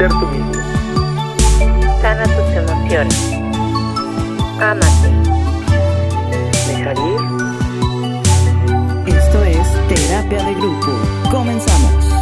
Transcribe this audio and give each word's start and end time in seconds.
ser 0.00 0.08
tú 0.08 0.26
mismo. 0.28 0.52
Sana 2.00 2.24
tus 2.24 2.48
emociones. 2.56 3.20
Ámate. 4.58 5.10
Dejar 6.68 6.96
ir. 6.98 7.20
Esto 9.14 9.44
es 9.44 9.68
Terapia 9.88 10.42
de 10.44 10.54
Grupo. 10.54 10.90
Comenzamos. 11.30 12.19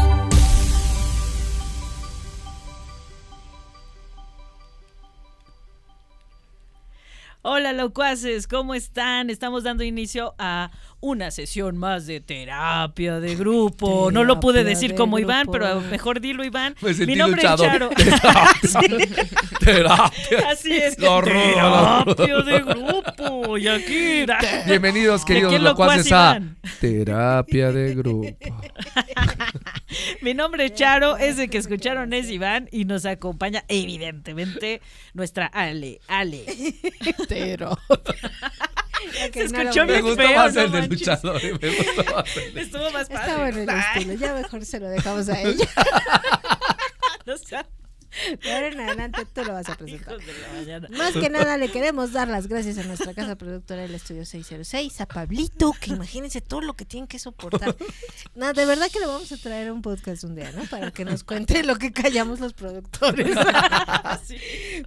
Locuaces, 7.79 8.49
¿cómo 8.49 8.75
están? 8.75 9.31
Estamos 9.31 9.63
dando 9.63 9.85
inicio 9.85 10.35
a 10.37 10.71
una 11.01 11.31
sesión 11.31 11.77
más 11.77 12.09
de 12.09 12.21
terapia 12.21 13.21
de 13.21 13.37
grupo. 13.37 14.11
no 14.11 14.25
lo 14.25 14.41
pude 14.41 14.65
decir 14.65 14.91
de 14.91 14.97
como 14.97 15.21
Iván, 15.21 15.47
pero 15.51 15.81
mejor 15.83 16.21
dilo 16.21 16.45
Iván. 16.45 16.75
Me 16.83 16.93
sentí 16.93 17.13
Mi 17.13 17.17
nombre 17.17 17.41
es. 17.41 17.55
Charo. 17.55 17.91
Terapia. 19.61 20.51
Así 20.51 20.73
es. 20.73 20.99
Lo 20.99 21.21
rudo, 21.21 22.05
lo 22.05 22.17
terapia 22.17 22.43
de 22.43 22.61
grupo. 22.63 23.57
Y 23.57 23.69
aquí. 23.69 24.27
Bienvenidos, 24.67 25.25
queridos 25.25 25.61
locuaces, 25.61 26.11
a? 26.11 26.41
Terapia 26.81 27.71
de 27.71 27.95
Grupo. 27.95 28.29
Mi 30.23 30.35
nombre 30.35 30.67
es 30.67 30.75
Charo, 30.75 31.17
ese 31.17 31.49
que 31.49 31.59
escucharon 31.59 32.13
es 32.13 32.29
Iván 32.31 32.69
y 32.73 32.85
nos 32.85 33.07
acompaña 33.07 33.65
evidentemente 33.69 34.81
nuestra 35.15 35.47
Ale. 35.47 36.01
Ale. 36.09 36.45
Pero. 37.29 37.79
Se 39.33 39.45
escuchó 39.45 39.87
Me 39.87 39.93
bien 39.93 40.03
gustó 40.03 40.17
feo, 40.23 40.37
más 40.37 40.55
no 40.55 40.61
el 40.63 40.73
de 40.73 40.79
manches. 40.81 40.99
luchador. 41.01 41.41
Me 41.43 41.69
gustó 41.71 42.15
más 42.15 42.37
el 42.37 42.55
de- 42.55 42.61
Estuvo 42.63 42.91
más 42.91 43.09
padre. 43.09 43.21
Está 43.23 43.39
bueno 43.39 43.59
el 43.59 43.69
estilo. 43.79 44.15
Ya 44.15 44.35
mejor 44.35 44.65
se 44.65 44.81
lo 44.81 44.89
dejamos 44.89 45.29
a 45.29 45.41
ella. 45.41 45.69
no 47.25 47.39
sean 47.39 47.67
De 48.43 48.53
ahora 48.53 48.69
en 48.69 48.81
adelante 48.81 49.27
tú 49.33 49.45
lo 49.45 49.53
vas 49.53 49.69
a 49.69 49.77
presentar. 49.77 50.17
Más 50.91 51.13
que 51.13 51.31
nada 51.31 51.57
le 51.57 51.71
queremos 51.71 52.13
dar 52.13 52.29
las 52.29 52.47
gracias 52.47 52.79
a 52.79 52.85
nuestra 52.85 53.15
casa 53.15 53.37
productora 53.37 53.83
del 53.83 53.95
Estudio 53.95 54.25
606, 54.25 55.01
a 55.01 55.07
Pablito, 55.07 55.73
que 55.81 55.91
imagínense 55.91 56.41
todo 56.41 56.61
lo 56.61 56.75
que 56.75 56.85
tienen 56.85 57.07
que 57.07 57.19
soportar. 57.19 57.77
No, 58.35 58.53
de 58.53 58.67
verdad 58.67 58.89
que 58.91 59.01
le 59.01 59.07
vamos 59.07 59.31
a 59.33 59.37
traer 59.37 59.71
un 59.73 59.83
podcast 59.83 60.25
un 60.25 60.35
día, 60.35 60.53
¿no? 60.53 60.65
Para 60.65 60.91
que 60.91 61.05
nos 61.05 61.25
cuente 61.25 61.63
lo 61.65 61.77
que 61.77 61.93
callamos 61.93 62.41
los 62.41 62.53
productores. 62.53 63.37
Sí. 64.25 64.37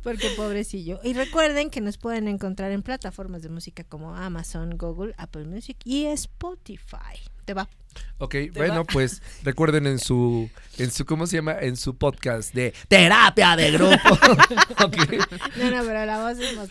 Porque 0.04 0.30
pobrecillo. 0.36 1.00
Y 1.04 1.14
recuerden 1.14 1.70
que 1.70 1.82
nos 1.82 1.98
pueden 1.98 2.28
encontrar 2.28 2.72
en 2.72 2.82
plataformas 2.82 3.42
de 3.42 3.50
música 3.50 3.84
como 3.84 4.16
Amazon, 4.16 4.78
Google, 4.78 5.14
Apple 5.18 5.46
Music 5.46 5.78
y 5.84 6.06
Spotify. 6.06 7.20
Te 7.52 7.56
va. 7.56 7.68
Ok, 8.20 8.36
bueno, 8.56 8.86
pues 8.86 9.22
recuerden 9.44 9.86
en 9.86 10.00
su, 10.00 10.50
en 10.78 10.90
su, 10.90 11.06
¿cómo 11.06 11.28
se 11.28 11.36
llama? 11.36 11.58
En 11.60 11.76
su 11.76 11.98
podcast 11.98 12.54
de 12.54 12.74
Terapia 12.88 13.58
de 13.58 13.72
Grupo. 13.72 13.98
Ok. 14.86 14.96
No, 15.58 15.70
no, 15.70 15.84
pero 15.84 16.06
la 16.06 16.22
voz 16.24 16.40
es 16.40 16.56
más. 16.56 16.70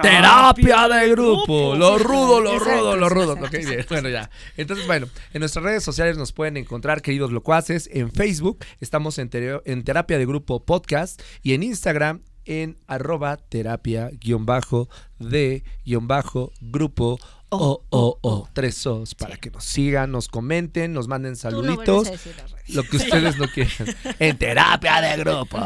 Terapia 0.00 0.88
de 0.88 1.10
grupo. 1.10 1.74
Lo 1.76 1.98
rudo, 1.98 2.40
lo 2.40 2.54
Exacto, 2.54 2.74
rudo, 2.80 2.96
lo 2.96 3.08
rudo. 3.10 3.32
exacto, 3.34 3.56
Ok, 3.58 3.64
bien. 3.66 3.86
Bueno, 3.90 4.08
ya. 4.08 4.30
Entonces, 4.56 4.86
bueno, 4.86 5.06
en 5.34 5.40
nuestras 5.40 5.64
redes 5.64 5.84
sociales 5.84 6.16
nos 6.16 6.32
pueden 6.32 6.56
encontrar, 6.56 7.02
queridos 7.02 7.30
locuaces. 7.30 7.88
En 7.92 8.10
Facebook 8.10 8.64
estamos 8.80 9.18
en, 9.18 9.28
Tere- 9.30 9.60
en 9.66 9.84
Terapia 9.84 10.16
de 10.18 10.24
Grupo 10.24 10.64
Podcast 10.64 11.20
y 11.42 11.52
en 11.52 11.62
Instagram 11.62 12.22
en 12.46 12.78
arroba 12.86 13.36
terapia 13.36 14.08
guion 14.10 14.46
bajo 14.46 14.88
de 15.18 15.64
guion 15.84 16.08
bajo 16.08 16.50
grupo 16.62 17.18
o 17.50 17.82
o 17.90 18.18
o 18.20 18.48
tres 18.52 18.86
os 18.86 19.14
para 19.14 19.36
que 19.36 19.50
nos 19.50 19.64
sigan, 19.64 20.10
nos 20.12 20.28
comenten, 20.28 20.92
nos 20.92 21.08
manden 21.08 21.34
Tú 21.34 21.40
saluditos. 21.40 22.08
a 22.08 22.10
decir. 22.10 22.34
Lo 22.68 22.82
que 22.84 22.98
ustedes 22.98 23.38
no 23.38 23.48
quieran. 23.48 23.96
En 24.18 24.36
terapia 24.36 25.00
de 25.00 25.16
grupo. 25.16 25.58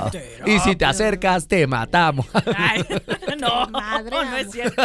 Y 0.47 0.58
si 0.60 0.77
te 0.77 0.84
acercas, 0.84 1.48
te 1.48 1.66
matamos. 1.66 2.27
Ay, 2.56 2.84
no, 3.41 3.66
Madre 3.69 4.16
no, 4.25 4.37
es 4.37 4.50
cierto. 4.53 4.82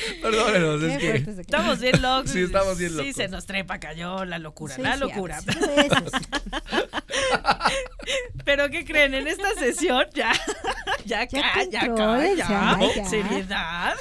Perdónenos, 0.22 0.82
es 0.82 0.98
que. 0.98 1.40
Estamos 1.40 1.78
bien 1.80 2.00
locos. 2.02 2.30
Sí, 2.30 2.40
estamos 2.42 2.78
bien 2.78 2.90
Sí, 2.90 2.96
locos. 2.96 3.16
se 3.16 3.28
nos 3.28 3.46
trepa, 3.46 3.78
cayó 3.78 4.24
la 4.24 4.38
locura, 4.38 4.74
Sí, 4.74 4.82
la 4.82 4.94
sí, 4.94 5.00
locura. 5.00 5.38
Pero 8.44 8.68
¿qué 8.70 8.84
creen? 8.84 9.14
En 9.14 9.26
esta 9.26 9.52
sesión 9.58 10.04
ya, 10.14 10.32
ya, 11.04 11.26
Ya 11.28 11.38
acá, 11.40 11.64
ya, 11.70 11.78
acá, 11.80 11.86
controlense, 11.88 12.36
ya, 12.38 12.78
ya. 12.96 13.04
seriedad. 13.04 13.94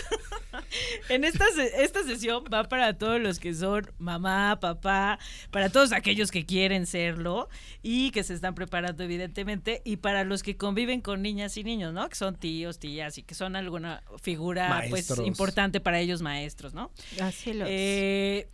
En 1.09 1.23
esta, 1.23 1.45
esta 1.77 2.03
sesión 2.03 2.43
va 2.53 2.63
para 2.63 2.93
todos 2.97 3.19
los 3.19 3.39
que 3.39 3.53
son 3.53 3.89
mamá, 3.97 4.59
papá, 4.59 5.19
para 5.51 5.69
todos 5.69 5.91
aquellos 5.91 6.31
que 6.31 6.45
quieren 6.45 6.85
serlo 6.85 7.49
y 7.81 8.11
que 8.11 8.23
se 8.23 8.33
están 8.33 8.55
preparando 8.55 9.03
evidentemente 9.03 9.81
y 9.83 9.97
para 9.97 10.23
los 10.23 10.43
que 10.43 10.57
conviven 10.57 11.01
con 11.01 11.21
niñas 11.21 11.57
y 11.57 11.63
niños, 11.63 11.93
¿no? 11.93 12.07
Que 12.09 12.15
son 12.15 12.35
tíos, 12.35 12.77
tías 12.79 13.17
y 13.17 13.23
que 13.23 13.35
son 13.35 13.55
alguna 13.55 14.03
figura 14.21 14.83
pues 14.89 15.09
importante 15.19 15.79
para 15.79 15.88
ellos 15.97 16.21
maestros, 16.21 16.73
¿no? 16.73 16.91
Así 17.21 17.53
lo 17.53 17.65
es. 17.65 17.71
Eh, 17.71 18.49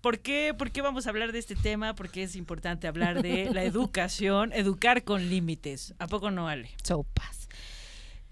¿por, 0.00 0.20
qué, 0.20 0.54
¿Por 0.56 0.70
qué 0.70 0.82
vamos 0.82 1.06
a 1.06 1.10
hablar 1.10 1.32
de 1.32 1.38
este 1.40 1.56
tema? 1.56 1.94
Porque 1.94 2.22
es 2.22 2.36
importante 2.36 2.86
hablar 2.86 3.22
de 3.22 3.50
la 3.50 3.64
educación, 3.64 4.52
educar 4.52 5.02
con 5.02 5.28
límites. 5.28 5.94
¿A 5.98 6.06
poco 6.06 6.30
no, 6.30 6.48
Ale? 6.48 6.70
sopas. 6.84 7.48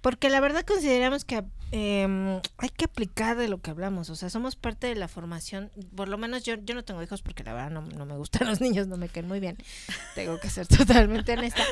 Porque 0.01 0.31
la 0.31 0.41
verdad 0.41 0.65
consideramos 0.65 1.25
que 1.25 1.43
eh, 1.71 2.41
hay 2.57 2.69
que 2.71 2.87
aplicar 2.87 3.37
de 3.37 3.49
lo 3.49 3.61
que 3.61 3.71
hablamos. 3.71 4.11
O 4.11 4.17
sea, 4.17 4.31
somos 4.31 4.57
parte 4.57 4.87
de 4.87 4.95
la 4.95 5.09
formación. 5.09 5.71
Por 5.95 6.09
lo 6.09 6.19
menos 6.19 6.45
yo, 6.45 6.55
yo 6.57 6.75
no 6.75 6.85
tengo 6.85 7.03
hijos 7.03 7.23
porque 7.23 7.45
la 7.45 7.53
verdad 7.53 7.71
no, 7.71 7.83
no 7.83 8.07
me 8.07 8.17
gustan 8.17 8.49
los 8.49 8.61
niños, 8.61 8.87
no 8.87 8.97
me 8.97 9.09
caen 9.09 9.29
muy 9.29 9.41
bien. 9.41 9.57
Tengo 10.15 10.39
que 10.41 10.49
ser 10.49 10.67
totalmente 10.79 11.33
honesta. 11.33 11.63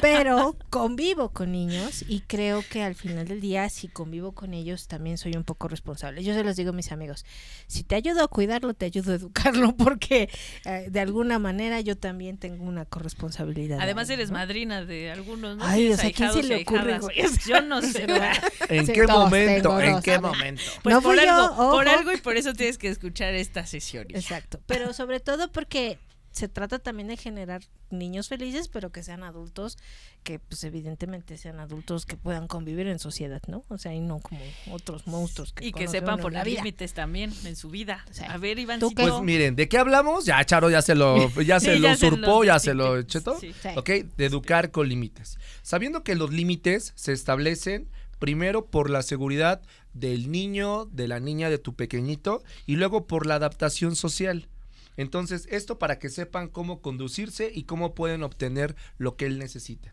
Pero 0.00 0.56
convivo 0.70 1.30
con 1.30 1.52
niños 1.52 2.04
y 2.08 2.20
creo 2.20 2.64
que 2.68 2.82
al 2.82 2.94
final 2.94 3.28
del 3.28 3.40
día, 3.40 3.68
si 3.68 3.88
convivo 3.88 4.32
con 4.32 4.54
ellos, 4.54 4.88
también 4.88 5.18
soy 5.18 5.36
un 5.36 5.44
poco 5.44 5.68
responsable. 5.68 6.24
Yo 6.24 6.34
se 6.34 6.42
los 6.42 6.56
digo 6.56 6.70
a 6.70 6.72
mis 6.72 6.90
amigos. 6.92 7.24
Si 7.66 7.84
te 7.84 7.94
ayudo 7.94 8.24
a 8.24 8.28
cuidarlo, 8.28 8.74
te 8.74 8.86
ayudo 8.86 9.12
a 9.12 9.16
educarlo 9.16 9.76
porque 9.76 10.28
eh, 10.64 10.88
de 10.90 11.00
alguna 11.00 11.38
manera 11.38 11.80
yo 11.80 11.96
también 11.96 12.38
tengo 12.38 12.64
una 12.64 12.84
corresponsabilidad. 12.84 13.78
Además 13.80 14.08
ahí, 14.08 14.14
eres 14.14 14.30
¿no? 14.30 14.38
madrina 14.38 14.84
de 14.84 15.10
algunos, 15.10 15.56
¿no? 15.56 15.64
Ay, 15.64 15.92
o 15.92 15.96
sea, 15.96 16.10
¿quién 16.10 16.32
se 16.32 16.42
le 16.42 16.62
ocurre? 16.62 16.98
Yo 17.46 17.60
no 17.60 17.80
sé. 17.82 18.06
¿En 18.68 18.86
qué 18.86 19.02
dos, 19.02 19.30
momento? 19.46 19.68
tengo 19.78 19.96
¿En 19.96 20.02
qué 20.02 20.18
momento? 20.18 20.62
Pues 20.82 20.94
No 20.94 21.02
por 21.02 21.16
yo, 21.16 21.22
algo, 21.22 21.70
por 21.70 21.88
algo 21.88 22.12
y 22.12 22.16
por 22.18 22.36
eso 22.36 22.52
tienes 22.54 22.78
que 22.78 22.88
escuchar 22.88 23.34
esta 23.34 23.66
sesión. 23.66 24.06
hija. 24.10 24.18
Exacto, 24.18 24.60
pero 24.66 24.92
sobre 24.92 25.20
todo 25.20 25.50
porque 25.52 25.98
se 26.30 26.48
trata 26.48 26.80
también 26.80 27.06
de 27.06 27.16
generar 27.16 27.62
niños 27.90 28.26
felices, 28.26 28.66
pero 28.66 28.90
que 28.90 29.04
sean 29.04 29.22
adultos, 29.22 29.78
que 30.24 30.40
pues 30.40 30.64
evidentemente 30.64 31.38
sean 31.38 31.60
adultos 31.60 32.06
que 32.06 32.16
puedan 32.16 32.48
convivir 32.48 32.88
en 32.88 32.98
sociedad, 32.98 33.40
¿no? 33.46 33.64
O 33.68 33.78
sea, 33.78 33.94
y 33.94 34.00
no 34.00 34.18
como 34.18 34.40
otros 34.72 35.06
monstruos 35.06 35.52
que 35.52 35.64
Y 35.66 35.72
que 35.72 35.86
sepan 35.86 36.18
poner 36.18 36.44
vida. 36.44 36.56
límites 36.56 36.92
también 36.92 37.32
en 37.44 37.54
su 37.54 37.70
vida. 37.70 38.04
A 38.28 38.36
ver, 38.36 38.58
Iván, 38.58 38.80
¿Tú? 38.80 38.92
Pues 38.92 39.20
miren, 39.22 39.54
¿de 39.54 39.68
qué 39.68 39.78
hablamos? 39.78 40.24
Ya 40.24 40.44
Charo 40.44 40.70
ya 40.70 40.82
se 40.82 40.96
lo, 40.96 41.30
ya 41.40 41.60
se 41.60 41.74
Sí, 41.74 41.78
lo 41.78 41.88
ya 41.88 41.96
se 41.96 42.06
usurpó, 42.08 42.26
lo 42.38 42.44
ya 42.44 42.58
se 42.58 42.74
lo 42.74 43.00
chetó. 43.02 43.38
Sí. 43.38 43.54
Sí. 43.62 43.68
Ok, 43.76 43.88
de 43.90 44.24
educar 44.26 44.72
con 44.72 44.88
límites. 44.88 45.38
Sabiendo 45.62 46.02
que 46.02 46.16
los 46.16 46.32
límites 46.32 46.94
se 46.96 47.12
establecen 47.12 47.88
primero 48.24 48.64
por 48.64 48.88
la 48.88 49.02
seguridad 49.02 49.60
del 49.92 50.30
niño, 50.30 50.86
de 50.86 51.08
la 51.08 51.20
niña, 51.20 51.50
de 51.50 51.58
tu 51.58 51.74
pequeñito, 51.74 52.42
y 52.64 52.76
luego 52.76 53.06
por 53.06 53.26
la 53.26 53.34
adaptación 53.34 53.96
social. 53.96 54.48
Entonces, 54.96 55.46
esto 55.50 55.78
para 55.78 55.98
que 55.98 56.08
sepan 56.08 56.48
cómo 56.48 56.80
conducirse 56.80 57.52
y 57.54 57.64
cómo 57.64 57.94
pueden 57.94 58.22
obtener 58.22 58.76
lo 58.96 59.16
que 59.16 59.26
él 59.26 59.38
necesita. 59.38 59.92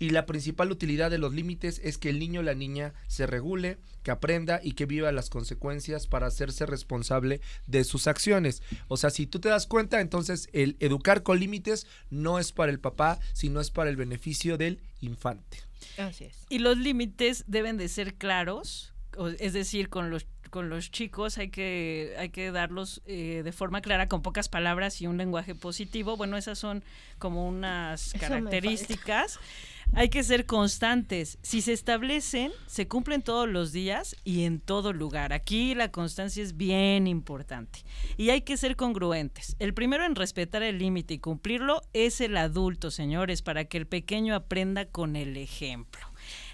Y 0.00 0.10
la 0.10 0.24
principal 0.24 0.72
utilidad 0.72 1.10
de 1.10 1.18
los 1.18 1.34
límites 1.34 1.78
es 1.84 1.98
que 1.98 2.08
el 2.08 2.18
niño 2.18 2.40
o 2.40 2.42
la 2.42 2.54
niña 2.54 2.94
se 3.06 3.26
regule, 3.26 3.76
que 4.02 4.10
aprenda 4.10 4.58
y 4.62 4.72
que 4.72 4.86
viva 4.86 5.12
las 5.12 5.28
consecuencias 5.28 6.06
para 6.06 6.26
hacerse 6.26 6.64
responsable 6.64 7.42
de 7.66 7.84
sus 7.84 8.06
acciones. 8.06 8.62
O 8.88 8.96
sea, 8.96 9.10
si 9.10 9.26
tú 9.26 9.40
te 9.40 9.50
das 9.50 9.66
cuenta, 9.66 10.00
entonces 10.00 10.48
el 10.54 10.78
educar 10.80 11.22
con 11.22 11.38
límites 11.38 11.86
no 12.08 12.38
es 12.38 12.50
para 12.50 12.72
el 12.72 12.80
papá, 12.80 13.20
sino 13.34 13.60
es 13.60 13.70
para 13.70 13.90
el 13.90 13.96
beneficio 13.96 14.56
del 14.56 14.80
infante. 15.02 15.58
Así 15.98 16.24
es. 16.24 16.46
Y 16.48 16.60
los 16.60 16.78
límites 16.78 17.44
deben 17.46 17.76
de 17.76 17.88
ser 17.88 18.14
claros, 18.14 18.94
es 19.38 19.52
decir, 19.52 19.90
con 19.90 20.08
los 20.08 20.26
con 20.50 20.68
los 20.68 20.90
chicos 20.90 21.38
hay 21.38 21.48
que 21.48 22.14
hay 22.18 22.30
que 22.30 22.50
darlos 22.50 23.02
eh, 23.06 23.42
de 23.44 23.52
forma 23.52 23.80
clara 23.80 24.08
con 24.08 24.20
pocas 24.20 24.48
palabras 24.48 25.00
y 25.00 25.06
un 25.06 25.16
lenguaje 25.16 25.54
positivo. 25.54 26.16
Bueno, 26.16 26.36
esas 26.36 26.58
son 26.58 26.82
como 27.18 27.48
unas 27.48 28.08
Eso 28.08 28.16
me 28.16 28.20
características. 28.20 29.38
Hay 29.92 30.08
que 30.08 30.22
ser 30.22 30.46
constantes. 30.46 31.38
Si 31.42 31.62
se 31.62 31.72
establecen, 31.72 32.52
se 32.66 32.86
cumplen 32.86 33.22
todos 33.22 33.48
los 33.48 33.72
días 33.72 34.16
y 34.24 34.44
en 34.44 34.60
todo 34.60 34.92
lugar. 34.92 35.32
Aquí 35.32 35.74
la 35.74 35.90
constancia 35.90 36.42
es 36.42 36.56
bien 36.56 37.06
importante. 37.06 37.80
Y 38.16 38.30
hay 38.30 38.42
que 38.42 38.56
ser 38.56 38.76
congruentes. 38.76 39.56
El 39.58 39.74
primero 39.74 40.04
en 40.04 40.14
respetar 40.14 40.62
el 40.62 40.78
límite 40.78 41.14
y 41.14 41.18
cumplirlo 41.18 41.82
es 41.92 42.20
el 42.20 42.36
adulto, 42.36 42.90
señores, 42.90 43.42
para 43.42 43.64
que 43.64 43.78
el 43.78 43.86
pequeño 43.86 44.34
aprenda 44.34 44.86
con 44.86 45.16
el 45.16 45.36
ejemplo. 45.36 46.00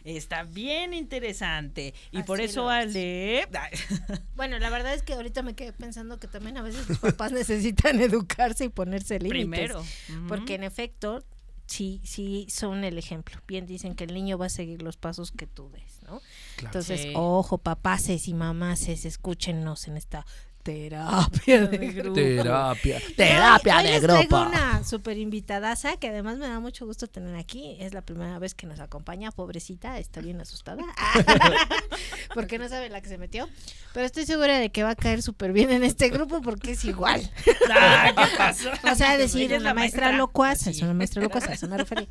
Está 0.05 0.45
bien 0.45 0.95
interesante. 0.95 1.93
Y 2.13 2.23
por 2.23 2.41
eso. 2.41 2.71
Ale. 2.71 3.49
Bueno, 4.37 4.59
la 4.59 4.71
verdad 4.71 4.95
es 4.95 5.03
que 5.03 5.15
ahorita 5.15 5.43
me 5.43 5.55
quedé 5.55 5.73
pensando 5.73 6.21
que 6.21 6.29
también 6.29 6.59
a 6.59 6.63
veces 6.63 6.89
los 6.89 6.99
papás 6.99 7.33
necesitan 7.33 8.01
educarse 8.01 8.67
y 8.67 8.69
ponerse 8.69 9.19
límites. 9.19 9.49
Primero. 9.49 9.85
Porque 10.29 10.55
en 10.55 10.63
efecto, 10.63 11.25
sí, 11.67 12.01
sí 12.05 12.47
son 12.51 12.85
el 12.85 12.99
ejemplo. 12.99 13.39
Bien 13.47 13.67
dicen 13.67 13.95
que 13.95 14.05
el 14.05 14.15
niño 14.15 14.39
va 14.39 14.47
a 14.47 14.51
seguir 14.51 14.83
los 14.83 14.97
pasos 14.97 15.33
que 15.33 15.47
tú 15.47 15.71
des, 15.71 16.03
¿no? 16.03 16.21
Claro. 16.57 16.67
Entonces, 16.67 17.03
Sí. 17.03 17.13
ojo, 17.15 17.59
papaces 17.59 18.29
y 18.29 18.35
mamaces, 18.35 19.05
escúchenos 19.05 19.89
en 19.89 19.97
esta 19.97 20.25
terapia 20.63 21.67
de 21.69 21.79
grupo. 21.93 22.15
Terapia. 22.15 23.01
Terapia 23.17 23.77
hoy 23.79 23.85
de 23.85 24.01
grupo. 24.01 24.27
traigo 24.27 24.43
una 24.49 24.83
super 24.83 25.17
invitadaza 25.17 25.97
que 25.97 26.09
además 26.09 26.39
me 26.39 26.49
da 26.49 26.59
mucho 26.59 26.87
gusto 26.87 27.07
tener 27.07 27.37
aquí. 27.37 27.77
Es 27.79 27.95
la 27.95 28.03
primera 28.03 28.39
vez 28.41 28.55
que 28.55 28.67
nos 28.67 28.81
acompaña, 28.81 29.31
pobrecita, 29.31 29.99
está 29.99 30.21
bien 30.21 30.41
asustada. 30.41 30.83
porque 32.37 32.59
no 32.59 32.69
sabe 32.69 32.89
la 32.91 33.01
que 33.01 33.09
se 33.09 33.19
metió. 33.19 33.49
Pero 33.93 34.07
estoy 34.07 34.27
segura 34.27 34.59
de 34.59 34.71
que 34.71 34.83
va 34.83 34.91
a 34.91 34.95
caer 34.95 35.23
súper 35.23 35.53
bien 35.53 35.71
en 35.71 35.83
este 35.83 36.11
grupo 36.11 36.43
porque 36.43 36.73
es 36.73 36.85
igual. 36.85 37.29
Ah, 37.71 38.13
¿Qué 38.15 38.37
pasó? 38.37 38.71
O 38.91 38.95
sea, 38.95 39.17
decir 39.17 39.43
Ella 39.43 39.57
es 39.57 39.61
una 39.63 39.71
la 39.71 39.75
maestra 39.75 40.13
locuaz, 40.13 40.67
es 40.67 40.81
una 40.83 40.95
maestra 40.95 41.23
locuaz, 41.23 41.49
a 41.49 41.55
eso 41.55 41.67
me 41.67 41.79
refería. 41.79 42.07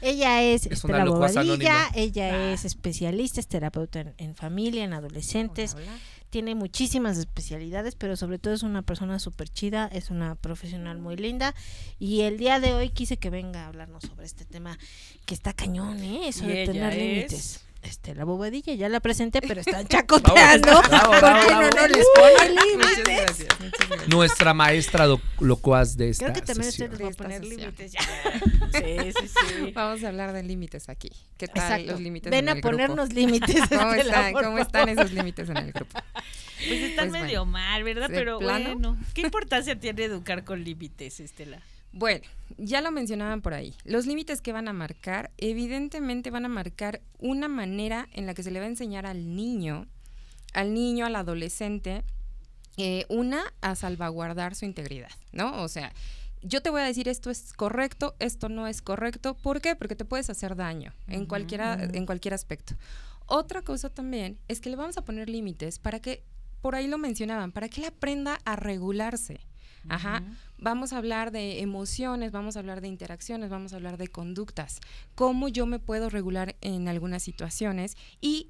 Ella 0.00 0.42
es, 0.42 0.66
Es 0.66 0.82
una 0.82 1.04
Bobadilla, 1.04 1.88
ella 1.94 2.52
es 2.52 2.64
especialista, 2.64 3.38
es 3.38 3.46
terapeuta 3.46 4.00
en, 4.00 4.14
en 4.18 4.34
familia, 4.34 4.82
en 4.84 4.92
adolescentes, 4.94 5.76
tiene 6.30 6.54
muchísimas 6.54 7.18
especialidades, 7.18 7.94
pero 7.94 8.16
sobre 8.16 8.38
todo 8.38 8.52
es 8.52 8.62
una 8.62 8.82
persona 8.82 9.18
súper 9.18 9.48
chida, 9.48 9.88
es 9.92 10.10
una 10.10 10.34
profesional 10.34 10.98
muy 10.98 11.16
linda 11.16 11.54
y 11.98 12.22
el 12.22 12.36
día 12.36 12.58
de 12.60 12.74
hoy 12.74 12.90
quise 12.90 13.16
que 13.16 13.30
venga 13.30 13.64
a 13.64 13.66
hablarnos 13.68 14.02
sobre 14.04 14.26
este 14.26 14.44
tema 14.44 14.76
que 15.24 15.34
está 15.34 15.52
cañón, 15.52 16.02
¿eh? 16.02 16.28
Eso 16.28 16.44
Y 16.44 16.48
de 16.48 16.66
tener 16.66 16.92
es- 16.92 16.98
límites. 16.98 17.65
Este, 17.82 18.14
la 18.16 18.24
bobadilla, 18.24 18.74
ya 18.74 18.88
la 18.88 18.98
presenté, 18.98 19.40
pero 19.40 19.60
están 19.60 19.86
chacoteando. 19.88 20.82
Bravo, 20.82 20.82
bravo, 20.88 21.10
¿Por 21.12 21.20
bravo, 21.20 21.46
qué 21.46 21.54
no, 21.54 21.60
no 21.82 21.88
les 21.88 22.06
pone 22.16 22.74
Muchas 22.76 23.04
gracias, 23.04 23.60
muchas 23.60 23.88
gracias. 23.88 24.08
Nuestra 24.08 24.54
maestra 24.54 25.06
locuaz 25.38 25.96
de 25.96 26.08
esta 26.10 26.24
Creo 26.26 26.34
que 26.34 26.42
también 26.42 26.72
sesión. 26.72 26.90
ustedes 26.92 27.00
les 27.10 27.16
voy 27.16 27.26
a 27.26 27.28
poner 27.40 27.44
límites 27.44 27.92
ya. 27.92 28.00
Sí, 28.72 29.12
sí, 29.20 29.28
sí. 29.28 29.72
Vamos 29.72 30.02
a 30.02 30.08
hablar 30.08 30.32
de 30.32 30.42
límites 30.42 30.88
aquí. 30.88 31.10
¿Qué 31.38 31.46
tal 31.46 31.62
Exacto. 31.64 31.92
los 31.92 32.00
límites 32.00 32.30
Ven 32.30 32.40
en 32.44 32.48
a 32.48 32.52
el 32.52 32.60
grupo? 32.60 32.70
ponernos 32.72 33.12
límites. 33.12 33.60
¿Cómo 33.68 33.92
Estela, 33.92 34.28
están, 34.28 34.32
¿Cómo 34.44 34.58
están 34.58 34.88
esos 34.88 35.12
límites 35.12 35.48
en 35.48 35.56
el 35.58 35.72
grupo? 35.72 35.98
Pues 36.66 36.80
están 36.82 37.10
Pues 37.10 37.22
medio 37.22 37.44
mal, 37.44 37.84
¿verdad? 37.84 38.08
¿De 38.08 38.16
Pero 38.18 38.38
plano? 38.40 38.72
bueno, 38.72 38.98
¿qué 39.14 39.20
importancia 39.20 39.78
tiene 39.78 40.02
educar 40.04 40.42
con 40.44 40.64
límites, 40.64 41.20
Estela? 41.20 41.60
Bueno, 41.92 42.26
ya 42.58 42.80
lo 42.80 42.90
mencionaban 42.90 43.40
por 43.40 43.54
ahí. 43.54 43.74
Los 43.84 44.06
límites 44.06 44.40
que 44.40 44.52
van 44.52 44.68
a 44.68 44.72
marcar, 44.72 45.30
evidentemente 45.38 46.30
van 46.30 46.44
a 46.44 46.48
marcar 46.48 47.00
una 47.18 47.48
manera 47.48 48.08
en 48.12 48.26
la 48.26 48.34
que 48.34 48.42
se 48.42 48.50
le 48.50 48.58
va 48.58 48.66
a 48.66 48.68
enseñar 48.68 49.06
al 49.06 49.34
niño, 49.34 49.86
al 50.52 50.74
niño, 50.74 51.06
al 51.06 51.16
adolescente, 51.16 52.04
eh, 52.76 53.06
una, 53.08 53.54
a 53.62 53.74
salvaguardar 53.74 54.54
su 54.54 54.66
integridad, 54.66 55.10
¿no? 55.32 55.62
O 55.62 55.68
sea, 55.68 55.92
yo 56.42 56.60
te 56.62 56.70
voy 56.70 56.82
a 56.82 56.84
decir 56.84 57.08
esto 57.08 57.30
es 57.30 57.52
correcto, 57.52 58.14
esto 58.18 58.48
no 58.48 58.66
es 58.66 58.82
correcto. 58.82 59.34
¿Por 59.34 59.60
qué? 59.60 59.74
Porque 59.74 59.96
te 59.96 60.04
puedes 60.04 60.30
hacer 60.30 60.56
daño 60.56 60.92
en, 61.08 61.26
cualquiera, 61.26 61.82
en 61.82 62.06
cualquier 62.06 62.34
aspecto. 62.34 62.74
Otra 63.26 63.62
cosa 63.62 63.90
también 63.90 64.38
es 64.46 64.60
que 64.60 64.70
le 64.70 64.76
vamos 64.76 64.96
a 64.96 65.04
poner 65.04 65.28
límites 65.28 65.78
para 65.78 66.00
que, 66.00 66.22
por 66.60 66.74
ahí 66.74 66.86
lo 66.86 66.98
mencionaban, 66.98 67.50
para 67.50 67.68
que 67.68 67.80
él 67.80 67.86
aprenda 67.88 68.38
a 68.44 68.56
regularse. 68.56 69.40
Ajá. 69.88 70.22
Vamos 70.58 70.92
a 70.92 70.98
hablar 70.98 71.30
de 71.30 71.60
emociones, 71.60 72.32
vamos 72.32 72.56
a 72.56 72.60
hablar 72.60 72.80
de 72.80 72.88
interacciones, 72.88 73.50
vamos 73.50 73.72
a 73.72 73.76
hablar 73.76 73.98
de 73.98 74.08
conductas. 74.08 74.80
Cómo 75.14 75.48
yo 75.48 75.66
me 75.66 75.78
puedo 75.78 76.08
regular 76.08 76.56
en 76.60 76.88
algunas 76.88 77.22
situaciones 77.22 77.96
y, 78.20 78.48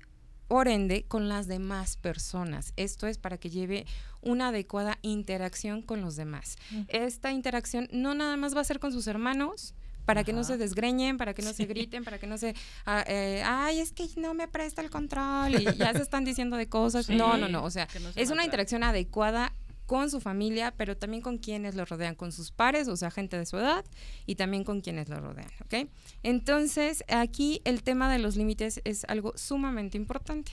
por 0.48 0.68
ende, 0.68 1.04
con 1.04 1.28
las 1.28 1.48
demás 1.48 1.96
personas. 1.96 2.72
Esto 2.76 3.06
es 3.06 3.18
para 3.18 3.38
que 3.38 3.50
lleve 3.50 3.86
una 4.22 4.48
adecuada 4.48 4.98
interacción 5.02 5.82
con 5.82 6.00
los 6.00 6.16
demás. 6.16 6.56
Esta 6.88 7.32
interacción 7.32 7.88
no 7.92 8.14
nada 8.14 8.36
más 8.36 8.56
va 8.56 8.60
a 8.60 8.64
ser 8.64 8.78
con 8.78 8.92
sus 8.92 9.06
hermanos, 9.06 9.74
para 10.06 10.22
que 10.22 10.32
no 10.32 10.44
se 10.44 10.56
desgreñen, 10.56 11.18
para 11.18 11.34
que 11.34 11.42
no 11.42 11.52
se 11.52 11.66
griten, 11.66 12.04
para 12.04 12.18
que 12.18 12.28
no 12.28 12.38
se, 12.38 12.54
ah, 12.86 13.04
eh, 13.08 13.42
ay, 13.44 13.80
es 13.80 13.92
que 13.92 14.08
no 14.16 14.34
me 14.34 14.46
presta 14.46 14.80
el 14.80 14.88
control 14.88 15.60
y 15.60 15.64
ya 15.76 15.92
se 15.92 16.00
están 16.00 16.24
diciendo 16.24 16.56
de 16.56 16.68
cosas. 16.68 17.10
No, 17.10 17.36
no, 17.36 17.48
no, 17.48 17.64
o 17.64 17.70
sea, 17.70 17.86
que 17.88 17.98
no 17.98 18.12
se 18.12 18.22
es 18.22 18.30
una 18.30 18.44
interacción 18.44 18.84
adecuada 18.84 19.52
con 19.86 20.10
su 20.10 20.20
familia, 20.20 20.74
pero 20.76 20.96
también 20.96 21.22
con 21.22 21.38
quienes 21.38 21.74
lo 21.74 21.84
rodean, 21.84 22.14
con 22.14 22.32
sus 22.32 22.50
pares, 22.50 22.88
o 22.88 22.96
sea, 22.96 23.10
gente 23.10 23.38
de 23.38 23.46
su 23.46 23.56
edad, 23.56 23.84
y 24.26 24.34
también 24.34 24.64
con 24.64 24.80
quienes 24.80 25.08
lo 25.08 25.20
rodean, 25.20 25.48
¿ok? 25.64 25.88
Entonces, 26.22 27.04
aquí 27.08 27.62
el 27.64 27.82
tema 27.82 28.12
de 28.12 28.18
los 28.18 28.36
límites 28.36 28.80
es 28.84 29.04
algo 29.04 29.32
sumamente 29.36 29.96
importante. 29.96 30.52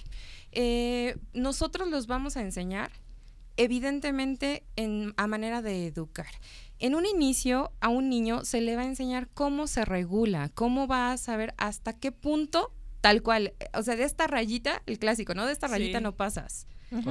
Eh, 0.52 1.18
nosotros 1.34 1.90
los 1.90 2.08
vamos 2.08 2.38
a 2.38 2.42
enseñar, 2.42 2.92
evidentemente, 3.58 4.64
en, 4.76 5.14
a 5.18 5.28
manera 5.28 5.62
de 5.62 5.88
educar. 5.88 6.28
En 6.80 6.96
un 6.96 7.06
inicio, 7.06 7.72
a 7.80 7.90
un 7.90 8.10
niño 8.10 8.44
se 8.46 8.62
le 8.62 8.76
va 8.76 8.82
a 8.82 8.86
enseñar 8.86 9.30
cómo 9.34 9.68
se 9.68 9.86
regula, 9.86 10.50
cómo 10.54 10.88
va 10.88 11.12
a 11.12 11.18
saber 11.18 11.54
hasta 11.58 11.94
qué 11.94 12.12
punto, 12.12 12.74
tal 13.02 13.22
cual, 13.22 13.54
eh, 13.60 13.68
o 13.74 13.84
sea, 13.84 13.96
de 13.96 14.04
esta 14.04 14.28
rayita, 14.28 14.82
el 14.86 15.00
clásico, 15.00 15.34
¿no? 15.34 15.46
De 15.46 15.54
esta 15.54 15.68
rayita 15.68 16.00
Sí. 16.00 16.04
no 16.04 16.16
pasas. 16.16 16.68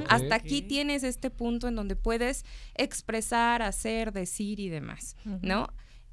Hasta 0.09 0.35
aquí 0.35 0.63
tienes 0.63 1.03
este 1.03 1.31
punto 1.31 1.69
en 1.69 1.77
donde 1.77 1.97
puedes 1.97 2.45
expresar, 2.75 3.63
hacer, 3.63 4.13
decir 4.13 4.61
y 4.61 4.69
demás, 4.69 5.17
¿no? 5.43 5.69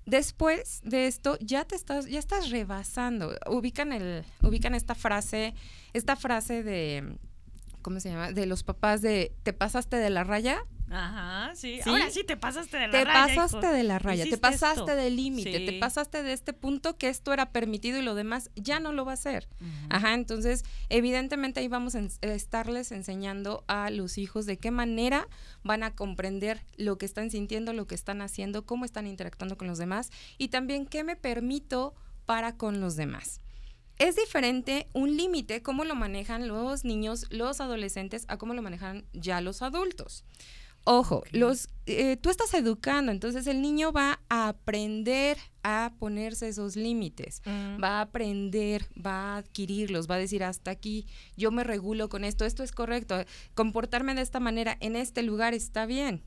Después 0.05 0.81
de 0.83 1.05
esto 1.05 1.37
ya 1.39 1.65
te 1.65 1.75
estás 1.75 2.07
ya 2.07 2.17
estás 2.17 2.49
rebasando. 2.49 3.35
Ubican 3.47 3.93
el 3.93 4.23
ubican 4.41 4.73
esta 4.73 4.95
frase, 4.95 5.53
esta 5.93 6.15
frase 6.15 6.63
de 6.63 7.17
¿cómo 7.81 7.99
se 7.99 8.09
llama? 8.09 8.31
De 8.31 8.45
los 8.45 8.63
papás 8.63 9.01
de 9.01 9.35
te 9.43 9.53
pasaste 9.53 9.97
de 9.97 10.09
la 10.09 10.23
raya, 10.23 10.65
Ajá, 10.91 11.55
sí. 11.55 11.79
¿Sí? 11.83 11.89
Ahora 11.89 12.09
sí 12.09 12.23
te 12.23 12.35
pasaste 12.37 12.77
de 12.77 12.87
la 12.87 12.91
te 12.91 13.03
raya, 13.05 13.35
pasaste 13.35 13.57
hijo. 13.67 13.75
de 13.75 13.83
la 13.83 13.99
raya, 13.99 14.23
te 14.29 14.37
pasaste 14.37 14.79
esto. 14.81 14.95
del 14.95 15.15
límite, 15.15 15.57
Sí. 15.59 15.65
te 15.65 15.73
pasaste 15.79 16.23
de 16.23 16.33
este 16.33 16.53
punto 16.53 16.97
que 16.97 17.09
esto 17.09 17.31
era 17.31 17.51
permitido 17.51 17.99
y 17.99 18.01
lo 18.01 18.15
demás 18.15 18.49
ya 18.55 18.79
no 18.79 18.91
lo 18.91 19.05
va 19.05 19.11
a 19.11 19.13
hacer. 19.13 19.47
Ajá, 19.89 20.13
entonces, 20.13 20.63
evidentemente 20.89 21.59
ahí 21.59 21.67
vamos 21.67 21.95
a 21.95 22.01
estarles 22.21 22.91
enseñando 22.91 23.63
a 23.67 23.89
los 23.91 24.17
hijos 24.17 24.45
de 24.45 24.57
qué 24.57 24.71
manera 24.71 25.27
van 25.63 25.83
a 25.83 25.95
comprender 25.95 26.65
lo 26.77 26.97
que 26.97 27.05
están 27.05 27.29
sintiendo, 27.29 27.73
lo 27.73 27.85
que 27.87 27.95
están 27.95 28.21
haciendo, 28.21 28.65
cómo 28.65 28.85
están 28.85 29.05
interactuando 29.07 29.57
con 29.57 29.67
los 29.67 29.77
demás 29.77 30.09
y 30.37 30.47
también 30.47 30.85
qué 30.85 31.03
me 31.03 31.15
permito 31.15 31.93
para 32.25 32.55
con 32.57 32.81
los 32.81 32.95
demás. 32.95 33.41
Es 33.97 34.15
diferente 34.15 34.87
un 34.93 35.17
límite, 35.17 35.61
cómo 35.61 35.83
lo 35.83 35.93
manejan 35.93 36.47
los 36.47 36.85
niños, 36.85 37.25
los 37.31 37.59
adolescentes, 37.59 38.23
a 38.29 38.37
cómo 38.37 38.53
lo 38.53 38.61
manejan 38.61 39.03
ya 39.11 39.41
los 39.41 39.61
adultos. 39.61 40.23
Ojo, 40.85 41.23
los, 41.31 41.69
eh, 41.85 42.17
tú 42.17 42.29
estás 42.29 42.53
educando, 42.53 43.11
entonces 43.11 43.47
el 43.47 43.61
niño 43.61 43.91
va 43.91 44.19
a 44.29 44.47
aprender 44.47 45.37
a 45.61 45.93
ponerse 45.99 46.47
esos 46.47 46.75
límites, 46.75 47.41
va 47.45 47.99
a 47.99 48.01
aprender, 48.01 48.87
va 48.95 49.35
a 49.35 49.37
adquirirlos, 49.37 50.09
va 50.09 50.15
a 50.15 50.19
decir 50.19 50.43
hasta 50.43 50.71
aquí, 50.71 51.05
yo 51.35 51.51
me 51.51 51.63
regulo 51.63 52.09
con 52.09 52.23
esto, 52.23 52.45
esto 52.45 52.63
es 52.63 52.71
correcto, 52.71 53.23
comportarme 53.53 54.15
de 54.15 54.21
esta 54.21 54.39
manera 54.39 54.77
en 54.79 54.95
este 54.95 55.21
lugar 55.21 55.53
está 55.53 55.85
bien, 55.85 56.23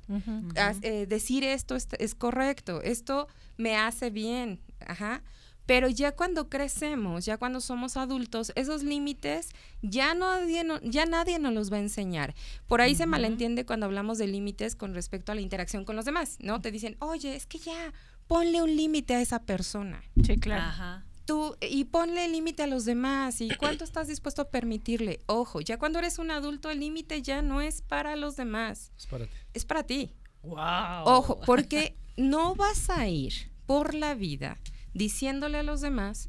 eh, 0.83 1.07
decir 1.09 1.45
esto 1.45 1.75
es, 1.75 1.89
es 1.99 2.15
correcto, 2.15 2.83
esto 2.83 3.27
me 3.57 3.77
hace 3.77 4.11
bien, 4.11 4.61
ajá. 4.87 5.23
Pero 5.67 5.89
ya 5.89 6.13
cuando 6.13 6.49
crecemos, 6.49 7.25
ya 7.25 7.37
cuando 7.39 7.61
somos 7.61 7.97
adultos, 7.97 8.53
esos 8.57 8.83
límites 8.83 9.49
ya 9.81 10.15
nadie, 10.15 10.65
no- 10.65 10.81
ya 10.83 11.07
nadie 11.07 11.39
nos 11.39 11.53
los 11.55 11.73
va 11.73 11.77
a 11.77 11.81
enseñar. 11.81 12.35
Por 12.67 12.81
ahí 12.81 12.95
se 12.95 13.07
malentiende 13.07 13.65
cuando 13.65 13.87
hablamos 13.87 14.19
de 14.19 14.27
límites 14.27 14.75
con 14.77 14.93
respecto 14.95 15.31
a 15.33 15.35
la 15.35 15.41
interacción 15.41 15.85
con 15.85 15.95
los 15.97 16.05
demás, 16.05 16.37
¿no? 16.41 16.61
Te 16.61 16.71
dicen, 16.73 16.97
oye, 16.99 17.37
es 17.37 17.47
que 17.47 17.59
ya 17.59 17.93
ponle 18.27 18.63
un 18.63 18.75
límite 18.77 19.15
a 19.15 19.21
esa 19.21 19.41
persona. 19.43 20.03
Sí, 20.25 20.37
claro. 20.39 20.63
Ajá. 20.63 21.05
Tú, 21.25 21.55
y 21.61 21.85
ponle 21.85 22.27
límite 22.29 22.65
a 22.65 22.67
los 22.67 22.85
demás. 22.85 23.41
¿Y 23.41 23.49
cuánto 23.51 23.85
estás 23.85 24.09
dispuesto 24.09 24.43
a 24.43 24.51
permitirle? 24.51 25.21
Ojo, 25.27 25.61
ya 25.61 25.79
cuando 25.79 26.01
eres 26.01 26.19
un 26.19 26.33
adulto, 26.33 26.69
el 26.71 26.81
límite 26.81 27.23
ya 27.23 27.43
no 27.43 27.61
es 27.61 27.81
para 27.83 28.17
los 28.17 28.35
demás, 28.35 28.91
Espérate. 28.99 29.31
es 29.55 29.65
para 29.65 29.85
ti. 29.85 30.13
Wow. 30.43 30.57
Ojo, 31.05 31.41
porque 31.47 31.97
no 32.17 32.57
vas 32.57 32.91
a 32.91 33.07
ir 33.09 33.33
por 33.67 33.95
la 33.95 34.15
vida 34.17 34.59
diciéndole 34.95 35.59
a 35.59 35.63
los 35.63 35.81
demás 35.81 36.29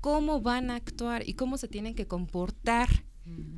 cómo 0.00 0.40
van 0.40 0.70
a 0.70 0.76
actuar 0.76 1.28
y 1.28 1.34
cómo 1.34 1.58
se 1.58 1.68
tienen 1.68 1.94
que 1.94 2.06
comportar, 2.06 2.88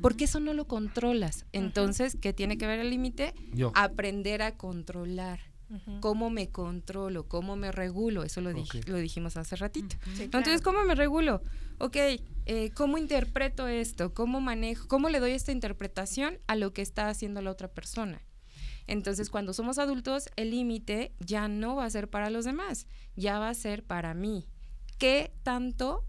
porque 0.01 0.25
eso 0.25 0.39
no 0.39 0.53
lo 0.53 0.67
controlas. 0.67 1.45
Entonces, 1.53 2.17
¿qué 2.19 2.33
tiene 2.33 2.57
que 2.57 2.67
ver 2.67 2.79
el 2.79 2.89
límite? 2.89 3.33
Yo. 3.53 3.71
Aprender 3.75 4.41
a 4.41 4.57
controlar. 4.57 5.39
¿Cómo 6.01 6.29
me 6.29 6.49
controlo? 6.49 7.29
¿Cómo 7.29 7.55
me 7.55 7.71
regulo? 7.71 8.23
Eso 8.23 8.41
lo, 8.41 8.51
dij- 8.51 8.85
lo 8.87 8.97
dijimos 8.97 9.37
hace 9.37 9.55
ratito. 9.55 9.95
Entonces. 10.19 10.61
¿cómo 10.61 10.83
me 10.83 10.95
regulo? 10.95 11.41
Ok, 11.79 11.95
eh, 12.45 12.71
¿cómo 12.75 12.97
interpreto 12.97 13.67
esto? 13.69 14.13
¿Cómo 14.13 14.41
manejo? 14.41 14.89
¿Cómo 14.89 15.07
le 15.07 15.21
doy 15.21 15.31
esta 15.31 15.53
interpretación 15.53 16.39
a 16.47 16.57
lo 16.57 16.73
que 16.73 16.81
está 16.81 17.07
haciendo 17.07 17.41
la 17.41 17.51
otra 17.51 17.69
persona? 17.69 18.21
Entonces, 18.87 19.29
cuando 19.29 19.53
somos 19.53 19.77
adultos, 19.79 20.29
el 20.35 20.51
límite 20.51 21.13
ya 21.19 21.47
no 21.47 21.75
va 21.75 21.85
a 21.85 21.89
ser 21.89 22.09
para 22.09 22.29
los 22.29 22.45
demás, 22.45 22.87
ya 23.15 23.39
va 23.39 23.49
a 23.49 23.53
ser 23.53 23.83
para 23.83 24.13
mí. 24.13 24.47
¿Qué 24.97 25.31
tanto 25.43 26.03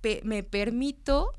pe- 0.00 0.20
me 0.24 0.42
permito 0.42 1.32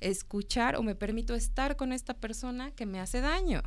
escuchar 0.00 0.76
o 0.76 0.82
me 0.82 0.94
permito 0.94 1.34
estar 1.34 1.76
con 1.76 1.92
esta 1.92 2.14
persona 2.14 2.70
que 2.72 2.86
me 2.86 3.00
hace 3.00 3.20
daño? 3.20 3.62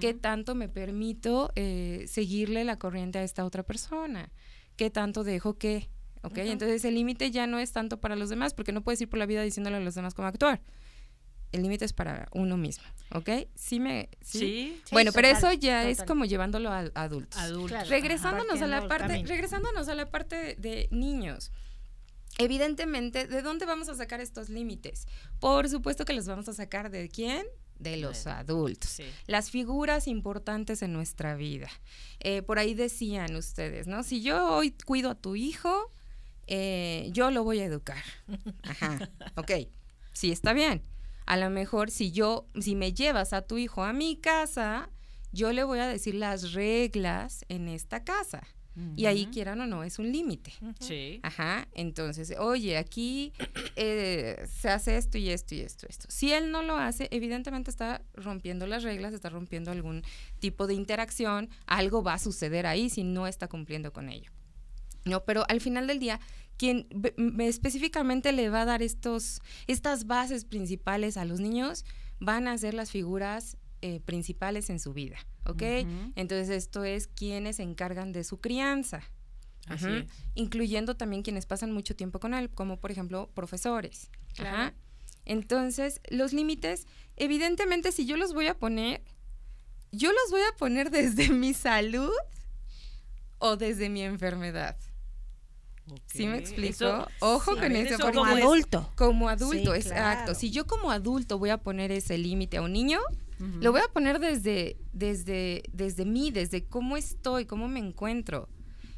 ¿Qué 0.00 0.14
tanto 0.14 0.54
me 0.54 0.68
permito 0.68 1.50
eh, 1.56 2.04
seguirle 2.08 2.64
la 2.64 2.78
corriente 2.78 3.18
a 3.18 3.22
esta 3.22 3.44
otra 3.44 3.62
persona? 3.62 4.30
¿Qué 4.76 4.90
tanto 4.90 5.24
dejo 5.24 5.54
que, 5.58 5.88
¿ok? 6.22 6.32
Entonces 6.52 6.84
el 6.84 6.94
límite 6.94 7.30
ya 7.30 7.46
no 7.46 7.58
es 7.58 7.72
tanto 7.72 7.98
para 8.00 8.16
los 8.16 8.28
demás, 8.28 8.52
porque 8.54 8.72
no 8.72 8.82
puedes 8.82 9.00
ir 9.00 9.08
por 9.08 9.18
la 9.18 9.26
vida 9.26 9.42
diciéndole 9.42 9.76
a 9.76 9.80
los 9.80 9.94
demás 9.94 10.12
cómo 10.14 10.28
actuar. 10.28 10.60
El 11.52 11.62
límite 11.62 11.84
es 11.84 11.92
para 11.92 12.28
uno 12.32 12.56
mismo, 12.56 12.84
¿ok? 13.12 13.30
Sí 13.54 13.80
me... 13.80 14.08
Sí. 14.20 14.38
Sí, 14.38 14.82
bueno, 14.92 15.12
pero 15.12 15.28
total, 15.28 15.52
eso 15.52 15.60
ya 15.60 15.88
es 15.88 16.02
como 16.02 16.24
llevándolo 16.24 16.70
a 16.70 16.78
a 16.78 17.02
adultos. 17.02 17.40
adultos. 17.40 17.70
Claro. 17.70 17.88
Regresándonos 17.90 18.60
a 18.60 18.66
la 18.66 18.88
parte, 18.88 19.08
camino. 19.08 19.28
regresándonos 19.28 19.88
a 19.88 19.94
la 19.94 20.10
parte 20.10 20.56
de 20.56 20.88
niños. 20.90 21.52
Evidentemente, 22.38 23.26
¿de 23.26 23.42
dónde 23.42 23.64
vamos 23.64 23.88
a 23.88 23.94
sacar 23.94 24.20
estos 24.20 24.50
límites? 24.50 25.06
Por 25.40 25.68
supuesto 25.68 26.04
que 26.04 26.12
los 26.12 26.26
vamos 26.26 26.48
a 26.48 26.52
sacar 26.52 26.90
de 26.90 27.08
quién? 27.08 27.46
De 27.78 27.96
los 27.96 28.26
adultos. 28.26 28.90
Sí. 28.90 29.04
Las 29.26 29.50
figuras 29.50 30.06
importantes 30.08 30.82
en 30.82 30.92
nuestra 30.92 31.34
vida. 31.34 31.68
Eh, 32.20 32.42
por 32.42 32.58
ahí 32.58 32.74
decían 32.74 33.36
ustedes, 33.36 33.86
¿no? 33.86 34.02
Si 34.02 34.22
yo 34.22 34.48
hoy 34.54 34.72
cuido 34.84 35.10
a 35.10 35.14
tu 35.14 35.36
hijo, 35.36 35.90
eh, 36.46 37.08
yo 37.12 37.30
lo 37.30 37.44
voy 37.44 37.60
a 37.60 37.64
educar. 37.64 38.02
Ajá. 38.62 39.10
Ok. 39.36 39.52
Sí, 40.12 40.32
está 40.32 40.52
bien. 40.52 40.82
A 41.26 41.36
lo 41.36 41.50
mejor 41.50 41.90
si 41.90 42.12
yo, 42.12 42.48
si 42.60 42.74
me 42.74 42.92
llevas 42.92 43.32
a 43.32 43.42
tu 43.42 43.58
hijo 43.58 43.84
a 43.84 43.92
mi 43.92 44.16
casa, 44.16 44.90
yo 45.32 45.52
le 45.52 45.64
voy 45.64 45.80
a 45.80 45.88
decir 45.88 46.14
las 46.14 46.52
reglas 46.52 47.44
en 47.48 47.68
esta 47.68 48.04
casa. 48.04 48.46
Y 48.94 49.06
ahí, 49.06 49.24
quieran 49.32 49.58
o 49.62 49.66
no, 49.66 49.84
es 49.84 49.98
un 49.98 50.12
límite. 50.12 50.52
Sí. 50.80 51.20
Ajá, 51.22 51.66
entonces, 51.72 52.34
oye, 52.38 52.76
aquí 52.76 53.32
eh, 53.74 54.46
se 54.54 54.68
hace 54.68 54.98
esto 54.98 55.16
y 55.16 55.30
esto 55.30 55.54
y 55.54 55.60
esto, 55.60 55.86
esto. 55.88 56.06
Si 56.10 56.30
él 56.34 56.50
no 56.50 56.60
lo 56.60 56.76
hace, 56.76 57.08
evidentemente 57.10 57.70
está 57.70 58.02
rompiendo 58.12 58.66
las 58.66 58.82
reglas, 58.82 59.14
está 59.14 59.30
rompiendo 59.30 59.70
algún 59.70 60.02
tipo 60.40 60.66
de 60.66 60.74
interacción, 60.74 61.48
algo 61.66 62.02
va 62.02 62.14
a 62.14 62.18
suceder 62.18 62.66
ahí 62.66 62.90
si 62.90 63.02
no 63.02 63.26
está 63.26 63.48
cumpliendo 63.48 63.94
con 63.94 64.10
ello. 64.10 64.30
No, 65.06 65.24
pero 65.24 65.44
al 65.48 65.62
final 65.62 65.86
del 65.86 65.98
día, 65.98 66.20
quien 66.56 66.88
específicamente 67.40 68.32
le 68.32 68.48
va 68.48 68.62
a 68.62 68.64
dar 68.64 68.82
estos, 68.82 69.40
estas 69.66 70.06
bases 70.06 70.44
principales 70.44 71.16
a 71.16 71.24
los 71.24 71.40
niños 71.40 71.84
van 72.18 72.48
a 72.48 72.56
ser 72.56 72.74
las 72.74 72.90
figuras 72.90 73.56
eh, 73.82 74.00
principales 74.00 74.70
en 74.70 74.80
su 74.80 74.92
vida, 74.92 75.18
¿ok? 75.44 75.62
Entonces 76.16 76.48
esto 76.48 76.84
es 76.84 77.08
quienes 77.08 77.56
se 77.56 77.62
encargan 77.62 78.12
de 78.12 78.24
su 78.24 78.40
crianza. 78.40 79.02
Así 79.66 79.86
Ujú. 79.86 79.94
es. 79.96 80.06
Incluyendo 80.34 80.96
también 80.96 81.22
quienes 81.22 81.44
pasan 81.44 81.72
mucho 81.72 81.94
tiempo 81.96 82.20
con 82.20 82.34
él, 82.34 82.50
como 82.50 82.78
por 82.78 82.90
ejemplo 82.90 83.30
profesores. 83.34 84.10
Ajá. 84.38 84.72
Entonces, 85.24 86.00
los 86.08 86.32
límites, 86.32 86.86
evidentemente, 87.16 87.90
si 87.90 88.06
yo 88.06 88.16
los 88.16 88.32
voy 88.32 88.46
a 88.46 88.58
poner, 88.58 89.02
yo 89.90 90.10
los 90.12 90.30
voy 90.30 90.40
a 90.42 90.56
poner 90.56 90.90
desde 90.92 91.28
mi 91.30 91.52
salud 91.52 92.12
o 93.38 93.56
desde 93.56 93.88
mi 93.90 94.02
enfermedad. 94.02 94.76
¿Sí 96.06 96.26
me 96.26 96.38
explico? 96.38 96.72
Eso- 96.84 97.08
Ojo 97.20 97.54
sí. 97.54 97.60
con 97.60 97.76
eso. 97.76 97.98
Como 98.12 98.24
adulto. 98.24 98.90
como 98.96 99.28
adulto, 99.28 99.72
Sí, 99.72 99.78
exacto. 99.78 99.94
claro. 100.24 100.34
Si 100.34 100.50
yo 100.50 100.66
como 100.66 100.90
adulto 100.90 101.38
voy 101.38 101.50
a 101.50 101.58
poner 101.58 101.92
ese 101.92 102.18
límite 102.18 102.56
a 102.56 102.62
un 102.62 102.72
niño, 102.72 102.98
lo 103.60 103.70
voy 103.70 103.82
a 103.82 103.88
poner 103.92 104.18
desde, 104.18 104.76
desde, 104.92 105.62
desde 105.72 106.04
mí, 106.06 106.30
desde 106.30 106.64
cómo 106.64 106.96
estoy, 106.96 107.44
cómo 107.46 107.68
me 107.68 107.80
encuentro. 107.80 108.48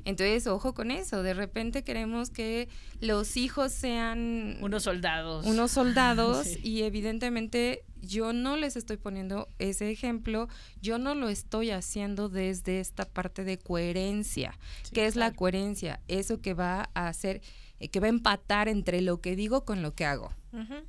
Entonces, 0.04 0.46
ojo 0.46 0.72
con 0.74 0.90
eso. 0.90 1.22
De 1.22 1.34
repente 1.34 1.84
queremos 1.84 2.30
que 2.30 2.68
los 3.00 3.36
hijos 3.36 3.72
sean 3.72 4.56
Unos 4.62 4.84
soldados. 4.84 5.44
unos 5.46 5.70
soldados 5.70 6.46
Sí. 6.46 6.60
y 6.62 6.82
evidentemente 6.82 7.84
yo 8.00 8.32
no 8.32 8.56
les 8.56 8.76
estoy 8.76 8.96
poniendo 8.96 9.48
ese 9.58 9.90
ejemplo, 9.90 10.48
yo 10.80 10.98
no 10.98 11.14
lo 11.14 11.28
estoy 11.28 11.70
haciendo 11.72 12.28
desde 12.28 12.80
esta 12.80 13.04
parte 13.04 13.44
de 13.44 13.58
coherencia. 13.58 14.56
Sí, 14.84 14.92
¿Qué 14.94 15.06
es 15.06 15.16
la 15.16 15.32
coherencia? 15.32 16.00
Eso 16.08 16.40
que 16.40 16.54
va 16.54 16.90
a 16.94 17.08
hacer, 17.08 17.42
eh, 17.80 17.88
que 17.88 18.00
va 18.00 18.06
a 18.06 18.10
empatar 18.10 18.68
entre 18.68 19.00
lo 19.02 19.20
que 19.20 19.34
digo 19.36 19.64
con 19.64 19.82
lo 19.82 19.94
que 19.94 20.04
hago. 20.04 20.32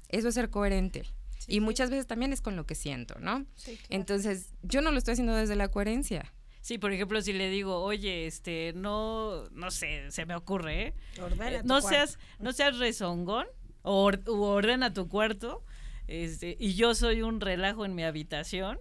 Eso 0.07 0.29
es 0.29 0.35
ser 0.35 0.49
coherente. 0.49 1.03
y 1.47 1.61
muchas 1.61 1.89
veces 1.89 2.05
también 2.05 2.31
es 2.31 2.41
con 2.41 2.55
lo 2.55 2.65
que 2.67 2.75
siento, 2.75 3.15
¿no? 3.19 3.43
Claro. 3.63 3.79
Entonces, 3.89 4.53
yo 4.61 4.81
no 4.81 4.91
lo 4.91 4.97
estoy 4.99 5.13
haciendo 5.13 5.33
desde 5.35 5.55
la 5.55 5.69
coherencia. 5.69 6.31
Sí, 6.61 6.77
por 6.77 6.91
ejemplo, 6.91 7.21
si 7.21 7.33
le 7.33 7.49
digo, 7.49 7.81
oye, 7.81 8.27
este, 8.27 8.73
no, 8.75 9.45
no 9.51 9.71
sé, 9.71 10.11
se 10.11 10.25
me 10.25 10.35
ocurre, 10.35 10.87
¿eh? 10.87 10.93
Ordena 11.21 11.49
Eh, 11.57 11.61
tu 11.61 11.67
no 11.67 11.79
cuarto. 11.81 11.87
seas, 11.89 12.19
no 12.39 12.51
seas 12.53 12.77
rezongón, 12.77 13.47
o 13.81 14.03
or- 14.03 14.21
ordena 14.27 14.93
tu 14.93 15.07
cuarto, 15.07 15.63
este, 16.07 16.57
y 16.59 16.73
yo 16.73 16.95
soy 16.95 17.21
un 17.21 17.39
relajo 17.39 17.85
en 17.85 17.95
mi 17.95 18.03
habitación, 18.03 18.77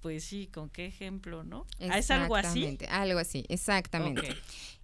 pues 0.00 0.22
sí, 0.24 0.46
¿con 0.46 0.70
qué 0.70 0.86
ejemplo, 0.86 1.42
no? 1.42 1.66
Ah, 1.80 1.98
¿Es 1.98 2.10
algo 2.12 2.36
así? 2.36 2.60
Exactamente, 2.64 2.86
Algo 2.86 3.18
así, 3.18 3.44
exactamente. 3.48 4.36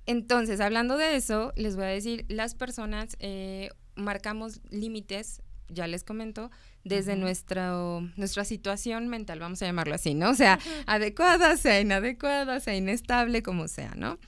Entonces, 0.06 0.60
hablando 0.60 0.96
de 0.96 1.14
eso, 1.16 1.52
les 1.56 1.76
voy 1.76 1.84
a 1.84 1.88
decir, 1.88 2.26
las 2.28 2.54
personas 2.56 3.16
eh, 3.20 3.70
marcamos 3.94 4.60
límites, 4.70 5.40
ya 5.68 5.86
les 5.86 6.04
comento, 6.04 6.50
desde 6.84 7.16
nuestro, 7.16 8.00
nuestra 8.16 8.44
situación 8.44 9.08
mental, 9.08 9.40
vamos 9.40 9.62
a 9.62 9.66
llamarlo 9.66 9.94
así, 9.94 10.14
¿no? 10.14 10.30
O 10.30 10.34
sea, 10.34 10.58
adecuada, 10.86 11.56
sea 11.56 11.80
inadecuada, 11.80 12.60
sea 12.60 12.74
inestable, 12.76 13.42
como 13.42 13.68
sea, 13.68 13.94
¿no? 13.96 14.18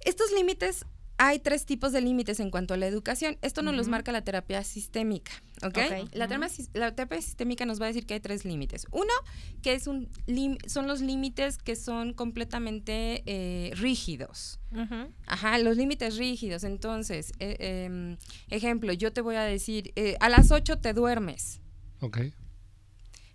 Estos 0.00 0.32
límites, 0.32 0.86
hay 1.20 1.40
tres 1.40 1.66
tipos 1.66 1.90
de 1.92 2.00
límites 2.00 2.38
en 2.40 2.50
cuanto 2.50 2.74
a 2.74 2.76
la 2.76 2.86
educación. 2.86 3.36
Esto 3.42 3.60
nos 3.62 3.74
los 3.74 3.88
marca 3.88 4.12
la 4.12 4.22
terapia 4.22 4.62
sistémica, 4.62 5.32
¿ok? 5.64 5.76
La, 6.12 6.28
terapia, 6.28 6.48
la 6.74 6.94
terapia 6.94 7.20
sistémica 7.20 7.66
nos 7.66 7.80
va 7.80 7.86
a 7.86 7.88
decir 7.88 8.06
que 8.06 8.14
hay 8.14 8.20
tres 8.20 8.44
límites. 8.44 8.86
Uno, 8.92 9.12
que 9.60 9.72
es 9.74 9.88
un 9.88 10.08
lim- 10.26 10.58
son 10.68 10.86
los 10.86 11.00
límites 11.00 11.58
que 11.58 11.74
son 11.76 12.12
completamente 12.14 13.24
eh, 13.26 13.72
rígidos. 13.74 14.60
Ujú. 14.72 15.12
Ajá, 15.26 15.58
los 15.58 15.76
límites 15.76 16.16
rígidos. 16.16 16.62
Entonces, 16.62 17.32
eh, 17.40 17.84
em, 17.86 18.16
ejemplo, 18.48 18.92
yo 18.92 19.12
te 19.12 19.20
voy 19.20 19.34
a 19.34 19.42
decir, 19.42 19.92
eh, 19.96 20.16
a 20.20 20.28
las 20.28 20.52
8 20.52 20.78
te 20.78 20.92
duermes, 20.92 21.60
Ok. 22.00 22.18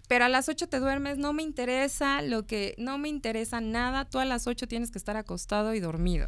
pero 0.08 0.26
a 0.26 0.30
las 0.30 0.48
8 0.48 0.68
te 0.68 0.80
duermes, 0.80 1.18
no 1.18 1.34
me 1.34 1.44
interesa 1.44 2.22
lo 2.22 2.46
que, 2.46 2.76
no 2.78 2.98
me 2.98 3.10
interesa 3.10 3.60
nada, 3.62 4.06
tú 4.06 4.20
a 4.20 4.26
las 4.26 4.48
8 4.48 4.68
tienes 4.68 4.90
que 4.92 4.98
estar 5.00 5.18
acostado 5.18 5.74
y 5.74 5.80
dormido. 5.82 6.28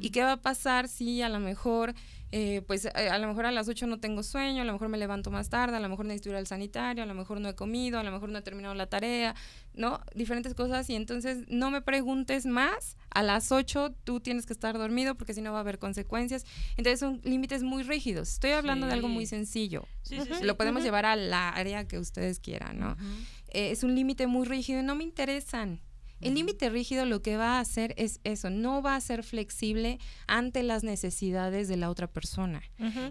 ¿Y 0.00 0.10
qué 0.10 0.22
va 0.22 0.32
a 0.32 0.36
pasar 0.36 0.88
si 0.88 1.22
a 1.22 1.28
lo 1.28 1.40
mejor, 1.40 1.94
eh, 2.32 2.62
pues 2.66 2.84
eh, 2.84 3.08
a 3.08 3.18
lo 3.18 3.28
mejor 3.28 3.46
a 3.46 3.52
las 3.52 3.68
8 3.68 3.86
no 3.86 3.98
tengo 3.98 4.22
sueño, 4.22 4.62
a 4.62 4.64
lo 4.64 4.72
mejor 4.72 4.88
me 4.88 4.98
levanto 4.98 5.30
más 5.30 5.48
tarde, 5.48 5.76
a 5.76 5.80
lo 5.80 5.88
mejor 5.88 6.06
necesito 6.06 6.30
ir 6.30 6.36
al 6.36 6.46
sanitario, 6.46 7.02
a 7.02 7.06
lo 7.06 7.14
mejor 7.14 7.40
no 7.40 7.48
he 7.48 7.54
comido, 7.54 7.98
a 7.98 8.02
lo 8.02 8.10
mejor 8.10 8.28
no 8.28 8.38
he 8.38 8.42
terminado 8.42 8.74
la 8.74 8.86
tarea, 8.86 9.34
¿no? 9.74 10.00
Diferentes 10.14 10.54
cosas 10.54 10.88
y 10.90 10.94
entonces 10.96 11.44
no 11.48 11.70
me 11.70 11.82
preguntes 11.82 12.46
más, 12.46 12.96
a 13.10 13.22
las 13.22 13.52
8 13.52 13.94
tú 14.04 14.20
tienes 14.20 14.46
que 14.46 14.52
estar 14.52 14.76
dormido 14.76 15.14
porque 15.14 15.34
si 15.34 15.40
no 15.40 15.52
va 15.52 15.58
a 15.58 15.60
haber 15.60 15.78
consecuencias. 15.78 16.44
Entonces 16.76 17.00
son 17.00 17.20
límites 17.24 17.62
muy 17.62 17.82
rígidos. 17.82 18.28
Estoy 18.28 18.50
hablando 18.50 18.86
de 18.86 18.92
algo 18.92 19.08
muy 19.08 19.26
sencillo. 19.26 19.86
Sí, 20.02 20.18
sí. 20.20 20.44
Lo 20.44 20.56
podemos 20.56 20.82
llevar 20.82 21.06
al 21.06 21.32
área 21.32 21.88
que 21.88 21.98
ustedes 21.98 22.40
quieran, 22.40 22.78
¿no? 22.78 22.96
Eh, 23.48 23.70
es 23.70 23.84
un 23.84 23.94
límite 23.94 24.26
muy 24.26 24.46
rígido 24.46 24.80
y 24.80 24.82
no 24.82 24.94
me 24.94 25.04
interesan. 25.04 25.80
El 26.20 26.34
límite 26.34 26.70
rígido 26.70 27.04
lo 27.04 27.20
que 27.22 27.36
va 27.36 27.58
a 27.58 27.60
hacer 27.60 27.94
es 27.98 28.20
eso, 28.24 28.48
no 28.50 28.80
va 28.82 28.96
a 28.96 29.00
ser 29.00 29.22
flexible 29.22 29.98
ante 30.26 30.62
las 30.62 30.82
necesidades 30.82 31.68
de 31.68 31.76
la 31.76 31.90
otra 31.90 32.06
persona. 32.06 32.62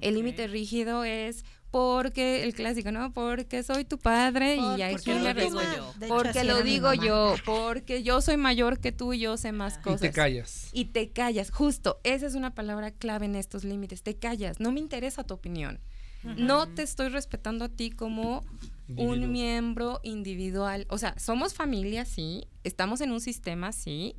El 0.01 0.15
límite 0.15 0.47
rígido 0.47 1.03
es 1.03 1.43
porque, 1.71 2.43
el 2.43 2.53
clásico, 2.53 2.91
¿no? 2.91 3.11
Porque 3.11 3.61
soy 3.61 3.83
tu 3.83 3.97
padre 3.97 4.55
y 4.55 4.81
aquí 4.81 4.95
Porque 4.95 5.13
me 5.15 5.33
lo 5.33 5.33
digo 5.33 5.61
yo. 5.61 5.93
hecho, 6.01 6.07
Porque 6.07 6.43
lo 6.45 6.61
digo 6.63 6.93
yo, 6.93 7.35
porque 7.45 8.01
yo 8.01 8.21
soy 8.21 8.37
mayor 8.37 8.79
que 8.79 8.91
tú 8.93 9.11
y 9.13 9.19
yo 9.19 9.35
sé 9.37 9.51
más 9.51 9.77
Y 9.79 9.81
cosas. 9.81 10.01
te 10.01 10.11
callas. 10.11 10.69
Y 10.71 10.85
te 10.85 11.09
callas, 11.11 11.51
justo, 11.51 11.99
esa 12.03 12.27
es 12.27 12.35
una 12.35 12.55
palabra 12.55 12.91
clave 12.91 13.25
en 13.25 13.35
estos 13.35 13.65
límites, 13.65 14.03
te 14.03 14.15
callas, 14.15 14.59
no 14.59 14.71
me 14.71 14.79
interesa 14.79 15.23
tu 15.23 15.33
opinión. 15.33 15.79
No 16.23 16.67
te 16.67 16.81
estoy 16.81 17.09
respetando 17.09 17.65
a 17.65 17.69
ti 17.69 17.91
como 17.91 18.43
Individuo. 18.87 19.13
un 19.25 19.31
miembro 19.31 19.99
individual. 20.03 20.85
O 20.89 20.97
sea, 20.97 21.17
somos 21.19 21.53
familia, 21.53 22.05
sí, 22.05 22.47
estamos 22.63 23.01
en 23.01 23.11
un 23.11 23.21
sistema, 23.21 23.71
sí, 23.71 24.15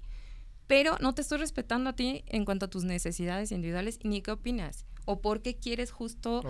pero 0.67 0.97
no 1.01 1.15
te 1.15 1.23
estoy 1.23 1.39
respetando 1.39 1.91
a 1.91 1.93
ti 1.95 2.25
en 2.27 2.45
cuanto 2.45 2.67
a 2.67 2.71
tus 2.71 2.85
necesidades 2.85 3.53
individuales 3.53 3.99
ni 4.03 4.23
qué 4.23 4.33
opinas. 4.33 4.85
O 5.05 5.21
por 5.23 5.41
qué 5.41 5.57
quieres 5.57 5.93
justo, 5.93 6.43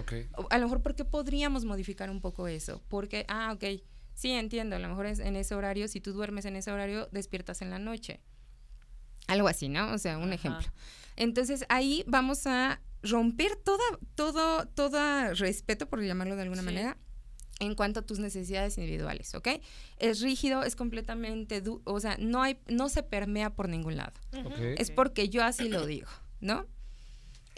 a 0.48 0.58
lo 0.58 0.64
mejor 0.64 0.82
por 0.82 0.94
qué 0.94 1.04
podríamos 1.04 1.66
modificar 1.66 2.08
un 2.08 2.22
poco 2.22 2.48
eso. 2.48 2.82
Porque, 2.88 3.26
ah, 3.28 3.52
ok, 3.54 3.82
sí, 4.14 4.30
entiendo, 4.30 4.76
a 4.76 4.78
lo 4.78 4.88
mejor 4.88 5.04
es 5.04 5.18
en 5.18 5.36
ese 5.36 5.54
horario, 5.54 5.86
si 5.88 6.00
tú 6.00 6.12
duermes 6.14 6.46
en 6.46 6.56
ese 6.56 6.72
horario, 6.72 7.06
despiertas 7.12 7.60
en 7.60 7.68
la 7.68 7.78
noche. 7.78 8.20
Algo 9.26 9.48
así, 9.48 9.68
¿no? 9.68 9.92
O 9.92 9.98
sea, 9.98 10.16
un 10.16 10.24
Ajá. 10.24 10.34
ejemplo. 10.36 10.68
Entonces 11.16 11.66
ahí 11.68 12.02
vamos 12.06 12.46
a 12.46 12.80
romper 13.02 13.56
toda, 13.56 13.84
todo, 14.14 14.66
todo 14.68 15.34
respeto, 15.34 15.86
por 15.90 16.02
llamarlo 16.02 16.34
de 16.36 16.42
alguna 16.42 16.62
Sí. 16.62 16.66
manera, 16.66 16.96
en 17.58 17.74
cuanto 17.74 18.00
a 18.00 18.02
tus 18.02 18.18
necesidades 18.18 18.76
individuales, 18.78 19.34
¿ok? 19.34 19.48
Es 19.98 20.20
rígido, 20.20 20.62
es 20.62 20.76
completamente, 20.76 21.60
du- 21.60 21.80
o 21.84 22.00
sea, 22.00 22.16
no 22.18 22.42
hay, 22.42 22.58
no 22.68 22.88
se 22.88 23.02
permea 23.02 23.50
por 23.54 23.68
ningún 23.68 23.96
lado. 23.96 24.12
Es 24.76 24.90
porque 24.90 25.28
yo 25.28 25.42
así 25.44 25.68
lo 25.68 25.86
digo, 25.86 26.08
¿no? 26.40 26.66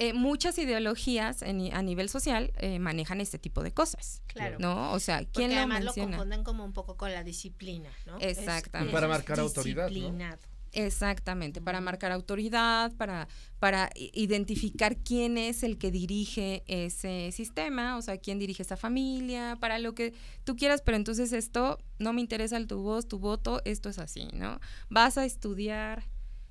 Eh, 0.01 0.13
muchas 0.13 0.57
ideologías 0.59 1.43
en- 1.43 1.75
a 1.75 1.83
nivel 1.83 2.09
social 2.09 2.53
eh, 2.59 2.79
manejan 2.79 3.21
este 3.21 3.37
tipo 3.41 3.65
de 3.65 3.73
cosas, 3.73 4.23
Claro. 4.29 4.57
¿no? 4.61 4.93
O 4.93 5.01
sea, 5.01 5.19
Porque 5.19 5.31
¿quién 5.33 5.51
lo 5.51 5.57
además 5.57 5.83
lo 5.83 5.93
confunden 5.95 6.45
como 6.45 6.65
un 6.65 6.73
poco 6.73 6.97
con 6.97 7.13
la 7.13 7.25
disciplina, 7.25 7.91
¿no? 8.07 8.17
Es- 8.19 8.39
Exactamente. 8.39 8.91
es 8.91 8.95
Para 8.95 9.09
marcar 9.09 9.41
autoridad, 9.41 9.91
¿no? 9.91 9.91
Exactamente, 10.73 11.61
para 11.63 11.81
marcar 11.81 12.13
autoridad, 12.13 12.93
para, 12.97 13.27
para 13.59 13.91
identificar 13.95 14.97
quién 14.99 15.39
es 15.39 15.63
el 15.63 15.79
que 15.79 15.91
dirige 15.91 16.63
ese 16.67 17.33
sistema, 17.33 17.97
o 17.97 18.03
sea, 18.03 18.19
quién 18.19 18.39
dirige 18.39 18.63
esa 18.63 18.77
familia, 18.77 19.57
para 19.61 19.79
lo 19.79 19.95
que 19.95 20.13
tú 20.45 20.57
quieras, 20.57 20.83
pero 20.83 20.97
entonces 20.97 21.33
esto 21.33 21.79
no 21.99 22.13
me 22.13 22.21
interesa 22.21 22.57
el 22.59 22.67
tu 22.67 22.83
voz, 22.83 23.09
tu 23.09 23.19
voto, 23.19 23.63
esto 23.65 23.89
es 23.89 23.99
así, 23.99 24.29
¿no? 24.35 24.61
Vas 24.91 25.17
a 25.17 25.25
estudiar 25.25 26.05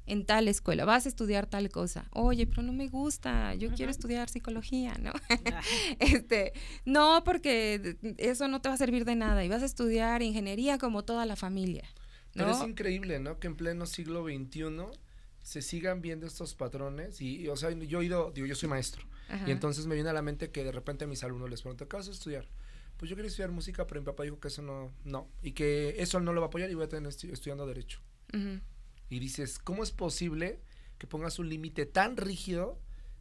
en 0.07 0.25
tal 0.25 0.47
escuela, 0.47 0.85
vas 0.85 1.05
a 1.05 1.09
estudiar 1.09 1.45
tal 1.45 1.69
cosa. 1.69 2.07
Oye, 2.11 2.47
pero 2.47 2.63
no 2.63 2.71
me 2.73 2.87
gusta, 2.87 3.53
yo 3.55 3.69
quiero 3.75 3.91
estudiar 3.91 4.29
psicología, 4.29 4.95
¿no? 4.99 5.11
este, 5.99 6.53
no, 6.85 7.23
porque 7.23 7.97
eso 8.17 8.47
no 8.47 8.61
te 8.61 8.69
va 8.69 8.75
a 8.75 8.77
servir 8.77 9.05
de 9.05 9.15
nada 9.15 9.43
y 9.43 9.49
vas 9.49 9.61
a 9.61 9.65
estudiar 9.65 10.23
ingeniería 10.23 10.77
como 10.77 11.03
toda 11.03 11.25
la 11.25 11.35
familia. 11.35 11.83
Pero 12.37 12.51
es 12.51 12.61
increíble, 12.69 13.19
¿no? 13.19 13.39
Que 13.39 13.47
en 13.47 13.55
pleno 13.55 13.85
siglo 13.85 14.23
XXI 14.23 14.63
se 15.41 15.61
sigan 15.61 16.01
viendo 16.01 16.25
estos 16.27 16.55
patrones 16.55 17.21
y, 17.21 17.41
y, 17.41 17.47
o 17.47 17.55
sea, 17.55 17.71
yo 17.71 18.01
he 18.01 18.05
ido, 18.05 18.31
digo, 18.31 18.47
yo 18.47 18.55
soy 18.55 18.67
maestro 18.69 19.05
Ajá. 19.29 19.47
y 19.47 19.51
entonces 19.51 19.87
me 19.87 19.95
viene 19.95 20.09
a 20.09 20.13
la 20.13 20.21
mente 20.21 20.51
que 20.51 20.63
de 20.63 20.71
repente 20.73 21.05
a 21.05 21.07
mis 21.07 21.23
alumnos 21.23 21.49
les 21.49 21.61
pregunto, 21.61 21.87
¿qué 21.87 21.95
vas 21.97 22.07
a 22.09 22.11
estudiar? 22.11 22.47
Pues 22.97 23.09
yo 23.09 23.15
quería 23.15 23.29
estudiar 23.29 23.51
música, 23.51 23.87
pero 23.87 24.01
mi 24.01 24.05
papá 24.05 24.23
dijo 24.23 24.39
que 24.39 24.47
eso 24.49 24.61
no, 24.61 24.91
no, 25.05 25.29
y 25.41 25.51
que 25.53 25.95
eso 26.01 26.19
no 26.19 26.33
lo 26.33 26.41
va 26.41 26.47
a 26.47 26.49
apoyar 26.49 26.69
y 26.69 26.73
voy 26.73 26.83
a 26.85 26.89
tener 26.89 27.09
estu- 27.11 27.31
estudiando 27.31 27.65
derecho. 27.67 28.01
Y 29.09 29.19
dices, 29.19 29.57
¿cómo 29.59 29.83
es 29.83 29.91
posible 29.91 30.59
que 30.97 31.07
pongas 31.07 31.39
un 31.39 31.47
límite 31.47 31.85
tan 31.85 32.17
rígido 32.17 32.77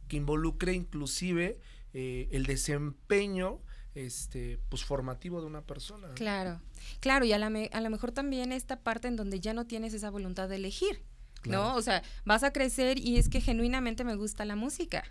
que 0.09 0.17
involucre 0.17 0.73
inclusive 0.73 1.59
eh, 1.93 2.27
el 2.31 2.45
desempeño 2.45 3.61
este 3.97 4.59
pues 4.69 4.83
formativo 4.83 5.41
de 5.41 5.47
una 5.47 5.61
persona? 5.61 6.07
Claro, 6.15 6.61
claro, 6.99 7.25
y 7.25 7.33
a, 7.33 7.37
la 7.37 7.49
me- 7.49 7.69
a 7.73 7.81
lo 7.81 7.89
mejor 7.89 8.11
también 8.11 8.51
esta 8.51 8.79
parte 8.79 9.07
en 9.07 9.15
donde 9.15 9.39
ya 9.39 9.53
no 9.53 9.65
tienes 9.65 9.93
esa 9.93 10.09
voluntad 10.09 10.47
de 10.49 10.55
elegir, 10.57 11.01
Claro. 11.41 11.63
¿no? 11.63 11.75
O 11.75 11.81
sea, 11.81 12.03
vas 12.25 12.43
a 12.43 12.51
crecer 12.53 12.97
y 12.99 13.17
es 13.17 13.29
que 13.29 13.41
genuinamente 13.41 14.03
me 14.03 14.15
gusta 14.15 14.45
la 14.45 14.55
música. 14.55 15.03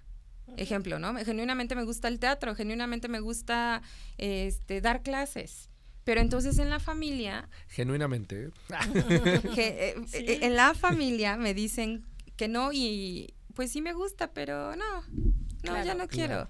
Ejemplo, 0.56 0.98
¿no? 1.00 1.14
Genuinamente 1.24 1.74
me 1.74 1.82
gusta 1.84 2.06
el 2.08 2.18
teatro, 2.20 2.54
genuinamente 2.54 3.08
me 3.08 3.18
gusta 3.20 3.82
este, 4.16 4.80
dar 4.80 5.02
clases. 5.02 5.70
Pero 6.04 6.20
entonces 6.20 6.58
en 6.58 6.70
la 6.70 6.78
familia, 6.78 7.48
Genuinamente. 7.68 8.50
que, 9.54 9.88
eh, 9.90 9.94
eh, 10.12 10.38
en 10.42 10.54
la 10.56 10.74
familia 10.74 11.36
me 11.36 11.52
dicen 11.54 12.04
que 12.36 12.46
no 12.48 12.70
y 12.72 13.34
pues 13.54 13.72
sí 13.72 13.80
me 13.80 13.92
gusta, 13.92 14.32
pero 14.32 14.76
no, 14.76 15.02
no, 15.64 15.84
ya 15.84 15.94
no 15.94 16.06
quiero. 16.08 16.48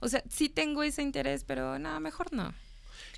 O 0.00 0.08
sea, 0.08 0.22
sí 0.28 0.48
tengo 0.48 0.82
ese 0.82 1.02
interés, 1.02 1.44
pero 1.44 1.78
no, 1.78 1.98
mejor 2.00 2.32
no. 2.32 2.52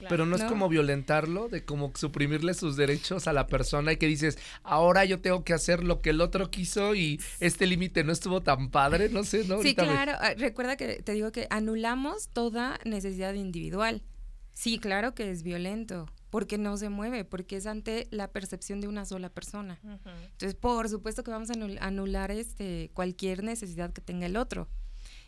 Pero 0.08 0.26
no 0.26 0.34
es 0.36 0.42
¿No? 0.42 0.48
como 0.48 0.68
violentarlo, 0.68 1.48
de 1.48 1.64
como 1.64 1.92
suprimirle 1.94 2.54
sus 2.54 2.76
derechos 2.76 3.28
a 3.28 3.32
la 3.32 3.46
persona 3.46 3.92
y 3.92 3.96
que 3.98 4.06
dices, 4.06 4.36
ahora 4.64 5.04
yo 5.04 5.20
tengo 5.20 5.44
que 5.44 5.52
hacer 5.52 5.84
lo 5.84 6.00
que 6.00 6.10
el 6.10 6.20
otro 6.20 6.50
quiso 6.50 6.94
y 6.96 7.20
este 7.38 7.66
límite 7.66 8.02
no 8.02 8.12
estuvo 8.12 8.40
tan 8.40 8.70
padre, 8.70 9.10
no 9.10 9.22
sé, 9.22 9.44
¿no? 9.46 9.58
Sí, 9.62 9.68
me- 9.68 9.74
claro. 9.76 10.12
ah, 10.18 10.34
Recuerda 10.36 10.76
que 10.76 11.02
te 11.02 11.12
digo 11.12 11.30
que 11.30 11.46
anulamos 11.50 12.28
toda 12.28 12.80
necesidad 12.84 13.34
individual. 13.34 14.02
Sí, 14.52 14.78
claro 14.78 15.14
que 15.14 15.30
es 15.30 15.42
violento, 15.44 16.06
porque 16.30 16.58
no 16.58 16.76
se 16.78 16.88
mueve, 16.88 17.24
porque 17.24 17.56
es 17.56 17.66
ante 17.66 18.08
la 18.10 18.28
percepción 18.28 18.80
de 18.80 18.88
una 18.88 19.04
sola 19.04 19.28
persona. 19.28 19.78
Entonces, 19.84 20.54
por 20.54 20.88
supuesto 20.88 21.22
que 21.22 21.30
vamos 21.30 21.50
a 21.50 21.54
anul- 21.54 21.78
anular 21.80 22.30
este, 22.32 22.90
cualquier 22.94 23.44
necesidad 23.44 23.92
que 23.92 24.00
tenga 24.00 24.26
el 24.26 24.36
otro. 24.36 24.68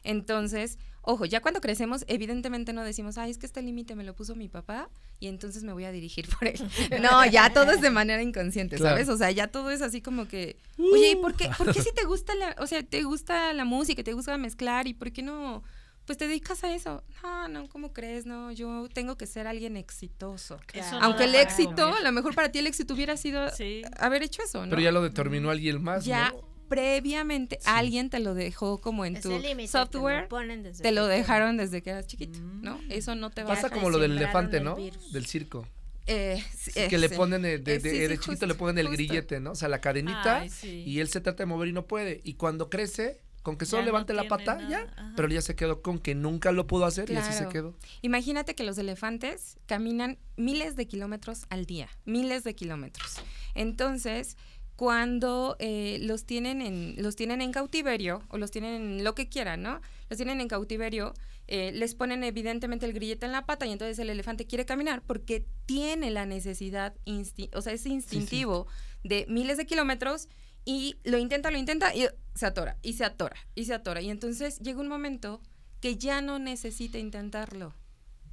Entonces, 0.02 0.78
ojo, 1.06 1.25
ya 1.26 1.40
cuando 1.40 1.61
crecemos, 1.61 2.04
evidentemente 2.08 2.73
no 2.73 2.82
decimos, 2.82 3.18
ay, 3.18 3.30
es 3.30 3.38
que 3.38 3.46
este 3.46 3.62
límite 3.62 3.94
me 3.94 4.04
lo 4.04 4.14
puso 4.14 4.34
mi 4.34 4.49
papá 4.49 4.88
y 5.20 5.28
entonces 5.28 5.62
me 5.62 5.73
voy 5.73 5.84
a 5.84 5.92
dirigir 5.92 6.28
por 6.28 6.49
él. 6.49 6.58
No, 7.02 7.25
ya 7.26 7.52
todo 7.52 7.70
es 7.73 7.80
de 7.80 7.90
manera 7.90 8.23
inconsciente, 8.23 8.76
Claro. 8.76 8.96
¿sabes? 8.96 9.08
O 9.08 9.16
sea, 9.16 9.30
ya 9.30 9.49
todo 9.49 9.70
es 9.70 9.82
así 9.82 10.00
como 10.00 10.26
que, 10.26 10.56
oye, 10.78 11.11
¿y 11.12 11.16
por 11.16 11.34
qué, 11.34 11.50
por 11.56 11.73
qué 11.73 11.82
si 11.82 11.92
te 11.92 12.04
gusta 12.04 12.34
la, 12.34 12.56
o 12.58 12.66
sea, 12.66 12.82
te 12.82 13.02
gusta 13.02 13.52
la 13.52 13.64
música, 13.64 14.02
te 14.02 14.12
gusta 14.14 14.37
mezclar 14.38 14.87
y 14.87 14.94
por 14.94 15.12
qué 15.12 15.23
no, 15.23 15.62
pues 16.06 16.18
te 16.18 16.26
dedicas 16.29 16.64
a 16.64 16.74
eso? 16.74 17.02
No, 17.22 17.48
no, 17.48 17.68
¿cómo 17.68 17.92
crees? 17.92 18.26
No, 18.26 18.52
yo 18.52 18.88
tengo 18.92 19.16
que 19.16 19.26
ser 19.26 19.46
alguien 19.46 19.76
exitoso. 19.76 20.59
No 20.74 20.98
Aunque 21.02 21.24
el 21.24 21.35
éxito, 21.35 21.74
comer. 21.76 21.94
a 21.98 22.02
lo 22.02 22.12
mejor 22.12 22.35
para 22.35 22.50
ti 22.50 22.59
el 22.59 22.66
éxito 22.66 22.94
hubiera 22.94 23.16
sido 23.16 23.48
Sí. 23.50 23.83
haber 23.98 24.22
hecho 24.22 24.42
eso, 24.42 24.64
¿no? 24.64 24.70
Pero 24.70 24.83
ya 24.83 24.92
lo 24.92 25.02
determinó 25.02 25.50
alguien 25.50 25.83
más, 25.83 26.05
ya 26.05 26.31
¿no? 26.31 26.54
Previamente 26.68 27.59
alguien 27.64 28.11
te 28.11 28.20
lo 28.20 28.35
dejó 28.35 28.79
como 28.81 29.05
en 29.05 29.20
tu 29.20 29.31
te 29.40 29.68
software, 29.68 30.22
lo 30.22 30.29
ponen 30.29 30.62
desde 30.62 30.83
te 30.83 30.92
lo 30.92 31.07
dejaron 31.07 31.57
desde 31.57 31.83
que 31.83 31.90
eras 31.90 32.07
chiquito, 32.07 32.38
¿no? 32.40 32.79
Mm. 32.79 32.90
Eso 32.92 33.14
no 33.14 33.31
te 33.31 33.42
va 33.42 33.50
Pasa 33.55 33.68
a... 33.68 33.70
como 33.70 33.90
lo 33.90 33.98
del 33.98 34.12
elefante, 34.12 34.59
el 34.59 34.64
¿no? 34.64 34.77
Del 35.12 35.27
circo. 35.27 35.66
Eh, 36.07 36.44
sí, 36.55 36.70
Sí, 36.72 36.88
que 36.88 36.98
le 36.98 37.09
ponen 37.09 37.40
de, 37.42 37.59
de, 37.59 37.77
Eh, 37.77 37.81
sí, 37.81 37.88
de- 37.88 37.94
sí, 37.94 37.98
de 37.98 38.09
chiquito 38.14 38.31
justo, 38.33 38.46
le 38.46 38.55
ponen 38.55 38.79
el 38.79 38.87
justo. 38.88 38.96
grillete, 38.96 39.40
¿no? 39.40 39.53
O 39.53 39.55
sea, 39.55 39.68
la 39.68 39.81
cadenita 39.81 40.40
Ay, 40.40 40.50
sí. 40.50 40.83
y 40.87 41.00
él 41.00 41.09
se 41.09 41.20
trata 41.20 41.44
de 41.44 41.46
mover 41.46 41.68
y 41.68 41.72
no 41.72 41.87
puede. 41.87 42.20
Y 42.24 42.35
cuando 42.35 42.68
crece, 42.68 43.20
con 43.42 43.57
que 43.57 43.64
solo 43.64 43.81
Ya 43.81 43.85
no 43.87 43.92
levante 43.92 44.12
la 44.12 44.24
pata, 44.29 44.57
nada, 44.57 44.68
ya. 44.68 44.81
ajá. 44.96 45.12
Pero 45.16 45.29
ya 45.29 45.40
se 45.40 45.55
quedó 45.57 45.81
con 45.81 45.98
que 45.98 46.14
nunca 46.14 46.53
lo 46.53 46.66
pudo 46.66 46.85
hacer 46.85 47.11
y 47.11 47.16
así 47.16 47.33
se 47.33 47.48
quedó. 47.48 47.74
Imagínate 48.03 48.55
que 48.55 48.64
los 48.64 48.77
elefantes 48.77 49.57
caminan 49.66 50.18
miles 50.37 50.77
de 50.77 50.87
kilómetros 50.87 51.46
al 51.48 51.64
día, 51.64 51.88
miles 52.05 52.44
de 52.44 52.55
kilómetros. 52.55 53.20
Entonces, 53.55 54.37
cuando 54.76 55.56
eh, 55.60 55.98
los 56.02 56.24
tienen 56.24 56.60
en 56.60 56.94
los 57.02 57.16
tienen 57.16 57.40
en 57.40 57.52
cautiverio 57.52 58.22
o 58.28 58.38
los 58.38 58.50
tienen 58.50 58.74
en 58.98 59.04
lo 59.04 59.14
que 59.14 59.28
quieran, 59.28 59.62
¿no? 59.62 59.80
Los 60.10 60.16
tienen 60.16 60.40
en 60.40 60.48
cautiverio, 60.48 61.14
eh, 61.46 61.70
les 61.72 61.94
ponen 61.94 62.24
evidentemente 62.24 62.84
el 62.87 62.92
grillete 62.92 63.26
en 63.26 63.32
la 63.32 63.46
pata 63.46 63.66
y 63.66 63.72
entonces 63.72 63.98
el 63.98 64.10
elefante 64.10 64.46
quiere 64.46 64.64
caminar 64.66 65.02
porque 65.02 65.46
tiene 65.66 66.10
la 66.10 66.26
necesidad, 66.26 66.94
insti- 67.06 67.50
o 67.54 67.62
sea, 67.62 67.72
es 67.72 67.87
instintivo 67.87 68.66
de 69.04 69.26
miles 69.28 69.56
de 69.58 69.66
kilómetros 69.66 70.28
y 70.64 70.96
lo 71.04 71.18
intenta, 71.18 71.50
lo 71.50 71.58
intenta 71.58 71.94
y 71.94 72.06
se 72.34 72.46
atora, 72.46 72.76
y 72.82 72.94
se 72.94 73.04
atora, 73.04 73.37
y 73.54 73.66
se 73.66 73.74
atora. 73.74 74.00
Y 74.00 74.10
entonces 74.10 74.58
llega 74.60 74.80
un 74.80 74.88
momento 74.88 75.40
que 75.80 75.96
ya 75.96 76.20
no 76.22 76.38
necesita 76.38 76.98
intentarlo 76.98 77.74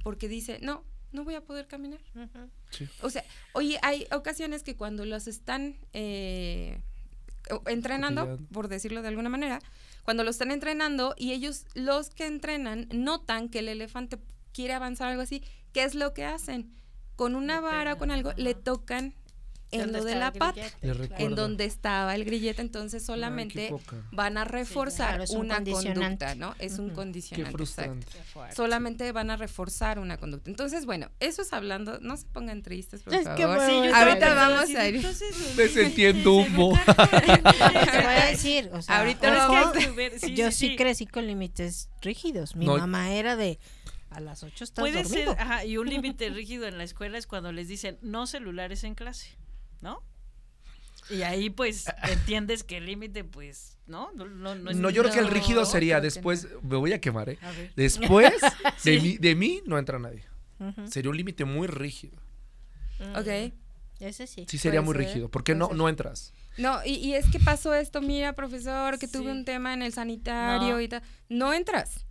porque 0.02 0.26
dice, 0.28 0.58
no, 0.62 0.84
no 1.12 1.22
voy 1.24 1.34
a 1.34 1.42
poder 1.42 1.68
caminar. 1.68 2.00
Ujú. 2.16 2.48
Sí. 2.72 2.88
O 3.00 3.10
sea, 3.10 3.24
oye, 3.52 3.78
hay 3.82 4.06
ocasiones 4.10 4.62
que 4.62 4.76
cuando 4.76 5.04
los 5.04 5.28
están 5.28 5.76
eh, 5.92 6.80
entrenando, 7.66 8.22
Cotillando. 8.22 8.52
por 8.52 8.68
decirlo 8.68 9.02
de 9.02 9.08
alguna 9.08 9.28
manera, 9.28 9.60
cuando 10.04 10.24
los 10.24 10.34
están 10.34 10.50
entrenando 10.50 11.14
y 11.16 11.32
ellos, 11.32 11.66
los 11.74 12.10
que 12.10 12.26
entrenan, 12.26 12.88
notan 12.92 13.48
que 13.48 13.60
el 13.60 13.68
elefante 13.68 14.18
quiere 14.52 14.74
avanzar 14.74 15.08
algo 15.08 15.22
así, 15.22 15.44
¿qué 15.72 15.84
es 15.84 15.94
lo 15.94 16.12
que 16.12 16.24
hacen? 16.24 16.72
Con 17.14 17.34
una 17.34 17.60
vara 17.60 17.94
o 17.94 17.98
con 17.98 18.10
algo, 18.10 18.32
le 18.36 18.54
tocan 18.54 19.14
en 19.72 19.80
¿Dónde 19.80 19.98
lo 19.98 20.04
de 20.04 20.14
la 20.16 20.32
pata, 20.32 20.60
en 20.82 21.34
donde 21.34 21.64
estaba 21.64 22.14
el 22.14 22.24
grillete, 22.24 22.60
entonces 22.62 23.04
solamente 23.04 23.74
van 24.12 24.36
a 24.38 24.44
reforzar 24.44 25.08
claro, 25.08 25.24
es 25.24 25.30
un 25.30 25.46
una 25.46 25.64
conducta, 25.64 26.34
¿no? 26.34 26.54
Es 26.58 26.78
un. 26.78 26.90
Qué 26.90 26.94
condicionante. 26.94 27.62
exacto. 27.62 28.02
frustrante. 28.10 28.54
Solamente 28.54 29.10
van 29.12 29.30
a 29.30 29.36
reforzar 29.36 29.98
una 29.98 30.18
conducta. 30.18 30.50
Entonces, 30.50 30.84
bueno, 30.86 31.10
eso 31.20 31.42
es 31.42 31.52
hablando, 31.52 31.98
no 32.00 32.16
se 32.16 32.26
pongan 32.26 32.62
tristes, 32.62 33.02
por 33.02 33.14
Es 33.14 33.24
favor. 33.24 33.36
que 33.38 33.46
bueno, 33.46 33.66
Sí, 33.66 33.88
yo 33.88 33.96
ahorita 33.96 34.34
vamos 34.34 34.60
así, 34.64 34.76
a 34.76 34.88
ir. 34.88 34.96
entonces, 34.96 35.54
Me 35.56 35.68
sentí 35.68 36.04
en 36.04 36.22
Dumbo. 36.22 36.78
Te 36.86 38.02
voy 38.02 38.14
a 38.14 38.26
decir, 38.30 38.70
o 38.72 38.82
sea, 38.82 38.98
Ahorita 38.98 39.20
Pero 39.20 39.36
es 39.36 39.42
que 39.42 39.90
ojo, 39.90 40.18
sí, 40.26 40.34
yo 40.34 40.50
sí, 40.52 40.76
crecí 40.76 41.06
con 41.06 41.26
límites 41.26 41.88
rígidos. 42.02 42.56
Mi 42.56 42.66
No. 42.66 42.76
mamá 42.76 43.12
era 43.12 43.36
de 43.36 43.58
a 44.10 44.20
las 44.20 44.42
8 44.42 44.64
estás 44.64 44.82
Puede 44.82 45.04
ser, 45.06 45.24
dormido. 45.24 45.36
ajá, 45.42 45.64
y 45.64 45.78
un 45.78 45.88
límite 45.88 46.28
rígido 46.28 46.66
en 46.66 46.76
la 46.76 46.84
escuela 46.84 47.16
es 47.16 47.26
cuando 47.26 47.50
les 47.52 47.68
dicen 47.68 47.98
no 48.02 48.26
celulares 48.26 48.84
en 48.84 48.94
clase, 48.94 49.30
¿no? 49.82 50.02
Y 51.10 51.22
ahí 51.22 51.50
pues 51.50 51.86
entiendes 52.08 52.62
que 52.64 52.78
el 52.78 52.86
límite 52.86 53.24
pues, 53.24 53.76
¿no? 53.86 54.10
No, 54.12 54.24
no, 54.26 54.54
no 54.54 54.70
es 54.70 54.76
No, 54.76 54.88
yo 54.88 55.02
creo 55.02 55.12
que 55.12 55.18
el 55.20 55.26
No, 55.26 55.32
rígido 55.32 55.64
sería 55.66 56.00
después, 56.00 56.48
me 56.62 56.76
voy 56.76 56.92
a 56.94 57.00
quemar, 57.00 57.28
¿eh? 57.28 57.38
A 57.42 57.50
ver. 57.50 57.72
Después 57.76 58.32
de, 58.84 59.00
mí, 59.00 59.18
de 59.18 59.34
mí 59.34 59.62
no 59.66 59.78
entra 59.78 59.98
nadie. 59.98 60.24
Sería 60.88 61.10
un 61.10 61.16
límite 61.16 61.44
muy 61.44 61.66
rígido. 61.66 62.16
Ok. 63.16 63.52
Ese 63.98 64.26
sí. 64.26 64.46
Sí 64.48 64.58
sería 64.58 64.80
muy 64.80 64.94
ser, 64.94 65.04
rígido. 65.06 65.28
¿Por 65.28 65.42
qué 65.44 65.52
puede 65.52 65.58
no, 65.58 65.68
ser. 65.68 65.76
no 65.76 65.88
entras? 65.88 66.32
No, 66.56 66.84
y, 66.84 66.94
y 66.94 67.14
es 67.14 67.28
que 67.30 67.40
pasó 67.40 67.74
esto, 67.74 68.00
mira, 68.00 68.34
profesor, 68.34 68.98
que 68.98 69.08
tuve 69.08 69.30
un 69.32 69.44
tema 69.44 69.74
en 69.74 69.82
el 69.82 69.92
sanitario 69.92 70.74
No. 70.74 70.80
y 70.80 70.88
tal. 70.88 71.02
No 71.28 71.52
entras. 71.52 72.04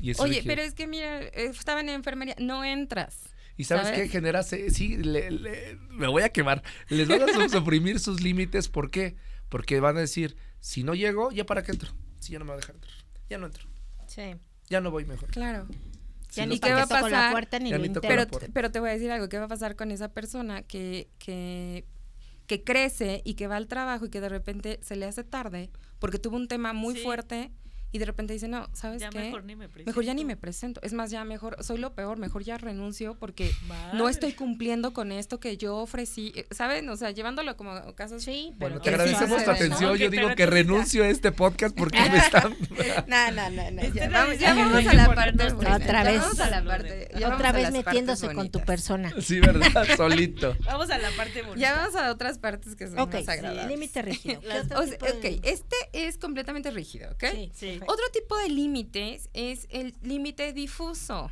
Y 0.00 0.10
es 0.10 0.20
Oye, 0.20 0.34
rígido. 0.36 0.50
pero 0.52 0.62
es 0.62 0.74
que 0.74 0.86
mira, 0.88 1.20
eh, 1.22 1.32
estaba 1.34 1.80
en 1.80 1.88
enfermería. 1.90 2.34
No 2.38 2.64
entras. 2.64 3.20
¿Y 3.56 3.64
sabes, 3.64 3.88
¿sabes? 3.88 4.00
qué 4.02 4.08
genera? 4.08 4.42
se- 4.42 4.70
Sí, 4.70 4.96
le- 4.96 5.30
le- 5.30 5.76
me 5.90 6.06
voy 6.08 6.22
a 6.22 6.30
quemar. 6.30 6.62
Les 6.88 7.06
van 7.08 7.22
a 7.22 7.26
su- 7.28 7.48
suprimir 7.64 8.00
sus 8.00 8.22
límites. 8.22 8.68
¿Por 8.68 8.90
qué? 8.90 9.16
Porque 9.48 9.80
van 9.80 9.96
a 9.96 10.00
decir, 10.00 10.36
si 10.60 10.82
no 10.84 10.94
llego, 10.94 11.30
¿ya 11.32 11.44
para 11.44 11.62
qué 11.62 11.72
entro? 11.72 11.90
Si 12.20 12.32
ya 12.32 12.38
no 12.38 12.44
me 12.44 12.50
va 12.50 12.54
a 12.54 12.60
dejar 12.60 12.74
entrar. 12.76 12.94
Ya 13.28 13.38
no 13.38 13.46
entro. 13.46 13.68
Sí. 14.06 14.34
Ya 14.68 14.80
no 14.80 14.90
voy 14.90 15.04
mejor. 15.04 15.28
Claro. 15.30 15.66
Si 16.30 16.36
Ya 16.40 16.46
los- 16.46 16.54
ni 16.54 16.60
qué 16.60 16.72
va 16.72 16.82
a 16.84 16.86
pa' 16.86 16.94
que 16.96 17.00
toco 17.00 17.08
la 17.10 17.16
pasar? 17.18 17.32
puerta 17.32 17.58
ni 17.58 17.70
Ya 17.70 17.78
ni 17.78 17.88
Pero, 17.90 18.24
pero 18.54 18.70
te 18.70 18.80
voy 18.80 18.88
a 18.90 18.92
decir 18.94 19.10
algo, 19.10 19.28
¿qué 19.28 19.38
va 19.38 19.44
a 19.44 19.48
pasar 19.48 19.76
con 19.76 19.90
esa 19.90 20.08
persona 20.12 20.62
que, 20.62 21.10
que, 21.18 21.84
que 22.46 22.64
crece 22.64 23.20
y 23.24 23.34
que 23.34 23.46
va 23.48 23.56
al 23.56 23.68
trabajo 23.68 24.06
y 24.06 24.10
que 24.10 24.20
de 24.22 24.28
repente 24.30 24.80
se 24.82 24.96
le 24.96 25.04
hace 25.04 25.24
tarde 25.24 25.70
porque 25.98 26.18
tuvo 26.18 26.36
un 26.36 26.48
tema 26.48 26.72
muy 26.72 26.96
Sí. 26.96 27.02
fuerte 27.02 27.52
y 27.92 27.98
de 27.98 28.04
repente 28.06 28.32
dice, 28.32 28.48
no, 28.48 28.68
¿sabes 28.72 29.00
Ya 29.02 29.10
qué? 29.10 29.18
mejor 29.20 29.44
ni 29.44 29.54
me 29.54 29.68
presento. 29.68 29.90
Mejor 29.90 30.04
ya 30.04 30.14
ni 30.14 30.24
me 30.24 30.36
presento. 30.36 30.80
Es 30.82 30.92
más, 30.94 31.10
ya 31.10 31.24
mejor, 31.24 31.62
soy 31.62 31.78
lo 31.78 31.94
peor, 31.94 32.16
mejor 32.18 32.42
ya 32.42 32.56
renuncio 32.58 33.14
porque 33.18 33.50
no 33.92 34.08
estoy 34.08 34.32
cumpliendo 34.32 34.92
con 34.92 35.12
esto 35.12 35.38
que 35.40 35.56
yo 35.56 35.76
ofrecí, 35.76 36.32
eh, 36.34 36.46
¿saben? 36.50 36.88
O 36.88 36.96
sea, 36.96 37.10
llevándolo 37.10 37.56
como 37.56 37.94
casos. 37.94 38.22
Sí, 38.22 38.52
Bueno, 38.58 38.80
pero 38.82 38.82
te 38.82 38.90
que 38.90 38.90
sí 38.90 38.94
agradecemos 39.14 39.44
tu 39.44 39.50
atención. 39.50 39.96
Yo 39.96 40.10
digo 40.10 40.34
que 40.34 40.46
renuncio 40.46 41.04
a 41.04 41.08
este 41.08 41.32
podcast 41.32 41.76
porque 41.76 41.98
me 42.00 42.16
están. 42.18 42.56
No, 43.06 43.30
no, 43.32 43.50
no, 43.50 43.70
no. 43.70 43.82
Este 43.82 43.98
Ya, 44.00 44.08
vamos, 44.08 44.38
ya 44.38 44.52
a 44.90 44.94
la 44.94 45.14
parte. 45.14 45.52
Otra 45.52 46.02
vez. 46.04 46.20
vamos 46.20 46.40
a 46.40 46.50
la 46.50 46.64
parte. 46.64 47.08
ya 47.14 47.20
vamos 47.28 47.36
otra 47.36 47.52
vez 47.52 47.70
metiéndose 47.72 48.32
con 48.34 48.50
tu 48.50 48.60
persona. 48.60 49.12
Sí, 49.22 49.40
¿verdad? 49.40 49.86
Solito. 49.96 50.56
Vamos 50.64 50.90
a 50.90 50.98
la 50.98 51.10
parte 51.16 51.42
bonita. 51.42 51.60
Ya 51.60 51.74
vamos 51.76 51.94
a 51.96 52.10
otras 52.10 52.38
partes 52.38 52.74
que 52.74 52.88
son 52.88 52.98
Ok, 52.98 53.14
más 53.14 53.24
sí, 53.24 53.30
agradables. 53.30 53.66
límite 53.68 54.02
rígido. 54.02 54.40
¿Qué 54.40 54.46
Las- 54.48 54.64
otro 54.66 54.80
o 54.80 54.82
sea, 54.86 54.98
tipo 54.98 55.06
de 55.06 55.12
ok, 55.36 55.40
este 55.44 55.76
es 55.92 56.18
completamente 56.18 56.70
rígido, 56.70 57.10
¿ok? 57.12 57.24
Sí. 57.32 57.50
Sí. 57.54 57.80
Otro 57.88 58.04
tipo 58.12 58.36
de 58.38 58.48
límites 58.48 59.28
es 59.32 59.66
el 59.70 59.94
límite 60.02 60.52
difuso. 60.52 61.30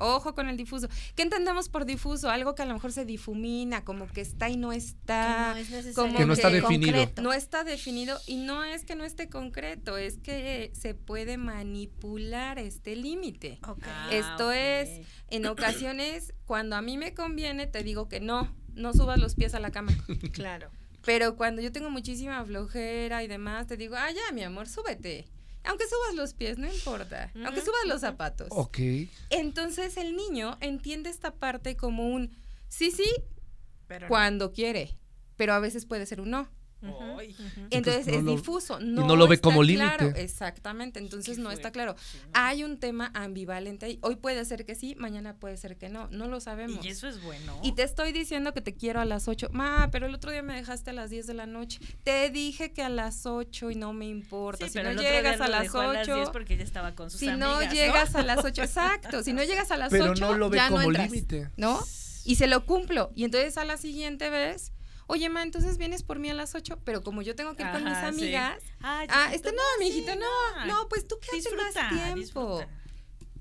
Ojo 0.00 0.32
con 0.32 0.48
el 0.48 0.56
difuso. 0.56 0.86
¿Qué 1.16 1.22
entendemos 1.22 1.68
por 1.68 1.84
difuso? 1.84 2.30
Algo 2.30 2.54
que 2.54 2.62
a 2.62 2.66
lo 2.66 2.74
mejor 2.74 2.92
se 2.92 3.04
difumina, 3.04 3.84
como 3.84 4.06
que 4.06 4.20
está 4.20 4.48
y 4.48 4.56
no 4.56 4.72
está. 4.72 5.54
Que 5.54 5.54
no 5.54 5.56
es 5.66 5.70
necesario 5.70 5.94
como 5.94 6.16
Que 6.18 6.26
no 6.26 6.32
está 6.34 6.48
que- 6.50 6.54
definido. 6.60 6.92
concreto. 6.92 7.22
No 7.22 7.32
está 7.32 7.64
definido 7.64 8.16
y 8.28 8.36
no 8.36 8.62
es 8.62 8.84
que 8.84 8.94
no 8.94 9.02
esté 9.04 9.28
concreto, 9.28 9.96
es 9.98 10.18
que 10.18 10.70
se 10.72 10.94
puede 10.94 11.36
manipular 11.36 12.60
este 12.60 12.94
límite. 12.94 13.58
Ok. 13.66 13.82
Ah, 13.86 14.08
Esto 14.12 14.48
ok. 14.50 14.54
es, 14.56 15.00
en 15.30 15.46
ocasiones, 15.46 16.32
cuando 16.46 16.76
a 16.76 16.80
mí 16.82 16.96
me 16.96 17.12
conviene, 17.14 17.66
te 17.66 17.82
digo 17.82 18.08
que 18.08 18.20
no, 18.20 18.54
no 18.74 18.92
subas 18.92 19.18
los 19.18 19.34
pies 19.34 19.54
a 19.54 19.58
la 19.60 19.72
cama. 19.72 19.92
Claro. 20.32 20.70
Pero 21.04 21.36
cuando 21.36 21.60
yo 21.62 21.72
tengo 21.72 21.90
muchísima 21.90 22.44
flojera 22.44 23.24
y 23.24 23.26
demás, 23.28 23.66
te 23.66 23.76
digo, 23.76 23.96
ah, 23.96 24.10
ya, 24.12 24.32
mi 24.32 24.42
amor, 24.44 24.68
súbete. 24.68 25.26
Aunque 25.68 25.84
subas 25.86 26.14
los 26.14 26.32
pies, 26.32 26.56
no 26.58 26.66
importa. 26.66 27.30
Aunque 27.44 27.60
subas 27.60 27.84
los 27.86 28.00
zapatos. 28.00 28.48
Ok. 28.50 28.78
Entonces 29.28 29.98
el 29.98 30.16
niño 30.16 30.56
entiende 30.60 31.10
esta 31.10 31.34
parte 31.34 31.76
como 31.76 32.08
un 32.08 32.34
sí, 32.68 32.90
sí, 32.90 33.08
Pero 33.86 34.06
no. 34.06 34.08
cuando 34.08 34.52
quiere. 34.52 34.96
Pero 35.36 35.52
a 35.52 35.60
veces 35.60 35.84
puede 35.84 36.06
ser 36.06 36.22
un 36.22 36.30
no. 36.30 36.48
Entonces 37.70 38.06
no 38.06 38.12
es 38.18 38.24
lo- 38.24 38.30
difuso. 38.32 38.80
No, 38.80 39.06
no 39.06 39.16
lo 39.16 39.26
ve 39.26 39.40
como 39.40 39.60
claro. 39.62 40.04
límite. 40.06 40.22
Exactamente. 40.22 40.98
Entonces 40.98 41.38
no 41.38 41.50
está 41.50 41.70
claro. 41.70 41.96
Hay 42.32 42.64
un 42.64 42.78
tema 42.78 43.10
ambivalente 43.14 43.86
ahí. 43.86 43.98
Hoy 44.02 44.16
puede 44.16 44.44
ser 44.44 44.64
que 44.64 44.74
sí, 44.74 44.94
mañana 44.98 45.34
puede 45.34 45.56
ser 45.56 45.76
que 45.76 45.88
no. 45.88 46.08
No 46.10 46.28
lo 46.28 46.40
sabemos. 46.40 46.84
Y 46.84 46.88
eso 46.88 47.08
es 47.08 47.22
bueno. 47.22 47.58
Y 47.62 47.72
te 47.72 47.82
estoy 47.82 48.12
diciendo 48.12 48.54
que 48.54 48.60
te 48.60 48.74
quiero 48.74 49.00
a 49.00 49.04
las 49.04 49.28
8. 49.28 49.48
Ma, 49.52 49.88
pero 49.90 50.06
el 50.06 50.14
otro 50.14 50.30
día 50.30 50.42
me 50.42 50.54
dejaste 50.54 50.90
a 50.90 50.92
las 50.92 51.10
10 51.10 51.26
de 51.26 51.34
la 51.34 51.46
noche. 51.46 51.80
Te 52.04 52.30
dije 52.30 52.72
que 52.72 52.82
a 52.82 52.88
las 52.88 53.26
8 53.26 53.70
y 53.70 53.74
no 53.74 53.92
me 53.92 54.06
importa. 54.06 54.66
Sí, 54.66 54.72
si 54.72 54.78
pero 54.78 54.84
no 54.86 54.90
el 54.92 54.98
otro 54.98 55.10
día 55.10 55.18
llegas 55.20 55.40
a 55.40 55.44
lo 55.46 55.50
las 55.52 55.62
dejó 55.62 55.80
a 55.80 55.92
las 55.92 56.06
10 56.06 56.18
8. 56.18 56.32
porque 56.32 56.54
ella 56.54 56.64
estaba 56.64 56.94
con 56.94 57.10
sus 57.10 57.20
Si 57.20 57.28
amigas, 57.28 57.48
no 57.48 57.72
llegas 57.72 58.14
a 58.14 58.22
las 58.22 58.44
8, 58.44 58.62
exacto. 58.62 59.22
Si 59.22 59.32
no 59.32 59.42
llegas 59.42 59.70
a 59.70 59.76
las 59.76 59.90
Pero 59.90 60.12
8, 60.12 60.20
no 60.20 60.36
lo 60.36 60.50
ve 60.50 60.58
ya 60.58 60.68
como 60.68 60.90
límite. 60.90 61.50
¿No? 61.56 61.80
Y 62.24 62.34
se 62.36 62.46
lo 62.46 62.66
cumplo. 62.66 63.10
Y 63.14 63.24
entonces 63.24 63.56
a 63.56 63.64
la 63.64 63.76
siguiente 63.78 64.28
vez, 64.30 64.72
oye, 65.08 65.28
ma, 65.28 65.42
entonces 65.42 65.76
vienes 65.78 66.02
por 66.04 66.18
mí 66.20 66.30
a 66.30 66.34
las 66.34 66.54
8, 66.54 66.78
pero 66.84 67.02
como 67.02 67.22
yo 67.22 67.34
tengo 67.34 67.56
que 67.56 67.64
ir 67.64 67.70
con 67.72 67.82
mis 67.82 67.98
sí. 67.98 68.04
amigas. 68.04 68.62
Ah, 68.80 69.02
chiquito, 69.02 69.34
este 69.34 69.52
no, 69.52 69.62
sí, 69.78 69.84
mijito, 69.84 70.12
no. 70.14 70.66
No, 70.66 70.88
pues 70.88 71.08
tú 71.08 71.18
quédate 71.18 71.36
Disfruta, 71.38 71.64
más 71.82 71.88
tiempo. 71.92 72.14
disfruta. 72.16 72.68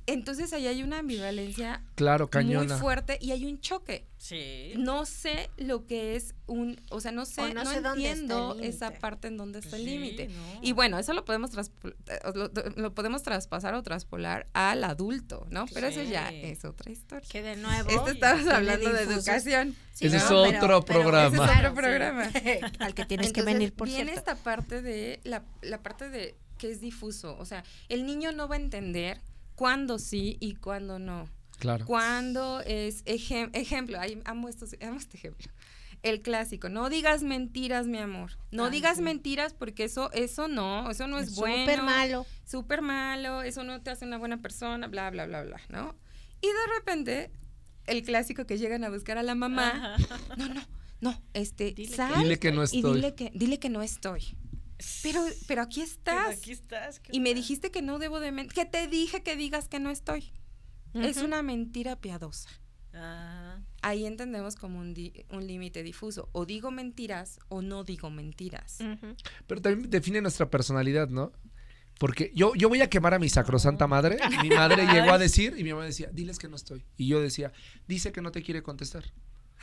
Entonces 0.08 0.54
ahí 0.54 0.68
hay 0.68 0.84
una 0.84 1.00
ambivalencia 1.00 1.84
Claro, 1.96 2.30
muy 2.44 2.68
fuerte 2.70 3.18
y 3.22 3.32
hay 3.32 3.46
un 3.46 3.60
choque. 3.60 4.08
Sí. 4.18 4.72
No 4.78 5.06
sé 5.06 5.50
lo 5.58 5.86
que 5.86 6.16
es 6.16 6.34
un, 6.48 6.80
o 6.90 7.02
sea, 7.02 7.12
no 7.12 7.26
sé, 7.26 7.42
O 7.42 7.48
no 7.54 7.64
no, 7.66 7.70
sé 7.72 7.82
dónde 7.82 8.04
está 8.04 8.14
el 8.14 8.20
entiendo 8.20 8.58
esa 8.62 8.92
parte 8.92 9.28
en 9.28 9.36
donde 9.38 9.60
está 9.60 9.76
el 9.76 9.84
Sí, 9.84 9.90
límite. 9.90 10.30
no. 10.30 10.60
Y 10.62 10.72
bueno, 10.72 10.98
eso 10.98 11.12
lo 11.14 11.26
podemos 11.26 11.52
eh, 11.58 12.20
lo, 12.34 12.50
lo 12.78 12.94
podemos 12.96 13.22
traspasar 13.22 13.74
o 13.76 13.84
traspolar 13.84 14.48
al 14.54 14.84
adulto, 14.86 15.46
¿no? 15.50 15.66
Pero 15.74 15.88
eso 15.88 16.02
ya 16.04 16.30
es 16.32 16.64
otra 16.64 16.90
historia. 16.92 17.28
Que 17.30 17.42
de 17.44 17.58
nuevo. 17.58 17.90
Esto 17.90 18.08
estamos 18.08 18.48
hablando 18.48 18.92
de 18.94 19.02
educación. 19.04 19.76
Sí, 19.94 20.08
Ese 20.08 20.18
no, 20.20 20.46
es 20.46 20.54
pero- 20.54 20.78
otro 20.78 20.86
pero- 20.86 21.00
programa. 21.02 21.28
Ese 21.28 21.36
es 21.36 21.42
Claro, 21.52 21.70
otro 21.72 21.84
sí. 21.84 21.88
programa. 21.90 22.32
Al 22.80 22.94
que 22.94 23.06
tienes 23.06 23.34
que 23.34 23.42
venir, 23.42 23.74
por 23.74 23.88
viene 23.90 24.12
cierto. 24.14 24.20
esta 24.32 24.36
parte 24.42 24.82
de 24.82 25.20
la, 25.26 25.44
la 25.62 25.84
parte 25.84 26.10
de 26.10 26.36
que 26.58 26.72
es 26.72 26.82
difuso, 26.82 27.38
o 27.38 27.46
sea, 27.46 27.64
el 27.88 28.06
niño 28.08 28.32
no 28.32 28.48
va 28.48 28.56
a 28.56 28.60
entender 28.60 29.22
cuándo 29.58 30.00
sí 30.00 30.38
y 30.40 30.56
cuándo 30.56 31.00
no. 31.00 31.28
Claro. 31.60 31.86
Cuando 31.86 32.62
es 32.62 33.04
ejem- 33.06 33.50
ejemplo, 33.54 34.00
ay, 34.00 34.22
amo, 34.24 34.48
estos, 34.48 34.76
amo 34.82 34.98
este 34.98 35.18
ejemplo. 35.18 35.52
El 36.04 36.22
clásico, 36.22 36.70
no 36.70 36.90
digas 36.90 37.24
mentiras, 37.24 37.88
mi 37.88 37.98
amor. 37.98 38.38
No 38.52 38.66
Ay, 38.66 38.72
digas 38.72 38.98
sí. 38.98 39.04
mentiras 39.04 39.56
porque 39.56 39.84
eso, 39.86 40.12
eso 40.14 40.48
no, 40.48 40.90
eso 40.92 41.08
no 41.08 41.18
es, 41.18 41.36
bueno. 41.36 41.64
Súper 41.66 41.82
malo. 41.82 42.26
Súper 42.46 42.82
malo, 42.84 43.42
eso 43.42 43.64
no 43.64 43.82
te 43.82 43.90
hace 43.90 44.06
una 44.06 44.20
buena 44.20 44.40
persona, 44.40 44.88
bla, 44.88 45.10
bla, 45.10 45.26
bla, 45.26 45.44
bla, 45.44 45.60
¿no? 45.70 45.96
Y 46.40 46.46
de 46.48 46.68
repente, 46.78 47.32
el 47.88 48.04
clásico 48.04 48.46
que 48.46 48.60
llegan 48.60 48.84
a 48.84 48.90
buscar 48.92 49.18
a 49.18 49.24
la 49.24 49.34
mamá, 49.34 49.98
no, 50.38 50.48
no, 50.54 50.62
no, 51.02 51.22
este, 51.34 51.72
Dile 51.74 51.96
que- 51.98 52.20
Dile 52.20 52.40
que 52.40 52.52
no 52.52 52.62
y 52.62 52.66
estoy. 52.66 52.94
dile 52.94 53.16
que, 53.16 53.32
dile 53.34 53.58
que 53.60 53.70
no 53.70 53.82
estoy. 53.82 54.38
Pero, 55.04 55.24
pero 55.48 55.62
aquí 55.62 55.82
Pero 55.82 55.92
estás. 55.92 56.38
aquí 56.38 56.52
estás. 56.52 57.00
¿qué 57.00 57.12
Y 57.14 57.20
me 57.20 57.34
dijiste 57.34 57.72
que 57.72 57.82
no 57.82 58.00
debo 58.00 58.20
de 58.20 58.32
mentir, 58.32 58.54
que 58.54 58.66
te 58.66 58.88
dije 58.88 59.24
que 59.24 59.36
digas 59.36 59.68
que 59.68 59.80
no 59.80 59.90
estoy. 59.90 60.32
Es 60.94 61.18
una 61.18 61.44
mentira 61.44 61.96
piadosa. 62.00 62.50
Ah, 62.94 63.60
Ahí 63.84 64.06
entendemos 64.08 64.56
como 64.56 64.80
un, 64.80 64.94
di- 64.96 65.26
un 65.30 65.46
límite 65.46 65.84
difuso. 65.84 66.30
O 66.32 66.46
digo 66.48 66.72
mentiras 66.72 67.40
o 67.50 67.62
no 67.62 67.84
digo 67.84 68.10
mentiras. 68.10 68.80
Pero 69.46 69.62
también 69.62 69.90
define 69.92 70.22
nuestra 70.22 70.50
personalidad, 70.50 71.08
¿no? 71.10 71.32
Porque 72.00 72.32
yo, 72.36 72.54
yo 72.56 72.70
voy 72.70 72.82
a 72.82 72.90
quemar 72.90 73.14
a 73.14 73.20
mi 73.20 73.30
sacrosanta 73.30 73.86
madre. 73.88 74.18
Mi 74.42 74.50
madre 74.50 74.86
llegó 74.88 75.12
a 75.12 75.18
decir 75.20 75.54
y 75.58 75.64
mi 75.64 75.72
mamá 75.72 75.86
decía, 75.86 76.10
diles 76.12 76.40
que 76.40 76.48
no 76.48 76.56
estoy. 76.56 76.86
Y 76.96 77.08
yo 77.08 77.22
decía, 77.22 77.52
dice 77.88 78.12
que 78.12 78.22
no 78.22 78.32
te 78.32 78.42
quiere 78.42 78.64
contestar. 78.64 79.04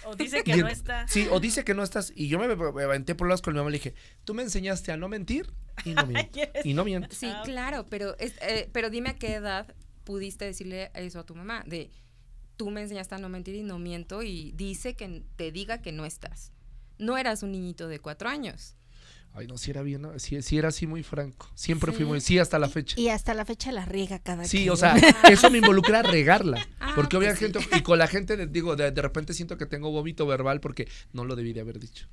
O 0.04 0.16
dice 0.16 0.42
que 0.44 0.56
Y 0.56 0.60
no 0.60 0.68
está. 0.68 1.06
Sí, 1.08 1.28
o 1.30 1.40
dice 1.40 1.64
que 1.64 1.74
no 1.74 1.82
estás. 1.82 2.12
Y 2.14 2.28
yo 2.28 2.38
me, 2.38 2.46
aventé 2.46 3.14
por 3.14 3.28
los 3.28 3.42
con 3.42 3.54
mi 3.54 3.58
mamá 3.58 3.70
y 3.70 3.72
le 3.72 3.78
dije, 3.78 3.94
tú 4.24 4.34
me 4.34 4.42
enseñaste 4.42 4.92
a 4.92 4.96
no 4.96 5.08
mentir 5.08 5.52
y 5.84 5.94
no 5.94 6.06
miento. 6.06 6.38
y 6.64 6.74
no 6.74 6.84
miento. 6.84 7.14
Sí, 7.14 7.26
Ah, 7.26 7.42
claro, 7.44 7.86
pero, 7.88 8.16
es, 8.18 8.34
eh, 8.42 8.68
pero 8.72 8.90
dime 8.90 9.10
a 9.10 9.14
qué 9.14 9.34
edad 9.34 9.74
pudiste 10.04 10.44
decirle 10.44 10.90
eso 10.94 11.20
a 11.20 11.26
tu 11.26 11.34
mamá. 11.34 11.64
De, 11.66 11.90
tú 12.56 12.70
me 12.70 12.82
enseñaste 12.82 13.14
a 13.14 13.18
no 13.18 13.28
mentir 13.28 13.54
y 13.54 13.62
no 13.62 13.78
miento 13.78 14.22
y 14.22 14.52
dice 14.52 14.94
que 14.94 15.22
te 15.36 15.52
diga 15.52 15.82
que 15.82 15.92
no 15.92 16.04
estás. 16.04 16.52
No 16.98 17.16
eras 17.18 17.42
un 17.42 17.52
niñito 17.52 17.88
de 17.88 17.98
cuatro 17.98 18.28
años. 18.28 18.76
Ay, 19.36 19.48
no, 19.48 19.58
si 19.58 19.72
era 19.72 19.82
bien, 19.82 20.00
¿no? 20.02 20.16
Sí, 20.20 20.40
sí 20.42 20.58
era 20.58 20.68
así 20.68 20.86
muy 20.86 21.02
franco. 21.02 21.50
Siempre 21.56 21.90
fui 21.90 22.02
Sí. 22.02 22.04
muy, 22.04 22.20
sí, 22.20 22.38
hasta 22.38 22.56
la 22.60 22.68
fecha. 22.68 22.98
Y 23.00 23.08
hasta 23.08 23.34
la 23.34 23.44
fecha 23.44 23.72
la 23.72 23.84
riega 23.84 24.20
cada 24.20 24.44
Sí, 24.44 24.64
que- 24.64 24.70
o 24.70 24.76
sea, 24.76 24.94
eso 25.28 25.50
me 25.50 25.58
involucra 25.58 26.02
regarla. 26.02 26.64
Ah, 26.84 26.92
Porque 26.94 27.16
pues 27.16 27.32
obviamente, 27.42 27.76
y 27.76 27.80
con 27.82 27.98
la 27.98 28.06
gente, 28.06 28.46
digo, 28.46 28.76
de, 28.76 28.90
de 28.92 29.02
repente 29.02 29.32
siento 29.34 29.56
que 29.56 29.64
tengo 29.66 29.90
vómito 29.90 30.26
verbal 30.26 30.60
porque 30.60 30.86
no 31.12 31.24
lo 31.24 31.34
debí 31.34 31.52
de 31.52 31.62
haber 31.62 31.80
dicho. 31.80 32.06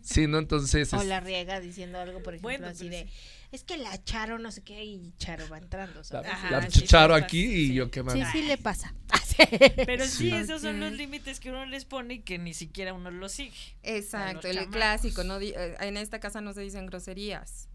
Sí, 0.00 0.26
¿no? 0.26 0.38
Entonces, 0.38 0.92
O 0.92 0.96
es- 1.00 1.06
la 1.06 1.20
riega 1.20 1.60
diciendo 1.60 1.98
algo, 2.00 2.20
por 2.22 2.34
ejemplo, 2.34 2.48
Bueno, 2.48 2.66
así 2.66 2.88
de, 2.88 3.06
es 3.52 3.62
que 3.64 3.76
la 3.76 4.02
Charo 4.02 4.38
no 4.38 4.50
sé 4.50 4.62
qué 4.64 4.82
y 4.84 5.12
Charo 5.18 5.48
va 5.48 5.58
entrando, 5.58 6.02
la. 6.10 6.18
Ajá, 6.20 6.50
la 6.50 6.70
sí, 6.70 6.82
charo 6.82 7.14
aquí 7.14 7.40
y 7.44 7.66
sí. 7.68 7.74
yo 7.74 7.90
qué 7.90 8.02
más. 8.02 8.14
Sí, 8.14 8.22
sí 8.32 8.42
le 8.42 8.58
pasa. 8.58 8.94
Pero 9.86 10.04
sí, 10.06 10.30
Sí. 10.30 10.34
esos 10.34 10.62
son 10.62 10.80
los 10.80 10.92
límites 10.92 11.38
que 11.40 11.50
uno 11.50 11.64
les 11.66 11.84
pone 11.84 12.14
y 12.14 12.18
que 12.22 12.38
ni 12.38 12.52
siquiera 12.54 12.92
uno 12.92 13.10
los 13.10 13.32
sigue. 13.32 13.52
Exacto, 13.82 14.46
el 14.48 14.54
chamacos. 14.56 14.74
clásico. 14.76 15.24
No 15.24 15.38
eh, 15.40 15.76
en 15.80 15.96
esta 15.96 16.18
casa 16.20 16.40
no 16.40 16.52
se 16.52 16.60
dicen 16.62 16.86
groserías. 16.86 17.68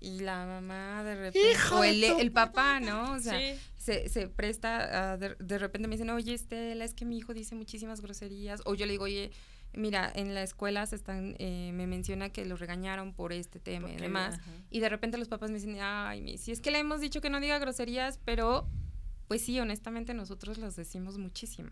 Y 0.00 0.18
la 0.20 0.44
mamá 0.46 1.04
de 1.04 1.14
repente, 1.14 1.48
o 1.72 1.84
el, 1.84 2.02
el 2.02 2.32
papá, 2.32 2.80
¿no? 2.80 3.12
O 3.12 3.20
sea, 3.20 3.38
Sí. 3.38 3.56
se, 3.78 4.08
se 4.08 4.26
presta, 4.26 5.12
a 5.12 5.16
de, 5.16 5.36
de 5.38 5.58
repente 5.58 5.86
me 5.86 5.94
dicen, 5.94 6.10
oye, 6.10 6.34
Estela, 6.34 6.84
es 6.84 6.92
que 6.92 7.04
mi 7.04 7.18
hijo 7.18 7.34
dice 7.34 7.54
muchísimas 7.54 8.00
groserías. 8.00 8.62
O 8.64 8.74
yo 8.74 8.84
le 8.86 8.92
digo, 8.92 9.04
oye, 9.04 9.30
mira, 9.74 10.10
en 10.14 10.34
la 10.34 10.42
escuela 10.42 10.84
se 10.86 10.96
están, 10.96 11.34
eh, 11.38 11.70
me 11.74 11.86
menciona 11.86 12.30
que 12.30 12.44
lo 12.44 12.56
regañaron 12.56 13.12
por 13.14 13.32
este 13.32 13.58
tema 13.58 13.90
y 13.90 13.96
demás. 13.96 14.34
ajá. 14.34 14.50
Y 14.70 14.80
de 14.80 14.88
repente 14.88 15.18
los 15.18 15.28
papás 15.28 15.50
me 15.50 15.56
dicen, 15.56 15.78
ay, 15.80 16.38
si 16.38 16.52
es 16.52 16.60
que 16.60 16.70
le 16.70 16.78
hemos 16.78 17.00
dicho 17.00 17.20
que 17.20 17.30
no 17.30 17.40
diga 17.40 17.58
groserías, 17.58 18.18
pero 18.24 18.68
pues 19.28 19.42
sí, 19.44 19.58
honestamente 19.60 20.14
nosotros 20.14 20.58
las 20.58 20.76
decimos 20.76 21.18
muchísimo. 21.18 21.70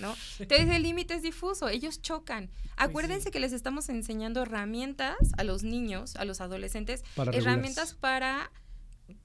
¿No? 0.00 0.14
Entonces 0.40 0.68
el 0.68 0.82
límite 0.82 1.14
es 1.14 1.22
difuso, 1.22 1.68
ellos 1.68 2.02
chocan. 2.02 2.48
Pues 2.48 2.72
Acuérdense 2.76 3.30
que 3.30 3.38
les 3.38 3.52
estamos 3.52 3.88
enseñando 3.88 4.42
herramientas 4.42 5.16
a 5.38 5.44
los 5.44 5.62
niños, 5.62 6.16
a 6.16 6.24
los 6.24 6.40
adolescentes, 6.40 7.04
Para 7.14 7.30
herramientas 7.30 7.94
para 7.94 8.50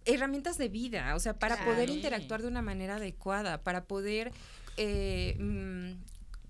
herramientas 0.06 0.60
de 0.60 0.70
vida, 0.70 1.16
o 1.16 1.20
sea, 1.20 1.34
para 1.40 1.56
Claro. 1.56 1.72
poder 1.72 1.90
interactuar 1.90 2.44
de 2.44 2.48
una 2.48 2.62
manera 2.62 2.98
adecuada, 2.98 3.64
para 3.64 3.86
poder, 3.86 4.32
eh, 4.78 5.36
mm, 5.40 5.94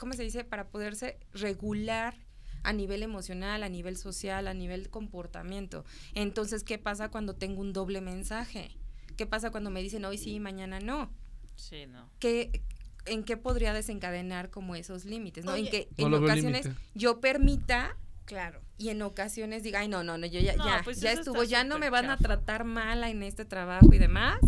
¿cómo 0.02 0.14
se 0.14 0.24
dice? 0.24 0.44
Para 0.44 0.68
poderse 0.70 1.20
regular 1.32 2.16
a 2.64 2.74
nivel 2.74 3.04
emocional, 3.04 3.62
a 3.62 3.70
nivel 3.70 3.96
social, 3.98 4.48
a 4.48 4.54
nivel 4.56 4.90
comportamiento. 4.90 5.86
Entonces, 6.16 6.64
¿qué 6.64 6.80
pasa 6.80 7.10
cuando 7.10 7.36
tengo 7.36 7.62
un 7.62 7.72
doble 7.72 8.02
mensaje? 8.02 8.76
¿Qué 9.16 9.28
pasa 9.28 9.52
cuando 9.52 9.70
me 9.70 9.80
dicen 9.84 10.04
hoy 10.04 10.18
sí 10.18 10.32
y 10.34 10.40
mañana 10.40 10.80
no? 10.80 11.14
Sí, 11.56 11.86
no. 11.86 12.10
¿Qué, 12.18 12.64
¿En 13.06 13.24
qué 13.24 13.38
podría 13.38 13.74
desencadenar 13.74 14.50
como 14.50 14.74
esos 14.76 15.06
límites? 15.06 15.46
¿no? 15.46 15.56
en 15.56 15.70
que 15.70 15.88
en 15.98 16.12
ocasiones 16.16 16.68
yo 16.96 17.22
permita 17.22 17.96
Claro. 18.26 18.64
y 18.80 18.90
en 18.90 19.04
ocasiones 19.04 19.62
diga, 19.62 19.82
ay, 19.82 19.88
no, 19.88 20.04
no, 20.04 20.18
no, 20.18 20.26
yo 20.26 20.40
ya, 20.40 20.56
No, 20.56 20.66
ya, 20.66 20.82
pues 20.84 21.00
ya 21.00 21.12
estuvo, 21.12 21.44
ya 21.44 21.64
no 21.64 21.78
me 21.78 21.92
van 21.92 22.10
a 22.10 22.18
tratar 22.18 22.64
mal 22.64 23.04
en 23.04 23.22
este 23.22 23.46
trabajo 23.46 23.94
y 23.94 24.00
demás. 24.00 24.40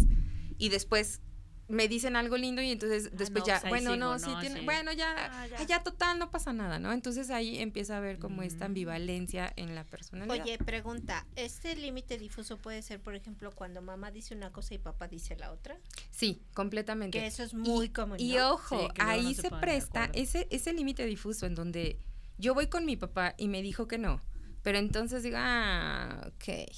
Y 0.57 0.69
después 0.69 1.21
me 1.69 1.87
dicen 1.87 2.15
algo 2.15 2.37
lindo 2.37 2.61
y 2.61 2.71
entonces 2.71 3.09
después 3.13 3.43
no, 3.43 3.47
ya, 3.47 3.59
pues 3.61 3.69
bueno, 3.69 3.93
sigo, 3.93 4.05
no, 4.05 4.19
sí, 4.19 4.31
tiene, 4.41 4.59
Sí. 4.59 4.65
bueno, 4.65 4.91
ya, 4.91 5.13
Ah, 5.17 5.47
ya. 5.47 5.57
ay, 5.59 5.65
ya 5.65 5.81
total, 5.81 6.19
no 6.19 6.29
pasa 6.29 6.51
nada, 6.53 6.77
¿no? 6.77 6.91
Entonces 6.91 7.29
ahí 7.29 7.57
empieza 7.59 7.97
a 7.97 7.99
ver 8.01 8.19
como 8.19 8.43
esta 8.43 8.65
Mm. 8.65 8.71
ambivalencia 8.71 9.53
en 9.55 9.73
la 9.73 9.83
personalidad. 9.85 10.43
Oye, 10.43 10.57
pregunta, 10.57 11.25
¿este 11.35 11.75
límite 11.75 12.17
difuso 12.17 12.57
puede 12.57 12.81
ser, 12.81 12.99
por 13.01 13.15
ejemplo, 13.15 13.51
cuando 13.51 13.81
mamá 13.81 14.11
dice 14.11 14.35
una 14.35 14.51
cosa 14.51 14.73
y 14.73 14.77
papá 14.77 15.07
dice 15.07 15.35
la 15.37 15.51
otra? 15.51 15.77
Sí, 16.11 16.41
completamente. 16.53 17.17
Que 17.19 17.27
eso 17.27 17.43
es 17.43 17.53
muy 17.53 17.89
común, 17.89 18.19
Y 18.19 18.33
¿no? 18.35 18.53
ojo, 18.53 18.79
Sí, 18.79 18.87
ahí 18.99 19.23
no 19.23 19.33
se 19.41 19.49
presta 19.49 20.09
ese, 20.13 20.47
ese 20.51 20.73
límite 20.73 21.05
difuso 21.05 21.45
en 21.45 21.55
donde 21.55 21.97
yo 22.37 22.53
voy 22.53 22.67
con 22.67 22.85
mi 22.85 22.97
papá 22.97 23.35
y 23.37 23.47
me 23.47 23.61
dijo 23.61 23.87
que 23.87 23.97
no, 23.97 24.21
pero 24.63 24.77
entonces 24.79 25.23
digo, 25.23 25.37
ah, 25.39 26.27
ok, 26.27 26.69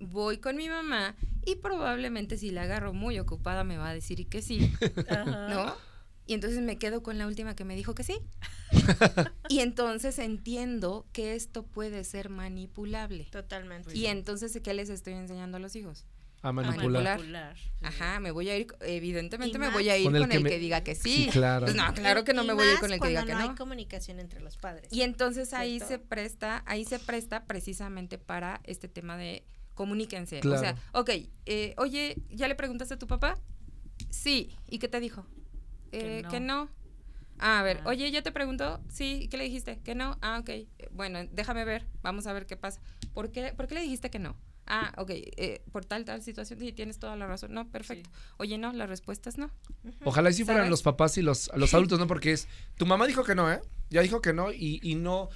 voy 0.00 0.38
con 0.38 0.56
mi 0.56 0.68
mamá 0.68 1.14
y 1.44 1.56
probablemente 1.56 2.36
si 2.36 2.50
la 2.50 2.62
agarro 2.62 2.92
muy 2.92 3.18
ocupada 3.18 3.64
me 3.64 3.76
va 3.76 3.90
a 3.90 3.94
decir 3.94 4.26
que 4.28 4.42
sí, 4.42 4.72
Ajá. 5.08 5.48
¿no? 5.48 5.90
Y 6.26 6.34
entonces 6.34 6.60
me 6.60 6.78
quedo 6.78 7.02
con 7.02 7.18
la 7.18 7.26
última 7.26 7.56
que 7.56 7.64
me 7.64 7.74
dijo 7.74 7.94
que 7.94 8.04
sí. 8.04 8.18
y 9.48 9.60
entonces 9.60 10.18
entiendo 10.20 11.06
que 11.12 11.34
esto 11.34 11.64
puede 11.64 12.04
ser 12.04 12.28
manipulable. 12.28 13.24
Totalmente. 13.32 13.96
Y 13.96 14.06
entonces, 14.06 14.56
¿qué 14.62 14.72
les 14.74 14.90
estoy 14.90 15.14
enseñando 15.14 15.56
a 15.56 15.60
los 15.60 15.74
hijos? 15.74 16.04
A 16.42 16.52
manipular. 16.52 17.18
manipular. 17.18 17.56
Ajá, 17.82 18.20
me 18.20 18.30
voy 18.30 18.48
a 18.48 18.56
ir, 18.56 18.68
evidentemente 18.80 19.56
Y 19.56 19.60
me 19.60 19.70
voy 19.70 19.90
a 19.90 19.98
ir 19.98 20.04
Con 20.04 20.18
con 20.20 20.30
el 20.32 20.38
el, 20.38 20.44
que 20.44 20.58
diga 20.58 20.82
que 20.82 20.94
Sí, 20.94 21.24
sí. 21.24 21.30
claro. 21.30 21.66
Pues 21.66 21.76
no, 21.76 21.92
claro 21.94 22.22
que 22.24 22.32
no 22.32 22.44
Y 22.44 22.46
me 22.46 22.52
voy 22.54 22.66
a 22.68 22.72
ir 22.74 22.78
con 22.78 22.92
el 22.92 23.00
que 23.00 23.08
diga 23.08 23.20
cuando 23.22 23.32
que 23.32 23.38
no 23.38 23.44
no. 23.46 23.50
hay 23.50 23.56
comunicación 23.56 24.20
entre 24.20 24.40
los 24.40 24.56
padres. 24.56 24.90
Y 24.92 25.02
entonces 25.02 25.52
ahí 25.52 25.78
¿Cierto? 25.80 25.88
se 25.88 25.98
presta, 25.98 26.62
ahí 26.66 26.84
se 26.84 26.98
presta 27.00 27.44
precisamente 27.44 28.18
para 28.18 28.60
este 28.64 28.88
tema 28.88 29.16
de 29.16 29.44
comuníquense. 29.80 30.40
Claro. 30.40 30.58
O 30.58 30.60
sea, 30.62 30.76
ok, 30.92 31.10
eh, 31.46 31.74
oye, 31.78 32.16
¿ya 32.30 32.48
le 32.48 32.54
preguntaste 32.54 32.92
a 32.94 32.98
tu 32.98 33.06
papá? 33.06 33.38
Sí. 34.10 34.50
¿Y 34.68 34.78
qué 34.78 34.88
te 34.88 35.00
dijo? 35.00 35.24
Que 35.90 36.18
Eh, 36.18 36.22
no. 36.22 36.28
que 36.30 36.40
no. 36.40 36.68
Ah, 37.38 37.60
a 37.60 37.62
ver, 37.62 37.78
Ah. 37.84 37.88
oye, 37.88 38.10
¿ya 38.10 38.20
te 38.22 38.30
preguntó? 38.32 38.80
Sí, 38.90 39.20
¿y 39.22 39.28
qué 39.28 39.38
le 39.38 39.44
dijiste? 39.44 39.78
Que 39.82 39.94
no. 39.94 40.18
Ah, 40.20 40.38
ok. 40.40 40.48
Eh, 40.50 40.66
Bueno, 40.92 41.20
déjame 41.32 41.64
ver, 41.64 41.86
vamos 42.02 42.26
a 42.26 42.32
ver 42.34 42.44
qué 42.46 42.56
pasa. 42.58 42.80
¿Por 43.14 43.30
qué, 43.32 43.54
¿por 43.56 43.66
qué 43.68 43.74
le 43.76 43.80
dijiste 43.80 44.10
que 44.10 44.18
no? 44.18 44.36
Ah, 44.66 44.92
ok, 44.98 45.10
eh, 45.10 45.62
por 45.72 45.84
tal, 45.86 46.04
tal 46.04 46.22
situación, 46.22 46.58
sí, 46.60 46.72
tienes 46.72 46.98
toda 46.98 47.16
la 47.16 47.26
razón. 47.26 47.52
No, 47.54 47.66
perfecto. 47.70 48.08
Oye, 48.36 48.56
no, 48.58 48.72
la 48.72 48.86
respuesta 48.86 49.28
es 49.30 49.38
no. 49.38 49.50
Ojalá 50.04 50.28
y 50.30 50.34
sí 50.34 50.44
fueran 50.44 50.60
¿Sabes? 50.64 50.70
los 50.70 50.82
papás 50.82 51.16
y 51.18 51.22
los, 51.22 51.50
los 51.56 51.72
adultos, 51.74 51.98
¿no? 51.98 52.06
Porque 52.06 52.32
es, 52.32 52.46
tu 52.76 52.84
mamá 52.86 53.06
dijo 53.06 53.24
que 53.24 53.34
no, 53.34 53.50
¿eh? 53.50 53.60
Ya 53.88 54.02
dijo 54.02 54.20
que 54.20 54.32
no 54.32 54.52
y, 54.52 54.78
y 54.82 54.94
no 54.94 55.28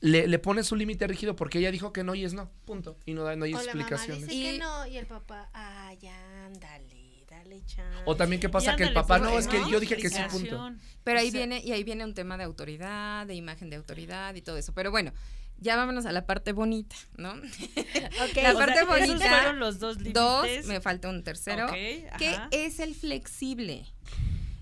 le, 0.00 0.26
le 0.28 0.38
pones 0.38 0.70
un 0.72 0.78
límite 0.78 1.06
rígido 1.06 1.36
porque 1.36 1.58
ella 1.58 1.70
dijo 1.70 1.92
que 1.92 2.04
no 2.04 2.14
y 2.14 2.24
es 2.24 2.34
no, 2.34 2.50
punto. 2.64 2.96
Y 3.06 3.14
no, 3.14 3.24
da- 3.24 3.36
no 3.36 3.44
hay 3.44 3.54
o 3.54 3.56
la 3.58 3.62
mamá 3.74 3.80
explicaciones. 3.80 4.28
dice 4.28 4.42
que 4.42 4.54
Y- 4.56 4.58
no 4.58 4.86
y 4.86 4.96
el 4.96 5.06
papá, 5.06 5.50
ah, 5.54 5.92
ya, 6.00 6.46
ándale, 6.46 7.24
dale 7.28 7.62
chance. 7.64 8.02
O 8.04 8.16
también 8.16 8.40
qué 8.40 8.48
pasa 8.48 8.76
que 8.76 8.84
el 8.84 8.92
papá, 8.92 9.18
no, 9.18 9.38
es 9.38 9.46
que 9.46 9.58
yo 9.70 9.80
dije 9.80 9.96
que 9.96 10.08
sí, 10.10 10.20
punto. 10.30 10.72
Pero 11.04 11.18
ahí 11.20 11.28
O 11.28 11.30
sea- 11.30 11.38
viene, 11.40 11.62
y 11.64 11.72
ahí 11.72 11.84
viene 11.84 12.04
un 12.04 12.14
tema 12.14 12.36
de 12.36 12.44
autoridad, 12.44 13.26
de 13.26 13.34
imagen 13.34 13.70
de 13.70 13.76
autoridad 13.76 14.34
y 14.34 14.42
todo 14.42 14.56
eso. 14.56 14.72
Pero 14.74 14.90
bueno, 14.90 15.12
ya 15.58 15.76
vámonos 15.76 16.04
a 16.04 16.12
la 16.12 16.26
parte 16.26 16.52
bonita, 16.52 16.96
¿no? 17.16 17.34
La 18.36 18.52
O 18.52 18.58
parte 18.58 18.74
sea, 18.74 18.82
esos 18.82 18.88
bonita, 18.88 19.28
fueron 19.28 19.58
los 19.58 19.78
dos 19.78 19.96
límites. 19.96 20.14
Dos, 20.14 20.46
me 20.66 20.80
falta 20.82 21.08
un 21.08 21.22
tercero, 21.24 21.64
Ok, 21.66 21.72
que 21.72 22.28
ajá. 22.34 22.48
es 22.50 22.78
el 22.80 22.94
flexible. 22.94 23.86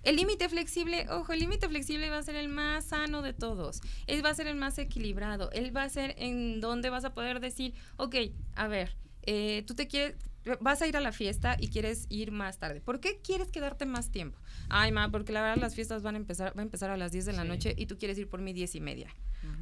El 0.05 0.17
límite 0.17 0.49
flexible, 0.49 1.07
ojo, 1.11 1.33
el 1.33 1.40
límite 1.40 1.69
flexible 1.69 2.11
va 2.11 2.19
a 2.19 2.23
ser 2.23 2.37
el 2.37 2.49
más 2.49 2.85
sano 2.85 3.23
de 3.23 3.33
todos. 3.33 3.81
Él 4.07 4.25
va 4.25 4.31
a 4.31 4.35
ser 4.35 4.47
el 4.47 4.57
más 4.57 4.79
equilibrado. 4.79 5.51
Él 5.53 5.75
va 5.77 5.83
a 5.85 5.88
ser 5.88 6.14
en 6.19 6.61
donde 6.61 6.90
vas 6.90 7.05
a 7.05 7.14
poder 7.14 7.40
decir, 7.40 7.75
ok, 7.97 8.14
a 8.55 8.69
ver, 8.69 8.97
eh, 9.23 9.64
tú 9.67 9.75
te 9.75 9.88
quieres, 9.88 10.17
vas 10.61 10.83
a 10.83 10.87
ir 10.87 10.97
a 10.97 11.01
la 11.01 11.11
fiesta 11.12 11.57
y 11.59 11.69
quieres 11.69 12.07
ir 12.11 12.31
más 12.33 12.59
tarde. 12.59 12.83
¿Por 12.83 13.01
qué 13.01 13.21
quieres 13.23 13.51
quedarte 13.51 13.87
más 13.87 14.11
tiempo? 14.11 14.38
Ay, 14.69 14.93
ma, 14.93 15.11
porque 15.11 15.33
la 15.33 15.40
verdad 15.40 15.57
las 15.57 15.75
fiestas 15.75 16.03
van 16.03 16.17
a 16.17 16.19
empezar, 16.19 16.55
va 16.57 16.61
a 16.61 16.64
empezar 16.64 16.90
a 16.90 16.97
las 16.99 17.11
10 17.12 17.25
de 17.25 17.33
la 17.33 17.43
Sí. 17.43 17.49
noche 17.49 17.75
y 17.77 17.87
tú 17.87 17.97
quieres 17.97 18.19
ir 18.19 18.29
por 18.29 18.40
mi 18.43 18.53
10 18.53 18.75
y 18.75 18.81
media. 18.81 19.09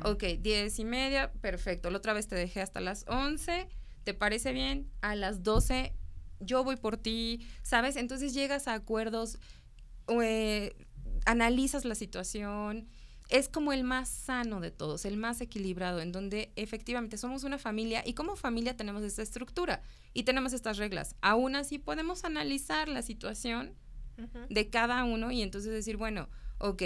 Ok, 0.04 0.24
10 0.40 0.78
y 0.78 0.84
media, 0.84 1.32
perfecto. 1.40 1.90
La 1.90 1.98
otra 1.98 2.12
vez 2.12 2.26
te 2.28 2.34
dejé 2.36 2.60
hasta 2.60 2.80
las 2.80 3.04
11. 3.08 3.68
¿Te 4.04 4.14
parece 4.14 4.52
bien? 4.52 4.88
A 5.00 5.14
las 5.14 5.42
12 5.44 5.92
yo 6.40 6.64
voy 6.64 6.74
por 6.76 6.96
ti, 6.96 7.46
¿sabes? 7.62 7.94
Entonces 7.94 8.34
llegas 8.34 8.66
a 8.66 8.74
acuerdos, 8.74 9.38
eh, 10.08 10.74
analizas 11.26 11.84
la 11.84 11.94
situación. 11.94 12.88
Es 13.28 13.48
como 13.48 13.72
el 13.72 13.82
más 13.82 14.08
sano 14.08 14.60
de 14.60 14.70
todos, 14.70 15.04
el 15.06 15.16
más 15.16 15.40
equilibrado, 15.40 16.00
en 16.00 16.12
donde 16.12 16.52
efectivamente 16.56 17.16
somos 17.16 17.44
una 17.44 17.56
familia 17.58 18.02
y 18.04 18.12
como 18.12 18.36
familia 18.36 18.76
tenemos 18.76 19.02
esta 19.02 19.22
estructura 19.22 19.82
y 20.12 20.24
tenemos 20.24 20.52
estas 20.52 20.76
reglas. 20.76 21.16
Aún 21.22 21.56
así 21.56 21.78
podemos 21.78 22.24
analizar 22.24 22.88
la 22.88 23.00
situación 23.00 23.74
de 24.50 24.68
cada 24.68 25.04
uno 25.04 25.30
y 25.30 25.40
entonces 25.40 25.72
decir, 25.72 25.96
bueno, 25.96 26.28
ok, 26.58 26.82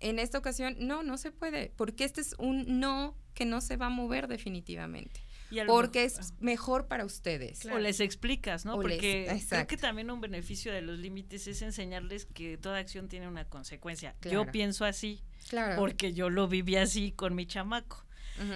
en 0.00 0.18
esta 0.18 0.38
ocasión 0.38 0.76
no, 0.80 1.02
no 1.02 1.16
se 1.16 1.30
puede, 1.30 1.72
porque 1.76 2.04
este 2.04 2.20
es 2.20 2.34
un 2.38 2.80
no 2.80 3.16
que 3.32 3.44
no 3.44 3.60
se 3.60 3.76
va 3.76 3.86
a 3.86 3.90
mover 3.90 4.28
definitivamente, 4.28 5.23
porque 5.66 6.04
mejor- 6.04 6.20
es 6.20 6.34
mejor 6.40 6.86
para 6.88 7.04
ustedes. 7.04 7.64
O 7.66 7.78
les 7.78 8.00
explicas, 8.00 8.64
¿no? 8.64 8.74
O 8.74 8.82
les- 8.82 8.96
Porque 8.96 9.44
creo 9.48 9.66
que 9.66 9.76
también 9.76 10.10
un 10.10 10.20
beneficio 10.20 10.72
de 10.72 10.82
los 10.82 10.98
límites 10.98 11.46
es 11.46 11.62
enseñarles 11.62 12.26
que 12.26 12.56
toda 12.58 12.78
acción 12.78 13.08
tiene 13.08 13.28
una 13.28 13.44
consecuencia. 13.48 14.14
Claro. 14.20 14.44
Yo 14.44 14.52
pienso 14.52 14.84
así, 14.84 15.22
Claro. 15.48 15.76
porque 15.76 16.12
yo 16.12 16.30
lo 16.30 16.48
viví 16.48 16.76
así 16.76 17.12
con 17.12 17.34
mi 17.34 17.46
chamaco. 17.46 18.04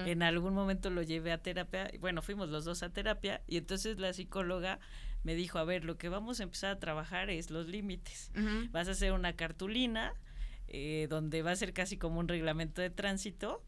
En 0.07 0.25
algún 0.25 0.55
momento 0.55 0.91
lo 0.91 1.03
llevé 1.03 1.31
a 1.31 1.39
terapia, 1.39 1.89
y 1.93 1.99
bueno, 1.99 2.21
fuimos 2.21 2.49
los 2.49 2.65
dos 2.65 2.83
a 2.83 2.91
terapia, 2.91 3.43
y 3.47 3.59
entonces 3.59 3.99
la 4.01 4.13
psicóloga 4.13 4.81
me 5.23 5.37
dijo, 5.37 5.59
a 5.61 5.65
ver, 5.65 5.85
lo 5.85 5.97
que 5.99 6.09
vamos 6.09 6.41
a 6.41 6.43
empezar 6.43 6.71
a 6.73 6.79
trabajar 6.81 7.31
es 7.31 7.51
los 7.51 7.69
límites. 7.69 8.33
Vas 8.73 8.89
a 8.89 8.91
hacer 8.91 9.13
una 9.13 9.35
cartulina 9.35 10.15
eh, 10.69 11.07
donde 11.09 11.43
va 11.43 11.51
a 11.53 11.57
ser 11.57 11.73
casi 11.73 11.97
como 11.97 12.21
un 12.21 12.29
reglamento 12.29 12.81
de 12.83 12.91
tránsito, 12.91 13.63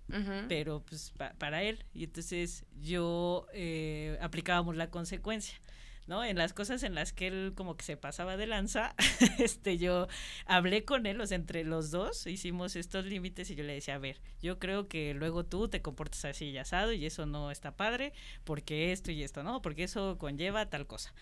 pero 0.48 0.82
pues 0.84 1.12
pa- 1.16 1.34
para 1.38 1.62
él. 1.62 1.84
Y 1.94 2.04
entonces 2.04 2.64
yo 2.80 3.46
eh, 3.54 4.18
aplicábamos 4.20 4.76
la 4.76 4.90
consecuencia. 4.90 5.60
¿no? 6.06 6.24
En 6.24 6.36
las 6.36 6.52
cosas 6.52 6.82
en 6.82 6.96
las 6.96 7.12
que 7.12 7.28
él 7.28 7.52
como 7.54 7.76
que 7.76 7.84
se 7.84 7.96
pasaba 7.96 8.36
de 8.36 8.48
lanza, 8.48 8.96
este 9.38 9.78
yo 9.78 10.08
hablé 10.44 10.84
con 10.84 11.06
él, 11.06 11.20
o 11.20 11.26
sea, 11.26 11.36
entre 11.36 11.62
los 11.62 11.92
dos 11.92 12.26
hicimos 12.26 12.74
estos 12.74 13.04
límites 13.04 13.48
y 13.50 13.54
yo 13.54 13.62
le 13.62 13.74
decía, 13.74 13.94
a 13.94 13.98
ver, 13.98 14.20
yo 14.42 14.58
creo 14.58 14.88
que 14.88 15.14
luego 15.14 15.44
tú 15.44 15.68
te 15.68 15.82
comportas 15.82 16.24
así 16.24 16.46
y 16.46 16.58
asado 16.58 16.92
y 16.92 17.06
eso 17.06 17.26
no 17.26 17.52
está 17.52 17.76
padre, 17.76 18.12
porque 18.42 18.90
esto 18.90 19.12
y 19.12 19.22
esto, 19.22 19.44
¿no? 19.44 19.62
Porque 19.62 19.84
eso 19.84 20.18
conlleva 20.18 20.68
tal 20.68 20.88
cosa. 20.88 21.14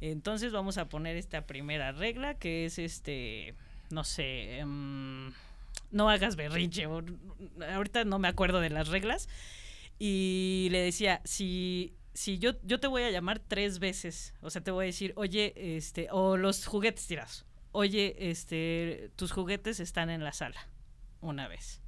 Entonces 0.00 0.52
vamos 0.52 0.78
a 0.78 0.88
poner 0.88 1.16
esta 1.16 1.46
primera 1.46 1.92
regla 1.92 2.38
que 2.38 2.64
es 2.64 2.78
este, 2.78 3.54
no 3.90 4.04
sé, 4.04 4.58
em, 4.58 5.32
no 5.90 6.08
hagas 6.08 6.36
berrinche. 6.36 6.84
ahorita 6.84 8.04
no 8.04 8.18
me 8.18 8.28
acuerdo 8.28 8.60
de 8.60 8.70
las 8.70 8.88
reglas. 8.88 9.28
Y 9.98 10.68
le 10.70 10.80
decía, 10.80 11.20
si, 11.24 11.94
si 12.14 12.38
yo, 12.38 12.52
yo 12.62 12.80
te 12.80 12.86
voy 12.86 13.02
a 13.02 13.10
llamar 13.10 13.38
tres 13.38 13.78
veces, 13.78 14.34
o 14.40 14.50
sea, 14.50 14.62
te 14.62 14.70
voy 14.70 14.84
a 14.84 14.86
decir, 14.86 15.12
oye, 15.16 15.52
este, 15.56 16.08
o 16.10 16.36
los 16.36 16.66
juguetes 16.66 17.06
tirados, 17.06 17.44
oye, 17.72 18.16
este, 18.30 19.10
tus 19.16 19.32
juguetes 19.32 19.78
están 19.78 20.08
en 20.08 20.24
la 20.24 20.32
sala, 20.32 20.68
una 21.20 21.48
vez. 21.48 21.82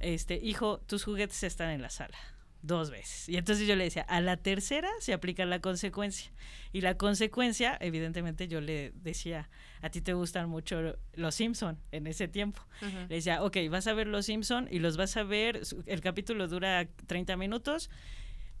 Este, 0.00 0.36
hijo, 0.36 0.78
tus 0.80 1.04
juguetes 1.04 1.42
están 1.42 1.70
en 1.70 1.82
la 1.82 1.90
sala, 1.90 2.16
dos 2.62 2.90
veces. 2.90 3.28
Y 3.28 3.36
entonces 3.36 3.66
yo 3.66 3.76
le 3.76 3.84
decía, 3.84 4.02
a 4.02 4.20
la 4.20 4.36
tercera 4.36 4.88
se 5.00 5.12
aplica 5.12 5.44
la 5.44 5.60
consecuencia. 5.60 6.32
Y 6.72 6.80
la 6.80 6.96
consecuencia, 6.96 7.76
evidentemente, 7.80 8.48
yo 8.48 8.60
le 8.60 8.92
decía, 8.94 9.50
a 9.82 9.90
ti 9.90 10.00
te 10.00 10.14
gustan 10.14 10.48
mucho 10.48 10.96
los 11.14 11.34
Simpson 11.34 11.78
en 11.90 12.06
ese 12.06 12.28
tiempo. 12.28 12.62
Le 12.80 13.16
decía, 13.16 13.42
ok, 13.42 13.56
vas 13.68 13.86
a 13.88 13.94
ver 13.94 14.06
Los 14.06 14.26
Simpson 14.26 14.68
y 14.70 14.78
los 14.78 14.96
vas 14.96 15.16
a 15.16 15.24
ver, 15.24 15.60
el 15.86 16.00
capítulo 16.00 16.48
dura 16.48 16.88
30 17.06 17.36
minutos, 17.36 17.90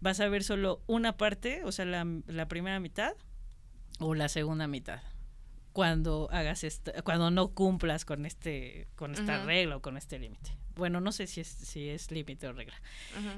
vas 0.00 0.20
a 0.20 0.28
ver 0.28 0.42
solo 0.42 0.82
una 0.86 1.16
parte, 1.16 1.62
o 1.64 1.72
sea, 1.72 1.84
la, 1.84 2.06
la 2.26 2.48
primera 2.48 2.80
mitad 2.80 3.14
o 4.00 4.14
la 4.14 4.28
segunda 4.28 4.66
mitad. 4.66 5.00
Cuando 5.72 6.28
hagas 6.30 6.64
esta, 6.64 7.02
cuando 7.02 7.30
no 7.30 7.48
cumplas 7.48 8.04
con 8.04 8.26
este, 8.26 8.88
con 8.96 9.12
esta 9.14 9.44
regla 9.44 9.76
o 9.76 9.82
con 9.82 9.96
este 9.96 10.18
límite. 10.18 10.50
Bueno, 10.74 11.00
no 11.00 11.12
sé 11.12 11.26
si 11.26 11.40
es, 11.40 11.48
si 11.48 11.88
es 11.88 12.10
límite 12.10 12.46
o 12.48 12.52
regla. 12.52 12.74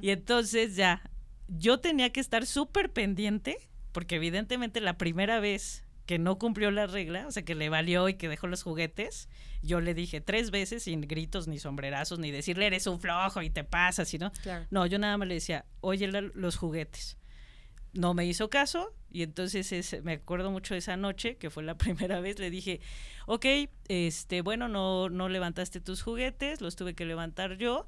Y 0.03 0.11
entonces 0.11 0.77
ya, 0.77 1.03
yo 1.49 1.79
tenía 1.81 2.11
que 2.11 2.21
estar 2.21 2.47
súper 2.47 2.93
pendiente, 2.93 3.57
porque 3.93 4.17
evidentemente 4.17 4.81
la 4.81 4.99
primera 4.99 5.41
vez 5.41 5.85
que 6.07 6.19
no 6.19 6.39
cumplió 6.39 6.71
la 6.71 6.87
regla, 6.87 7.27
o 7.27 7.31
sea, 7.31 7.45
que 7.45 7.55
le 7.55 7.69
valió 7.71 8.09
y 8.09 8.15
que 8.15 8.29
dejó 8.29 8.47
los 8.47 8.63
juguetes, 8.63 9.29
yo 9.63 9.81
le 9.81 9.95
dije 9.95 10.21
tres 10.21 10.51
veces 10.51 10.83
sin 10.83 11.01
gritos 11.01 11.49
ni 11.49 11.59
sombrerazos, 11.59 12.19
ni 12.19 12.31
decirle 12.31 12.67
eres 12.67 12.87
un 12.87 13.01
flojo 13.01 13.41
y 13.43 13.49
te 13.49 13.65
pasas, 13.65 14.09
sino 14.09 14.31
Claro. 14.43 14.67
no, 14.71 14.85
yo 14.87 14.99
nada 14.99 15.17
más 15.17 15.27
le 15.29 15.35
decía, 15.35 15.65
oye 15.81 16.07
la- 16.09 16.21
los 16.21 16.57
juguetes. 16.57 17.17
No 17.95 18.15
me 18.15 18.27
hizo 18.27 18.51
caso 18.51 18.93
y 19.15 19.23
entonces 19.23 20.03
me 20.03 20.15
acuerdo 20.15 20.51
mucho 20.51 20.75
de 20.75 20.79
esa 20.79 20.97
noche, 20.97 21.37
que 21.37 21.49
fue 21.49 21.63
la 21.63 21.79
primera 21.79 22.21
vez, 22.21 22.39
le 22.41 22.51
dije, 22.51 22.81
ok, 23.27 23.47
este, 23.89 24.43
bueno, 24.43 24.69
no, 24.69 25.09
no 25.09 25.29
levantaste 25.29 25.81
tus 25.81 26.03
juguetes, 26.03 26.61
los 26.61 26.75
tuve 26.75 26.95
que 26.95 27.07
levantar 27.07 27.57
yo, 27.57 27.87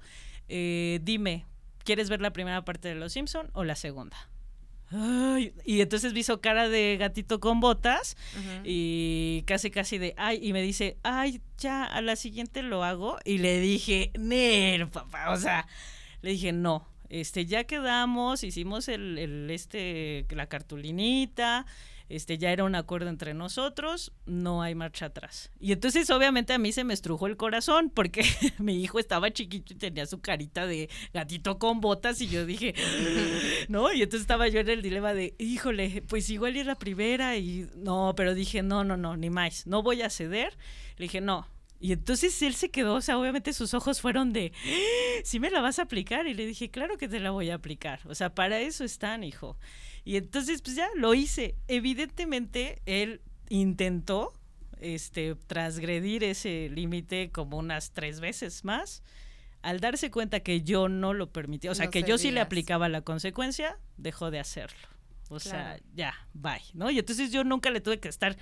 eh, 0.48 1.00
dime, 1.02 1.44
¿quieres 1.84 2.08
ver 2.08 2.20
la 2.20 2.32
primera 2.32 2.64
parte 2.64 2.88
de 2.88 2.94
Los 2.94 3.12
Simpson 3.12 3.50
o 3.54 3.64
la 3.64 3.74
segunda? 3.74 4.16
Ay, 4.92 5.52
y 5.64 5.80
entonces 5.80 6.12
me 6.12 6.20
hizo 6.20 6.40
cara 6.40 6.68
de 6.68 6.96
gatito 6.96 7.40
con 7.40 7.58
botas 7.58 8.16
y 8.62 9.42
casi 9.44 9.72
casi 9.72 9.98
de 9.98 10.14
ay 10.16 10.38
y 10.40 10.52
me 10.52 10.62
dice 10.62 10.96
ay 11.02 11.42
ya 11.58 11.84
a 11.84 12.00
la 12.02 12.14
siguiente 12.14 12.62
lo 12.62 12.84
hago 12.84 13.18
y 13.24 13.38
le 13.38 13.58
dije 13.58 14.12
ner 14.16 14.88
papá 14.88 15.30
o 15.30 15.36
sea 15.36 15.66
le 16.22 16.30
dije 16.30 16.52
no 16.52 16.86
este 17.08 17.46
ya 17.46 17.64
quedamos 17.64 18.44
hicimos 18.44 18.88
el, 18.88 19.18
el, 19.18 19.50
este 19.50 20.26
la 20.30 20.46
cartulinita 20.46 21.66
este 22.08 22.38
ya 22.38 22.52
era 22.52 22.62
un 22.62 22.74
acuerdo 22.74 23.08
entre 23.08 23.34
nosotros 23.34 24.12
no 24.26 24.62
hay 24.62 24.74
marcha 24.74 25.06
atrás 25.06 25.50
y 25.58 25.72
entonces 25.72 26.08
obviamente 26.10 26.52
a 26.52 26.58
mí 26.58 26.72
se 26.72 26.84
me 26.84 26.94
estrujó 26.94 27.26
el 27.26 27.36
corazón 27.36 27.90
porque 27.92 28.24
mi 28.58 28.82
hijo 28.82 28.98
estaba 28.98 29.30
chiquito 29.32 29.74
y 29.74 29.76
tenía 29.76 30.06
su 30.06 30.20
carita 30.20 30.66
de 30.66 30.88
gatito 31.12 31.58
con 31.58 31.80
botas 31.80 32.20
y 32.20 32.28
yo 32.28 32.46
dije 32.46 32.74
¿no? 33.68 33.92
Y 33.92 34.02
entonces 34.02 34.22
estaba 34.22 34.48
yo 34.48 34.60
en 34.60 34.68
el 34.68 34.82
dilema 34.82 35.14
de, 35.14 35.34
híjole, 35.38 36.02
pues 36.08 36.30
igual 36.30 36.56
ir 36.56 36.66
la 36.66 36.78
primera 36.78 37.36
y 37.36 37.68
no, 37.76 38.14
pero 38.16 38.34
dije, 38.34 38.62
no, 38.62 38.84
no, 38.84 38.96
no, 38.96 39.16
ni 39.16 39.30
más, 39.30 39.66
no 39.66 39.82
voy 39.82 40.02
a 40.02 40.10
ceder. 40.10 40.56
Le 40.96 41.04
dije, 41.04 41.20
no. 41.20 41.46
Y 41.78 41.92
entonces 41.92 42.40
él 42.42 42.54
se 42.54 42.70
quedó, 42.70 42.94
o 42.94 43.00
sea, 43.00 43.18
obviamente 43.18 43.52
sus 43.52 43.74
ojos 43.74 44.00
fueron 44.00 44.32
de, 44.32 44.52
¿sí 45.24 45.40
me 45.40 45.50
la 45.50 45.60
vas 45.60 45.78
a 45.78 45.82
aplicar? 45.82 46.26
Y 46.26 46.34
le 46.34 46.46
dije, 46.46 46.70
claro 46.70 46.96
que 46.96 47.08
te 47.08 47.20
la 47.20 47.30
voy 47.30 47.50
a 47.50 47.54
aplicar. 47.56 48.00
O 48.06 48.14
sea, 48.14 48.34
para 48.34 48.60
eso 48.60 48.84
están, 48.84 49.24
hijo. 49.24 49.58
Y 50.04 50.16
entonces, 50.16 50.62
pues 50.62 50.76
ya 50.76 50.88
lo 50.94 51.14
hice. 51.14 51.56
Evidentemente, 51.68 52.80
él 52.86 53.20
intentó 53.48 54.32
este, 54.80 55.34
transgredir 55.46 56.24
ese 56.24 56.70
límite 56.70 57.30
como 57.30 57.58
unas 57.58 57.92
tres 57.92 58.20
veces 58.20 58.64
más 58.64 59.02
al 59.62 59.80
darse 59.80 60.12
cuenta 60.12 60.40
que 60.40 60.62
yo 60.62 60.88
no 60.88 61.12
lo 61.12 61.32
permitía, 61.32 61.72
o 61.72 61.74
sea, 61.74 61.86
No 61.86 61.90
que 61.90 62.04
yo 62.04 62.18
sí 62.18 62.30
le 62.30 62.40
aplicaba 62.40 62.88
la 62.88 63.00
consecuencia, 63.00 63.76
dejó 63.96 64.30
de 64.30 64.38
hacerlo. 64.38 64.88
O 65.28 65.40
sea, 65.40 65.80
ya, 65.92 66.14
bye, 66.34 66.62
¿no? 66.72 66.88
Y 66.88 67.00
entonces 67.00 67.32
yo 67.32 67.42
nunca 67.42 67.70
le 67.70 67.80
tuve 67.80 67.98
que 67.98 68.08
estar 68.08 68.36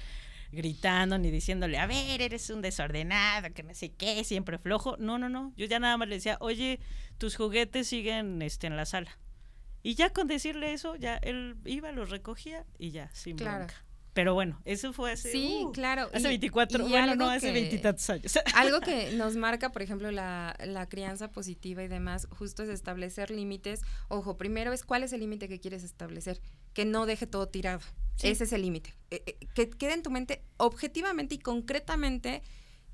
gritando 0.54 1.18
ni 1.18 1.30
diciéndole, 1.30 1.78
a 1.78 1.86
ver, 1.86 2.20
eres 2.20 2.48
un 2.50 2.62
desordenado, 2.62 3.52
que 3.52 3.62
no 3.62 3.74
sé 3.74 3.92
qué, 3.92 4.22
siempre 4.24 4.58
flojo. 4.58 4.96
No, 4.98 5.18
no, 5.18 5.28
no. 5.28 5.52
Yo 5.56 5.66
ya 5.66 5.78
nada 5.78 5.96
más 5.96 6.08
le 6.08 6.16
decía, 6.16 6.36
oye, 6.40 6.80
tus 7.18 7.36
juguetes 7.36 7.88
siguen 7.88 8.40
este, 8.42 8.66
en 8.66 8.76
la 8.76 8.86
sala. 8.86 9.18
Y 9.82 9.96
ya 9.96 10.10
con 10.10 10.26
decirle 10.26 10.72
eso, 10.72 10.96
ya 10.96 11.16
él 11.18 11.56
iba, 11.66 11.92
los 11.92 12.08
recogía 12.10 12.64
y 12.78 12.90
ya, 12.90 13.10
sin 13.14 13.36
Claro. 13.36 13.66
bronca. 13.66 13.84
Pero 14.14 14.32
bueno, 14.32 14.60
eso 14.64 14.92
fue 14.92 15.12
hace, 15.12 15.32
Sí, 15.32 15.62
uh, 15.64 15.72
claro. 15.72 16.08
hace 16.12 16.20
y- 16.20 16.28
24, 16.28 16.86
y 16.86 16.90
bueno, 16.90 17.16
no, 17.16 17.28
hace 17.28 17.50
veintitantos 17.52 18.08
años. 18.10 18.38
Algo 18.54 18.80
que 18.80 19.10
nos 19.16 19.36
marca, 19.36 19.72
por 19.72 19.82
ejemplo, 19.82 20.10
la, 20.12 20.56
la 20.64 20.88
crianza 20.88 21.30
positiva 21.32 21.82
y 21.82 21.88
demás, 21.88 22.28
justo 22.30 22.62
es 22.62 22.68
establecer 22.68 23.30
límites. 23.30 23.80
Ojo, 24.08 24.36
primero 24.36 24.72
es 24.72 24.84
cuál 24.84 25.02
es 25.02 25.12
el 25.12 25.20
límite 25.20 25.48
que 25.48 25.58
quieres 25.60 25.82
establecer, 25.82 26.40
que 26.72 26.84
no 26.84 27.06
deje 27.06 27.26
todo 27.26 27.48
tirado. 27.48 27.80
Ese 28.22 28.44
es 28.44 28.52
el 28.52 28.62
límite. 28.62 28.94
Eh, 29.10 29.22
eh, 29.26 29.36
que 29.54 29.68
quede 29.68 29.94
en 29.94 30.02
tu 30.04 30.10
mente 30.10 30.44
objetivamente 30.58 31.34
y 31.34 31.38
concretamente 31.40 32.42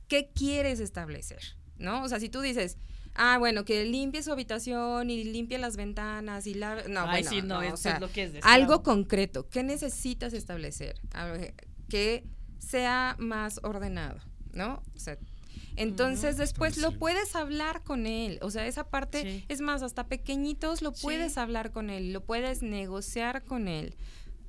qué 0.09 0.31
quieres 0.35 0.81
establecer, 0.81 1.41
¿no? 1.77 2.03
O 2.03 2.09
sea, 2.09 2.19
si 2.19 2.31
tú 2.31 2.41
dices, 2.41 2.79
ah, 3.15 3.37
bueno, 3.39 3.65
que 3.65 3.85
limpie 3.85 4.23
su 4.23 4.33
habitación 4.33 5.11
y 5.11 5.25
limpie 5.25 5.59
las 5.59 5.77
ventanas 5.77 6.47
y 6.47 6.55
la... 6.55 6.83
No, 6.89 7.01
Ay, 7.03 7.23
bueno, 7.23 7.31
sí, 7.31 7.43
no, 7.43 7.59
o 7.59 7.63
eso 7.63 7.77
sea, 7.77 7.95
es 7.95 8.01
lo 8.01 8.11
que 8.11 8.25
es 8.25 8.33
algo 8.43 8.83
concreto. 8.83 9.49
¿Qué 9.49 9.63
necesitas 9.63 10.33
establecer? 10.33 10.97
Ver, 11.13 11.55
que 11.89 12.25
sea 12.59 13.17
más 13.19 13.61
ordenado, 13.63 14.21
¿no? 14.53 14.83
O 14.95 14.99
sea, 14.99 15.19
entonces 15.77 16.37
después 16.37 16.77
lo 16.79 16.93
puedes 16.99 17.35
hablar 17.37 17.83
con 17.83 18.07
él. 18.07 18.39
O 18.43 18.51
sea, 18.51 18.67
esa 18.67 18.85
parte, 18.89 19.23
Sí. 19.23 19.45
es 19.49 19.61
más, 19.61 19.83
hasta 19.83 20.07
pequeñitos 20.09 20.83
lo 20.83 20.93
Sí. 20.95 21.03
puedes 21.03 21.39
hablar 21.39 21.71
con 21.73 21.91
él, 21.91 22.13
lo 22.13 22.23
puedes 22.25 22.63
negociar 22.63 23.45
con 23.45 23.67
él. 23.69 23.95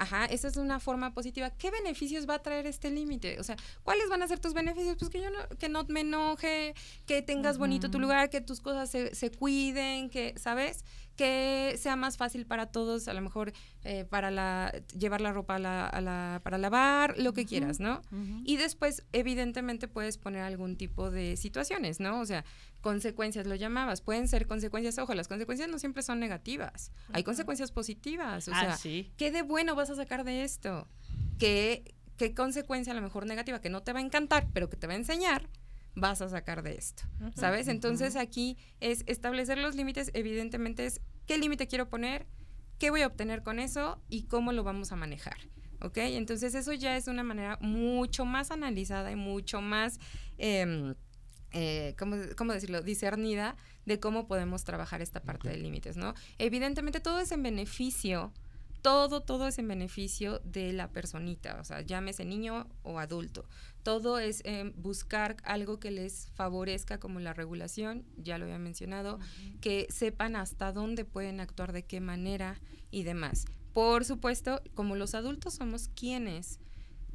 Ajá, 0.01 0.25
esa 0.25 0.47
es 0.47 0.57
una 0.57 0.79
forma 0.79 1.13
positiva. 1.13 1.51
¿Qué 1.51 1.69
beneficios 1.69 2.27
va 2.27 2.33
a 2.33 2.41
traer 2.41 2.65
este 2.65 2.89
límite? 2.89 3.39
O 3.39 3.43
sea, 3.43 3.55
¿cuáles 3.83 4.09
van 4.09 4.23
a 4.23 4.27
ser 4.27 4.39
tus 4.39 4.55
beneficios? 4.55 4.95
Pues 4.97 5.11
que 5.11 5.21
yo 5.21 5.29
no, 5.29 5.47
que 5.59 5.69
no 5.69 5.83
me 5.89 5.99
enoje, 5.99 6.73
que 7.05 7.21
tengas 7.21 7.59
bonito 7.59 7.91
tu 7.91 7.99
lugar, 7.99 8.31
que 8.31 8.41
tus 8.41 8.61
cosas 8.61 8.89
se, 8.89 9.13
se 9.13 9.29
cuiden, 9.29 10.09
que, 10.09 10.33
¿sabes? 10.39 10.85
Que 11.17 11.75
sea 11.77 11.95
más 11.95 12.17
fácil 12.17 12.45
para 12.45 12.67
todos, 12.67 13.07
a 13.07 13.13
lo 13.13 13.21
mejor 13.21 13.53
eh, 13.83 14.05
para 14.05 14.31
la, 14.31 14.73
llevar 14.97 15.21
la 15.21 15.31
ropa 15.31 15.55
a 15.55 15.59
la, 15.59 15.85
a 15.85 16.01
la- 16.01 16.41
para 16.43 16.57
lavar, 16.57 17.17
lo 17.19 17.33
que 17.33 17.45
quieras, 17.45 17.79
¿no? 17.79 18.01
Y 18.45 18.57
después, 18.57 19.03
evidentemente, 19.11 19.87
puedes 19.87 20.17
poner 20.17 20.41
algún 20.41 20.77
tipo 20.77 21.11
de 21.11 21.37
situaciones, 21.37 21.99
¿no? 21.99 22.19
O 22.21 22.25
sea, 22.25 22.43
consecuencias 22.81 23.45
lo 23.45 23.55
llamabas. 23.55 24.01
Pueden 24.01 24.27
ser 24.27 24.47
consecuencias, 24.47 24.97
ojo, 24.97 25.13
las 25.13 25.27
consecuencias 25.27 25.69
no 25.69 25.77
siempre 25.79 26.01
son 26.01 26.19
negativas. 26.19 26.91
Hay 27.13 27.23
consecuencias 27.23 27.71
positivas. 27.71 28.47
O 28.47 28.51
ah, 28.53 28.59
sea, 28.59 28.77
sí. 28.77 29.11
¿qué 29.17 29.31
de 29.31 29.41
bueno 29.43 29.75
vas 29.75 29.89
a 29.89 29.95
sacar 29.95 30.23
de 30.23 30.43
esto? 30.43 30.87
¿Qué, 31.37 31.93
¿Qué 32.17 32.33
consecuencia 32.33 32.93
a 32.93 32.95
lo 32.95 33.01
mejor 33.01 33.25
negativa 33.25 33.61
que 33.61 33.69
no 33.69 33.83
te 33.83 33.93
va 33.93 33.99
a 33.99 34.03
encantar, 34.03 34.47
pero 34.53 34.69
que 34.69 34.77
te 34.77 34.87
va 34.87 34.93
a 34.93 34.97
enseñar? 34.97 35.49
Vas 35.95 36.21
a 36.21 36.29
sacar 36.29 36.63
de 36.63 36.75
esto, 36.75 37.03
¿sabes? 37.35 37.67
Entonces 37.67 38.15
aquí 38.15 38.57
es 38.79 39.03
establecer 39.07 39.57
los 39.57 39.75
límites, 39.75 40.11
evidentemente 40.13 40.85
es 40.85 41.01
qué 41.25 41.37
límite 41.37 41.67
quiero 41.67 41.89
poner, 41.89 42.27
qué 42.79 42.89
voy 42.89 43.01
a 43.01 43.07
obtener 43.07 43.43
con 43.43 43.59
eso 43.59 44.01
y 44.09 44.23
cómo 44.23 44.53
lo 44.53 44.63
vamos 44.63 44.91
a 44.91 44.95
manejar. 44.95 45.37
¿Ok? 45.81 45.97
Entonces 45.97 46.53
eso 46.53 46.73
ya 46.73 46.95
es 46.95 47.07
una 47.07 47.23
manera 47.23 47.57
mucho 47.59 48.23
más 48.23 48.51
analizada 48.51 49.11
y 49.11 49.15
mucho 49.15 49.61
más, 49.61 49.99
eh, 50.37 50.93
eh, 51.53 51.95
¿cómo, 51.97 52.17
cómo 52.37 52.53
decirlo?, 52.53 52.81
discernida 52.81 53.55
de 53.85 53.99
cómo 53.99 54.27
podemos 54.27 54.63
trabajar 54.63 55.01
esta 55.01 55.23
parte 55.23 55.49
de 55.49 55.57
límites, 55.57 55.97
¿no? 55.97 56.13
Evidentemente 56.37 56.99
todo 56.99 57.19
es 57.19 57.31
en 57.31 57.41
beneficio, 57.41 58.31
todo, 58.81 59.21
todo 59.21 59.47
es 59.47 59.57
en 59.59 59.67
beneficio 59.67 60.39
de 60.39 60.73
la 60.73 60.91
personita, 60.91 61.57
o 61.59 61.63
sea, 61.63 61.81
llámese 61.81 62.25
niño 62.25 62.67
o 62.83 62.99
adulto. 62.99 63.45
Todo 63.83 64.19
es 64.19 64.41
eh, 64.45 64.71
buscar 64.75 65.37
algo 65.43 65.79
que 65.79 65.91
les 65.91 66.29
favorezca 66.33 66.99
como 66.99 67.19
la 67.19 67.33
regulación, 67.33 68.05
ya 68.17 68.37
lo 68.37 68.45
había 68.45 68.59
mencionado, 68.59 69.19
que 69.59 69.87
sepan 69.89 70.35
hasta 70.35 70.71
dónde 70.71 71.05
pueden 71.05 71.39
actuar, 71.39 71.73
de 71.73 71.83
qué 71.83 71.99
manera 71.99 72.59
y 72.91 73.03
demás. 73.03 73.45
Por 73.73 74.05
supuesto, 74.05 74.61
como 74.75 74.95
los 74.95 75.15
adultos 75.15 75.53
somos 75.55 75.89
quienes 75.95 76.59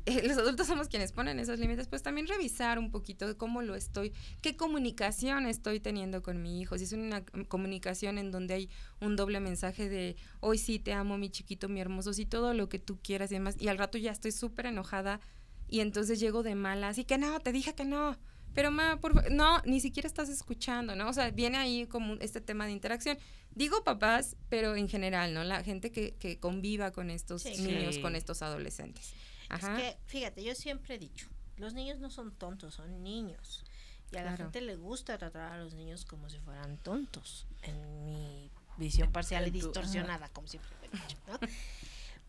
eh, 0.07 0.23
los 0.25 0.39
adultos 0.39 0.69
somos 0.69 0.87
quienes 0.87 1.11
ponen 1.11 1.41
esos 1.41 1.59
límites, 1.59 1.89
pues 1.89 2.01
también 2.01 2.29
revisar 2.29 2.79
un 2.79 2.93
poquito 2.93 3.27
de 3.27 3.37
cómo 3.37 3.61
lo 3.61 3.75
estoy, 3.75 4.13
qué 4.41 4.57
comunicación 4.57 5.47
estoy 5.47 5.81
teniendo 5.81 6.23
con 6.23 6.41
mi 6.41 6.61
hijo, 6.61 6.79
si 6.79 6.85
es 6.85 6.93
una 6.93 7.25
comunicación 7.49 8.17
en 8.17 8.31
donde 8.31 8.55
hay 8.55 8.71
un 9.01 9.17
doble 9.17 9.41
mensaje 9.41 9.89
de 9.89 10.15
hoy 10.39 10.59
sí 10.59 10.79
te 10.79 10.93
amo, 10.93 11.19
mi 11.19 11.29
chiquito, 11.29 11.69
mi 11.69 11.81
hermoso, 11.81 12.13
sí 12.13 12.25
todo 12.25 12.55
lo 12.55 12.69
que 12.69 12.79
tú 12.79 13.01
quieras 13.03 13.33
y 13.33 13.35
demás, 13.35 13.57
y 13.59 13.67
al 13.67 13.79
rato 13.79 13.99
ya 13.99 14.13
estoy 14.13 14.31
súper 14.31 14.67
enojada 14.67 15.21
y 15.69 15.81
entonces 15.81 16.21
llego 16.21 16.43
de 16.43 16.55
mala, 16.55 16.89
así 16.89 17.05
que 17.05 17.19
no, 17.19 17.41
te 17.41 17.53
dije 17.53 17.75
que 17.75 17.85
no. 17.85 18.17
Pero, 18.55 18.71
ma, 18.71 18.97
por 18.99 19.31
no, 19.31 19.61
ni 19.67 19.81
siquiera 19.81 20.07
estás 20.07 20.31
escuchando, 20.31 20.97
¿no? 20.97 21.09
O 21.11 21.13
sea, 21.13 21.31
viene 21.31 21.59
ahí 21.59 21.87
como 21.87 22.15
este 22.15 22.41
tema 22.41 22.65
de 22.65 22.73
interacción. 22.73 23.19
Digo 23.51 23.85
papás, 23.85 24.37
pero 24.49 24.77
en 24.77 24.89
general, 24.89 25.35
¿no? 25.35 25.45
La 25.45 25.63
gente 25.63 25.93
que, 25.93 26.15
que 26.15 26.39
conviva 26.39 26.91
con 26.91 27.11
estos 27.11 27.43
Sí. 27.43 27.57
niños, 27.59 27.99
con 27.99 28.17
estos 28.17 28.41
adolescentes. 28.43 29.13
Ajá. 29.51 29.77
Es 29.77 29.83
que, 29.83 29.99
fíjate, 30.07 30.43
yo 30.43 30.55
siempre 30.55 30.95
he 30.95 30.99
dicho, 30.99 31.29
los 31.59 31.75
niños 31.75 31.99
no 31.99 32.11
son 32.11 32.33
tontos, 32.33 32.75
son 32.75 33.03
niños. 33.03 33.65
Y 34.11 34.17
a 34.17 34.21
la 34.23 34.29
Claro. 34.37 34.45
gente 34.45 34.61
le 34.63 34.77
gusta 34.77 35.19
tratar 35.19 35.53
a 35.53 35.59
los 35.59 35.75
niños 35.75 36.05
como 36.07 36.31
si 36.31 36.39
fueran 36.39 36.79
tontos, 36.79 37.47
en 37.63 38.05
mi 38.07 38.51
visión 38.79 39.11
parcial 39.13 39.47
y 39.49 39.51
distorsionada, 39.51 40.29
como 40.31 40.47
siempre 40.49 40.71
he 40.83 40.89
dicho, 40.97 41.19
¿no? 41.27 41.39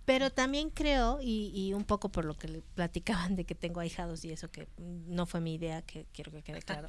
Pero 0.08 0.30
también 0.30 0.70
creo, 0.70 1.20
y, 1.22 1.52
y 1.54 1.74
un 1.74 1.84
poco 1.84 2.08
por 2.08 2.24
lo 2.24 2.38
que 2.38 2.48
le 2.48 2.62
platicaban 2.62 3.36
de 3.36 3.44
que 3.44 3.56
tengo 3.56 3.82
ahijados 3.82 4.24
y 4.24 4.32
eso 4.32 4.50
que 4.50 4.70
no 4.78 5.26
fue 5.26 5.42
mi 5.42 5.56
idea, 5.56 5.82
que 5.82 6.06
quiero 6.14 6.32
que 6.32 6.42
quede 6.44 6.62
claro. 6.62 6.88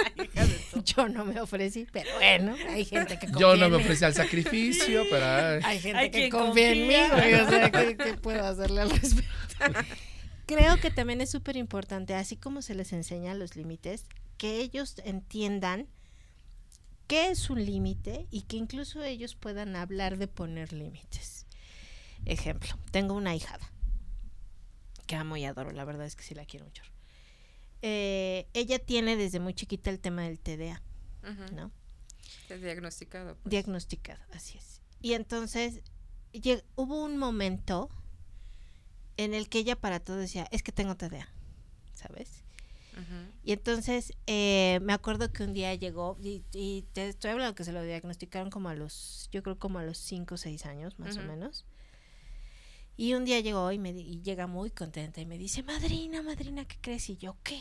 Yo 0.86 1.06
no 1.10 1.26
me 1.26 1.38
ofrecí, 1.38 1.86
pero 1.92 2.08
bueno, 2.14 2.56
hay 2.70 2.86
gente 2.86 3.18
que 3.18 3.26
confía 3.26 3.40
Yo 3.40 3.56
no 3.56 3.68
me 3.68 3.76
ofrecí 3.76 4.06
al 4.06 4.14
sacrificio, 4.14 5.04
pero 5.10 5.26
ay, 5.26 5.60
Hay 5.64 5.80
gente 5.80 5.98
Hay 5.98 6.10
que 6.10 6.30
confía, 6.30 6.72
en 6.72 6.88
mí, 6.88 6.94
o 6.94 7.50
sea, 7.50 7.70
¿qué, 7.70 7.96
qué 7.98 8.14
puedo 8.14 8.42
hacerle 8.42 8.80
al 8.80 8.90
respecto? 8.90 9.28
Creo 10.46 10.78
que 10.78 10.90
también 10.90 11.20
es 11.20 11.28
súper 11.28 11.58
importante, 11.58 12.14
así 12.14 12.38
como 12.38 12.62
se 12.62 12.74
les 12.74 12.94
enseña 12.94 13.34
los 13.34 13.54
límites, 13.54 14.06
que 14.38 14.60
ellos 14.60 14.96
entiendan 15.04 15.88
qué 17.06 17.28
es 17.28 17.50
un 17.50 17.62
límite 17.62 18.28
y 18.30 18.44
que 18.44 18.56
incluso 18.56 19.04
ellos 19.04 19.34
puedan 19.34 19.76
hablar 19.76 20.16
de 20.16 20.26
poner 20.26 20.72
límites. 20.72 21.39
Ejemplo, 22.26 22.70
tengo 22.90 23.14
una 23.14 23.34
hijada 23.34 23.70
que 25.06 25.16
amo 25.16 25.36
y 25.36 25.44
adoro, 25.44 25.72
la 25.72 25.84
verdad 25.84 26.06
es 26.06 26.14
que 26.14 26.22
sí 26.22 26.34
la 26.34 26.44
quiero 26.44 26.66
mucho. 26.66 26.84
Eh, 27.82 28.46
ella 28.52 28.78
tiene 28.78 29.16
desde 29.16 29.40
muy 29.40 29.54
chiquita 29.54 29.90
el 29.90 29.98
tema 29.98 30.22
del 30.22 30.38
TDA. 30.38 30.82
¿no? 31.52 31.72
Es 32.48 32.60
diagnosticado. 32.62 33.36
pues. 33.36 33.50
diagnosticado, 33.50 34.22
así 34.32 34.58
es. 34.58 34.80
Y 35.00 35.14
entonces 35.14 35.82
hubo 36.76 37.02
un 37.04 37.18
momento 37.18 37.88
en 39.16 39.34
el 39.34 39.48
que 39.48 39.58
ella 39.58 39.76
para 39.76 40.00
todo 40.00 40.16
decía, 40.16 40.46
es 40.50 40.62
que 40.62 40.72
tengo 40.72 40.96
TDA, 40.96 41.28
¿sabes? 41.94 42.44
Y 43.42 43.52
entonces 43.52 44.12
eh, 44.26 44.78
me 44.82 44.92
acuerdo 44.92 45.32
que 45.32 45.42
un 45.42 45.54
día 45.54 45.74
llegó, 45.74 46.18
y, 46.22 46.44
y 46.52 46.84
te 46.92 47.08
estoy 47.08 47.30
hablando 47.30 47.54
que 47.54 47.64
se 47.64 47.72
lo 47.72 47.82
diagnosticaron 47.82 48.50
como 48.50 48.68
a 48.68 48.74
los, 48.74 49.30
yo 49.32 49.42
creo 49.42 49.58
como 49.58 49.78
a 49.78 49.84
los 49.84 49.96
5 49.96 50.34
o 50.34 50.38
6 50.38 50.66
años 50.66 50.98
más 50.98 51.16
o 51.16 51.22
menos. 51.22 51.64
Y 53.00 53.14
un 53.14 53.24
día 53.24 53.40
llegó 53.40 53.72
y, 53.72 53.78
me, 53.78 53.92
y 53.92 54.20
llega 54.20 54.46
muy 54.46 54.70
contenta 54.70 55.22
y 55.22 55.24
me 55.24 55.38
dice, 55.38 55.62
madrina, 55.62 56.20
madrina, 56.20 56.66
¿qué 56.66 56.76
crees? 56.82 57.08
Y 57.08 57.16
yo, 57.16 57.34
¿qué? 57.42 57.58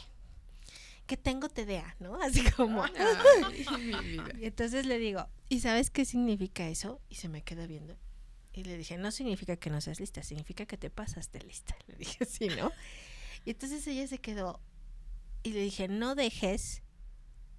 Que 1.08 1.16
tengo 1.16 1.48
TDA, 1.48 1.96
¿no? 2.02 2.16
Así 2.22 2.44
como... 2.52 2.84
Y 4.38 4.46
entonces 4.46 4.86
le 4.86 5.00
digo, 5.00 5.26
¿y 5.48 5.62
sabes 5.62 5.92
qué 5.92 6.04
significa 6.04 6.68
eso? 6.68 7.00
Y 7.08 7.16
se 7.16 7.30
me 7.30 7.42
queda 7.42 7.68
viendo. 7.68 7.98
Y 8.52 8.66
le 8.66 8.78
dije, 8.78 8.98
no 8.98 9.12
significa 9.12 9.56
que 9.56 9.70
no 9.70 9.80
seas 9.80 10.02
lista, 10.02 10.24
significa 10.24 10.66
que 10.66 10.76
te 10.76 10.90
pasaste 10.90 11.40
lista. 11.42 11.74
Le 11.88 11.96
dije, 11.96 12.26
sí, 12.26 12.50
¿no? 12.50 12.74
Y 13.46 13.52
entonces 13.52 13.88
ella 13.88 14.06
se 14.08 14.18
quedó 14.18 14.60
y 15.44 15.54
le 15.54 15.62
dije, 15.62 15.88
no 15.88 16.16
dejes 16.16 16.84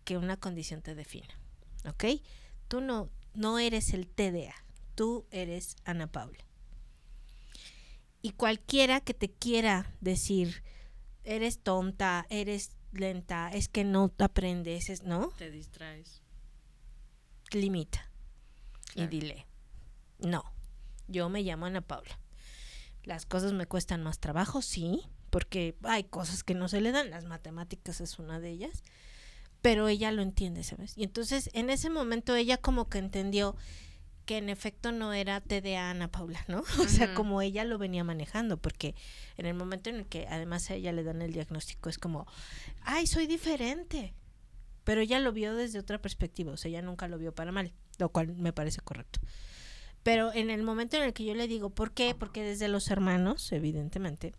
que 0.04 0.18
una 0.18 0.36
condición 0.36 0.82
te 0.82 0.94
defina, 0.94 1.34
¿ok? 1.88 2.04
Tú 2.68 2.82
no, 2.82 3.08
no 3.32 3.58
eres 3.58 3.94
el 3.94 4.06
TDA, 4.06 4.54
tú 4.94 5.24
eres 5.30 5.76
Ana 5.86 6.08
Paula. 6.08 6.49
Y 8.22 8.32
cualquiera 8.32 9.00
que 9.00 9.14
te 9.14 9.30
quiera 9.30 9.94
decir, 10.00 10.62
eres 11.24 11.60
tonta, 11.60 12.26
eres 12.30 12.72
lenta, 12.92 13.50
es 13.52 13.68
que 13.68 13.84
no 13.84 14.12
aprendes, 14.18 14.90
es- 14.90 15.02
¿no? 15.04 15.28
Te 15.38 15.50
distraes. 15.50 16.22
limita 17.52 18.08
Claro. 18.92 19.08
y 19.12 19.18
dile, 19.20 19.46
no, 20.20 20.44
yo 21.08 21.28
me 21.28 21.42
llamo 21.42 21.66
Ana 21.66 21.80
Paula. 21.80 22.16
Las 23.02 23.26
cosas 23.26 23.52
me 23.52 23.66
cuestan 23.66 24.02
más 24.04 24.20
trabajo, 24.20 24.62
sí, 24.62 25.02
porque 25.30 25.76
hay 25.82 26.04
cosas 26.04 26.44
que 26.44 26.54
no 26.54 26.68
se 26.68 26.80
le 26.80 26.92
dan, 26.92 27.10
las 27.10 27.24
matemáticas 27.24 28.00
es 28.00 28.18
una 28.20 28.38
de 28.38 28.50
ellas, 28.50 28.84
pero 29.62 29.88
ella 29.88 30.12
lo 30.12 30.22
entiende, 30.22 30.62
¿sabes? 30.62 30.96
Y 30.96 31.02
entonces 31.02 31.50
en 31.52 31.70
ese 31.70 31.90
momento 31.90 32.36
ella 32.36 32.56
como 32.56 32.88
que 32.88 32.98
entendió 32.98 33.56
que 34.30 34.38
en 34.38 34.48
efecto 34.48 34.92
no 34.92 35.12
era 35.12 35.40
TDA 35.40 35.90
Ana 35.90 36.06
Paula, 36.06 36.38
¿no? 36.46 36.62
O 36.78 36.86
sea, 36.86 37.14
como 37.14 37.42
ella 37.42 37.64
lo 37.64 37.78
venía 37.78 38.04
manejando, 38.04 38.58
porque 38.58 38.94
en 39.36 39.44
el 39.44 39.54
momento 39.54 39.90
en 39.90 39.96
el 39.96 40.06
que 40.06 40.28
además 40.28 40.70
a 40.70 40.74
ella 40.74 40.92
le 40.92 41.02
dan 41.02 41.20
el 41.20 41.32
diagnóstico 41.32 41.88
es 41.88 41.98
como, 41.98 42.28
ay, 42.82 43.08
soy 43.08 43.26
diferente, 43.26 44.14
pero 44.84 45.00
ella 45.00 45.18
lo 45.18 45.32
vio 45.32 45.56
desde 45.56 45.80
otra 45.80 46.00
perspectiva, 46.00 46.52
o 46.52 46.56
sea, 46.56 46.68
ella 46.68 46.80
nunca 46.80 47.08
lo 47.08 47.18
vio 47.18 47.34
para 47.34 47.50
mal, 47.50 47.72
lo 47.98 48.10
cual 48.10 48.28
me 48.36 48.52
parece 48.52 48.80
correcto. 48.82 49.18
Pero 50.04 50.32
en 50.32 50.50
el 50.50 50.62
momento 50.62 50.96
en 50.96 51.02
el 51.02 51.12
que 51.12 51.24
yo 51.24 51.34
le 51.34 51.48
digo, 51.48 51.70
¿por 51.70 51.90
qué? 51.90 52.14
Porque 52.14 52.44
desde 52.44 52.68
los 52.68 52.88
hermanos, 52.88 53.50
evidentemente, 53.50 54.36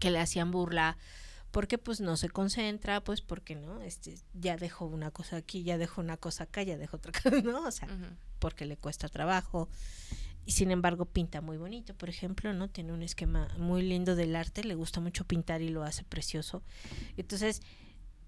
que 0.00 0.10
le 0.10 0.18
hacían 0.18 0.50
burla, 0.50 0.98
porque 1.52 1.78
pues 1.78 2.00
no 2.00 2.16
se 2.16 2.28
concentra, 2.28 3.00
pues 3.04 3.20
porque 3.20 3.54
no, 3.54 3.80
este, 3.82 4.18
ya 4.34 4.56
dejó 4.56 4.86
una 4.86 5.10
cosa 5.12 5.36
aquí, 5.36 5.62
ya 5.62 5.78
dejó 5.78 6.00
una 6.00 6.16
cosa 6.16 6.44
acá, 6.44 6.62
ya 6.64 6.76
dejó 6.76 6.96
otra 6.96 7.12
cosa, 7.22 7.40
¿no? 7.42 7.64
O 7.66 7.70
sea, 7.70 7.88
porque 8.40 8.66
le 8.66 8.76
cuesta 8.76 9.08
trabajo. 9.08 9.68
Y 10.44 10.52
sin 10.52 10.72
embargo 10.72 11.04
pinta 11.04 11.40
muy 11.40 11.56
bonito, 11.56 11.94
por 11.94 12.08
ejemplo, 12.08 12.52
¿no? 12.52 12.68
Tiene 12.68 12.92
un 12.92 13.04
esquema 13.04 13.46
muy 13.58 13.82
lindo 13.82 14.16
del 14.16 14.34
arte, 14.34 14.64
le 14.64 14.74
gusta 14.74 14.98
mucho 14.98 15.24
pintar 15.24 15.62
y 15.62 15.68
lo 15.68 15.84
hace 15.84 16.02
precioso. 16.02 16.64
Entonces, 17.16 17.62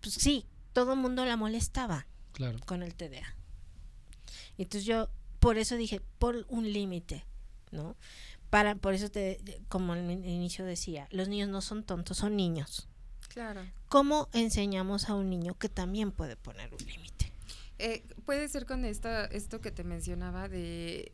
pues 0.01 0.15
sí, 0.15 0.47
todo 0.73 0.93
el 0.93 1.01
mundo 1.01 1.25
la 1.25 1.37
molestaba 1.37 2.07
Claro. 2.33 2.61
con 2.67 2.85
el 2.85 2.95
TDA. 2.95 3.35
Y 4.57 4.63
entonces 4.63 4.85
yo, 4.87 5.09
por 5.41 5.59
eso 5.59 5.75
dije, 5.77 6.01
por 6.21 6.47
un 6.49 6.73
límite, 6.73 7.25
¿no? 7.73 7.97
Para, 8.49 8.77
por 8.77 8.95
eso 8.95 9.11
te, 9.11 9.41
como 9.69 9.95
al 9.95 10.09
in- 10.09 10.25
inicio 10.25 10.65
decía, 10.65 11.09
los 11.11 11.27
niños 11.29 11.49
no 11.49 11.61
son 11.63 11.83
tontos, 11.83 12.19
son 12.19 12.37
niños. 12.37 12.87
Claro. 13.35 13.63
¿Cómo 13.89 14.29
enseñamos 14.33 15.11
a 15.11 15.15
un 15.15 15.29
niño 15.29 15.59
que 15.59 15.69
también 15.69 16.13
puede 16.13 16.37
poner 16.37 16.73
un 16.73 16.87
límite? 16.87 17.33
Eh, 17.81 18.07
puede 18.25 18.49
ser 18.49 18.65
con 18.65 18.85
esta, 18.85 19.25
esto 19.25 19.61
que 19.61 19.73
te 19.73 19.83
mencionaba 19.83 20.49
de 20.49 21.11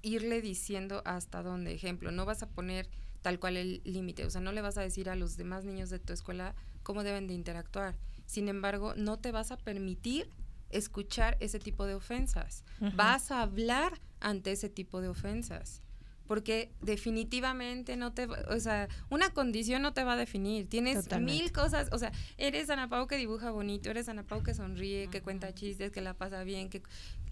irle 0.00 0.40
diciendo 0.40 1.02
hasta 1.04 1.42
dónde. 1.42 1.74
Ejemplo, 1.74 2.10
no 2.10 2.24
vas 2.24 2.42
a 2.42 2.48
poner 2.48 2.88
tal 3.20 3.38
cual 3.38 3.58
el 3.58 3.82
límite, 3.84 4.24
o 4.24 4.30
sea, 4.30 4.40
no 4.40 4.52
le 4.52 4.62
vas 4.62 4.78
a 4.78 4.80
decir 4.80 5.10
a 5.10 5.14
los 5.14 5.36
demás 5.36 5.66
niños 5.66 5.90
de 5.90 5.98
tu 5.98 6.14
escuela 6.14 6.54
cómo 6.82 7.04
deben 7.04 7.26
de 7.26 7.34
interactuar. 7.34 7.98
Sin 8.24 8.48
embargo, 8.48 8.94
no 8.96 9.18
te 9.18 9.30
vas 9.30 9.50
a 9.50 9.58
permitir 9.58 10.30
escuchar 10.70 11.36
ese 11.40 11.58
tipo 11.58 11.84
de 11.84 11.94
ofensas. 11.94 12.64
Vas 12.94 13.30
a 13.30 13.42
hablar 13.42 14.00
ante 14.20 14.52
ese 14.52 14.70
tipo 14.70 15.02
de 15.02 15.08
ofensas. 15.08 15.82
Porque 16.28 16.70
definitivamente 16.82 17.96
no 17.96 18.12
te, 18.12 18.26
va- 18.26 18.44
o 18.50 18.60
sea, 18.60 18.86
una 19.10 19.30
condición 19.30 19.82
no 19.82 19.92
te 19.94 20.04
va 20.04 20.12
a 20.12 20.16
definir. 20.16 20.68
Tienes 20.68 21.02
Totalmente. 21.04 21.42
mil 21.42 21.52
cosas, 21.52 21.88
o 21.90 21.98
sea, 21.98 22.12
eres 22.36 22.70
Ana 22.70 22.88
Pau 22.88 23.06
que 23.08 23.16
dibuja 23.16 23.50
bonito, 23.50 23.90
eres 23.90 24.08
Ana 24.08 24.22
Pau 24.22 24.42
que 24.42 24.54
sonríe, 24.54 25.08
que 25.08 25.22
cuenta 25.22 25.52
chistes, 25.54 25.90
que 25.90 26.00
la 26.02 26.14
pasa 26.14 26.44
bien, 26.44 26.68
que 26.68 26.82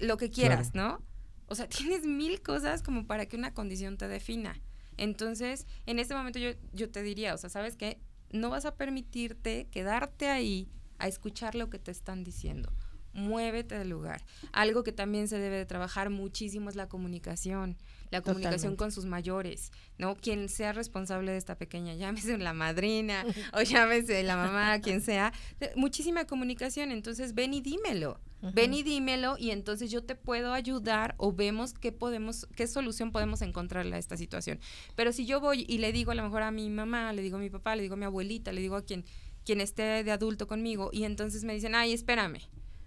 lo 0.00 0.16
que 0.16 0.30
quieras, 0.30 0.74
¿no? 0.74 1.00
O 1.46 1.54
sea, 1.54 1.68
tienes 1.68 2.04
mil 2.06 2.42
cosas 2.42 2.82
como 2.82 3.06
para 3.06 3.26
que 3.26 3.36
una 3.36 3.54
condición 3.54 3.96
te 3.98 4.08
defina. 4.08 4.58
Entonces, 4.96 5.66
en 5.84 5.98
este 5.98 6.14
momento 6.14 6.38
yo, 6.38 6.50
yo 6.72 6.90
te 6.90 7.02
diría, 7.02 7.34
o 7.34 7.38
sea, 7.38 7.50
¿sabes 7.50 7.76
qué? 7.76 8.00
No 8.32 8.48
vas 8.50 8.64
a 8.64 8.74
permitirte 8.74 9.68
quedarte 9.70 10.28
ahí 10.28 10.68
a 10.98 11.06
escuchar 11.06 11.54
lo 11.54 11.68
que 11.68 11.78
te 11.78 11.90
están 11.90 12.24
diciendo. 12.24 12.72
Muévete 13.16 13.78
del 13.78 13.88
lugar. 13.88 14.22
Algo 14.52 14.84
que 14.84 14.92
también 14.92 15.26
se 15.26 15.38
debe 15.38 15.56
de 15.56 15.64
trabajar 15.64 16.10
muchísimo 16.10 16.68
es 16.68 16.76
la 16.76 16.86
comunicación. 16.86 17.78
La 18.10 18.20
comunicación 18.20 18.52
Totalmente. 18.52 18.78
con 18.78 18.92
sus 18.92 19.06
mayores, 19.06 19.72
¿no? 19.98 20.14
Quien 20.16 20.48
sea 20.48 20.72
responsable 20.72 21.32
de 21.32 21.38
esta 21.38 21.56
pequeña, 21.56 21.94
llámese 21.96 22.36
la 22.36 22.52
madrina 22.52 23.24
o 23.54 23.62
llámese 23.62 24.22
la 24.22 24.36
mamá, 24.36 24.78
quien 24.82 25.00
sea. 25.00 25.32
Muchísima 25.76 26.26
comunicación. 26.26 26.92
Entonces, 26.92 27.34
ven 27.34 27.54
y 27.54 27.62
dímelo. 27.62 28.20
Ven 28.52 28.74
y 28.74 28.82
dímelo 28.82 29.36
y 29.38 29.50
entonces 29.50 29.90
yo 29.90 30.04
te 30.04 30.14
puedo 30.14 30.52
ayudar 30.52 31.14
o 31.16 31.32
vemos 31.32 31.72
qué 31.72 31.90
podemos, 31.90 32.46
qué 32.54 32.66
solución 32.66 33.10
podemos 33.10 33.42
encontrarle 33.42 33.96
a 33.96 33.98
esta 33.98 34.16
situación. 34.16 34.60
Pero 34.94 35.10
si 35.12 35.26
yo 35.26 35.40
voy 35.40 35.64
y 35.66 35.78
le 35.78 35.90
digo 35.90 36.12
a 36.12 36.14
lo 36.14 36.22
mejor 36.22 36.42
a 36.42 36.50
mi 36.50 36.68
mamá, 36.68 37.12
le 37.12 37.22
digo 37.22 37.38
a 37.38 37.40
mi 37.40 37.50
papá, 37.50 37.74
le 37.74 37.82
digo 37.82 37.94
a 37.94 37.96
mi 37.96 38.04
abuelita, 38.04 38.52
le 38.52 38.60
digo 38.60 38.76
a 38.76 38.84
quien, 38.84 39.04
quien 39.44 39.60
esté 39.60 40.04
de 40.04 40.12
adulto 40.12 40.46
conmigo 40.46 40.90
y 40.92 41.04
entonces 41.04 41.42
me 41.44 41.54
dicen, 41.54 41.74
ay, 41.74 41.92
espérame. 41.92 42.40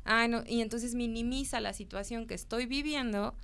Ay, 0.06 0.28
no, 0.30 0.44
y 0.48 0.62
entonces 0.62 0.96
minimiza 0.96 1.60
la 1.60 1.74
situación 1.74 2.26
que 2.28 2.34
estoy 2.34 2.66
viviendo. 2.66 3.36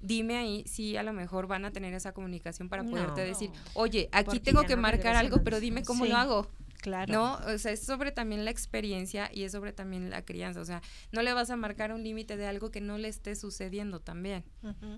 Dime 0.00 0.36
ahí 0.36 0.64
si 0.66 0.96
a 0.96 1.02
lo 1.02 1.12
mejor 1.12 1.48
van 1.48 1.64
a 1.64 1.72
tener 1.72 1.92
esa 1.92 2.12
comunicación 2.12 2.68
para 2.68 2.84
poderte 2.84 3.20
No. 3.22 3.26
decir, 3.26 3.50
oye, 3.74 4.08
aquí 4.12 4.38
tengo 4.38 4.62
que 4.62 4.76
no 4.76 4.82
marcar 4.82 5.16
algo, 5.16 5.42
pero 5.42 5.58
dime 5.58 5.82
cómo 5.82 6.04
Sí. 6.04 6.10
lo 6.10 6.16
hago. 6.16 6.48
Claro. 6.80 7.12
¿No? 7.12 7.34
O 7.52 7.58
sea, 7.58 7.72
es 7.72 7.82
sobre 7.82 8.12
también 8.12 8.44
la 8.44 8.52
experiencia 8.52 9.28
y 9.34 9.42
es 9.42 9.50
sobre 9.50 9.72
también 9.72 10.10
la 10.10 10.22
crianza. 10.24 10.60
O 10.60 10.64
sea, 10.64 10.80
no 11.10 11.22
le 11.22 11.32
vas 11.32 11.50
a 11.50 11.56
marcar 11.56 11.92
un 11.92 12.04
límite 12.04 12.36
de 12.36 12.46
algo 12.46 12.70
que 12.70 12.80
no 12.80 12.96
le 12.98 13.08
esté 13.08 13.34
sucediendo 13.34 13.98
también. 13.98 14.44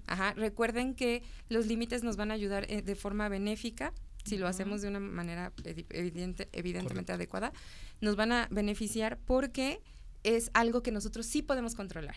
Ajá. 0.07 0.35
Recuerden 0.35 0.95
que 0.95 1.23
los 1.49 1.67
límites 1.67 2.03
nos 2.05 2.17
van 2.19 2.31
a 2.31 2.35
ayudar 2.35 2.67
eh, 2.71 2.83
de 2.83 2.95
forma 2.95 3.31
benéfica 3.31 3.95
si 4.25 4.37
lo 4.37 4.47
hacemos 4.47 4.83
de 4.83 4.89
una 4.89 5.01
manera 5.01 5.55
evidente, 5.89 6.51
evidentemente 6.53 7.15
adecuada. 7.15 7.55
Nos 8.03 8.17
van 8.17 8.33
a 8.33 8.49
beneficiar 8.51 9.17
porque 9.25 9.81
es 10.23 10.51
algo 10.55 10.83
que 10.83 10.93
nosotros 10.93 11.27
sí 11.27 11.43
podemos 11.43 11.75
controlar. 11.75 12.17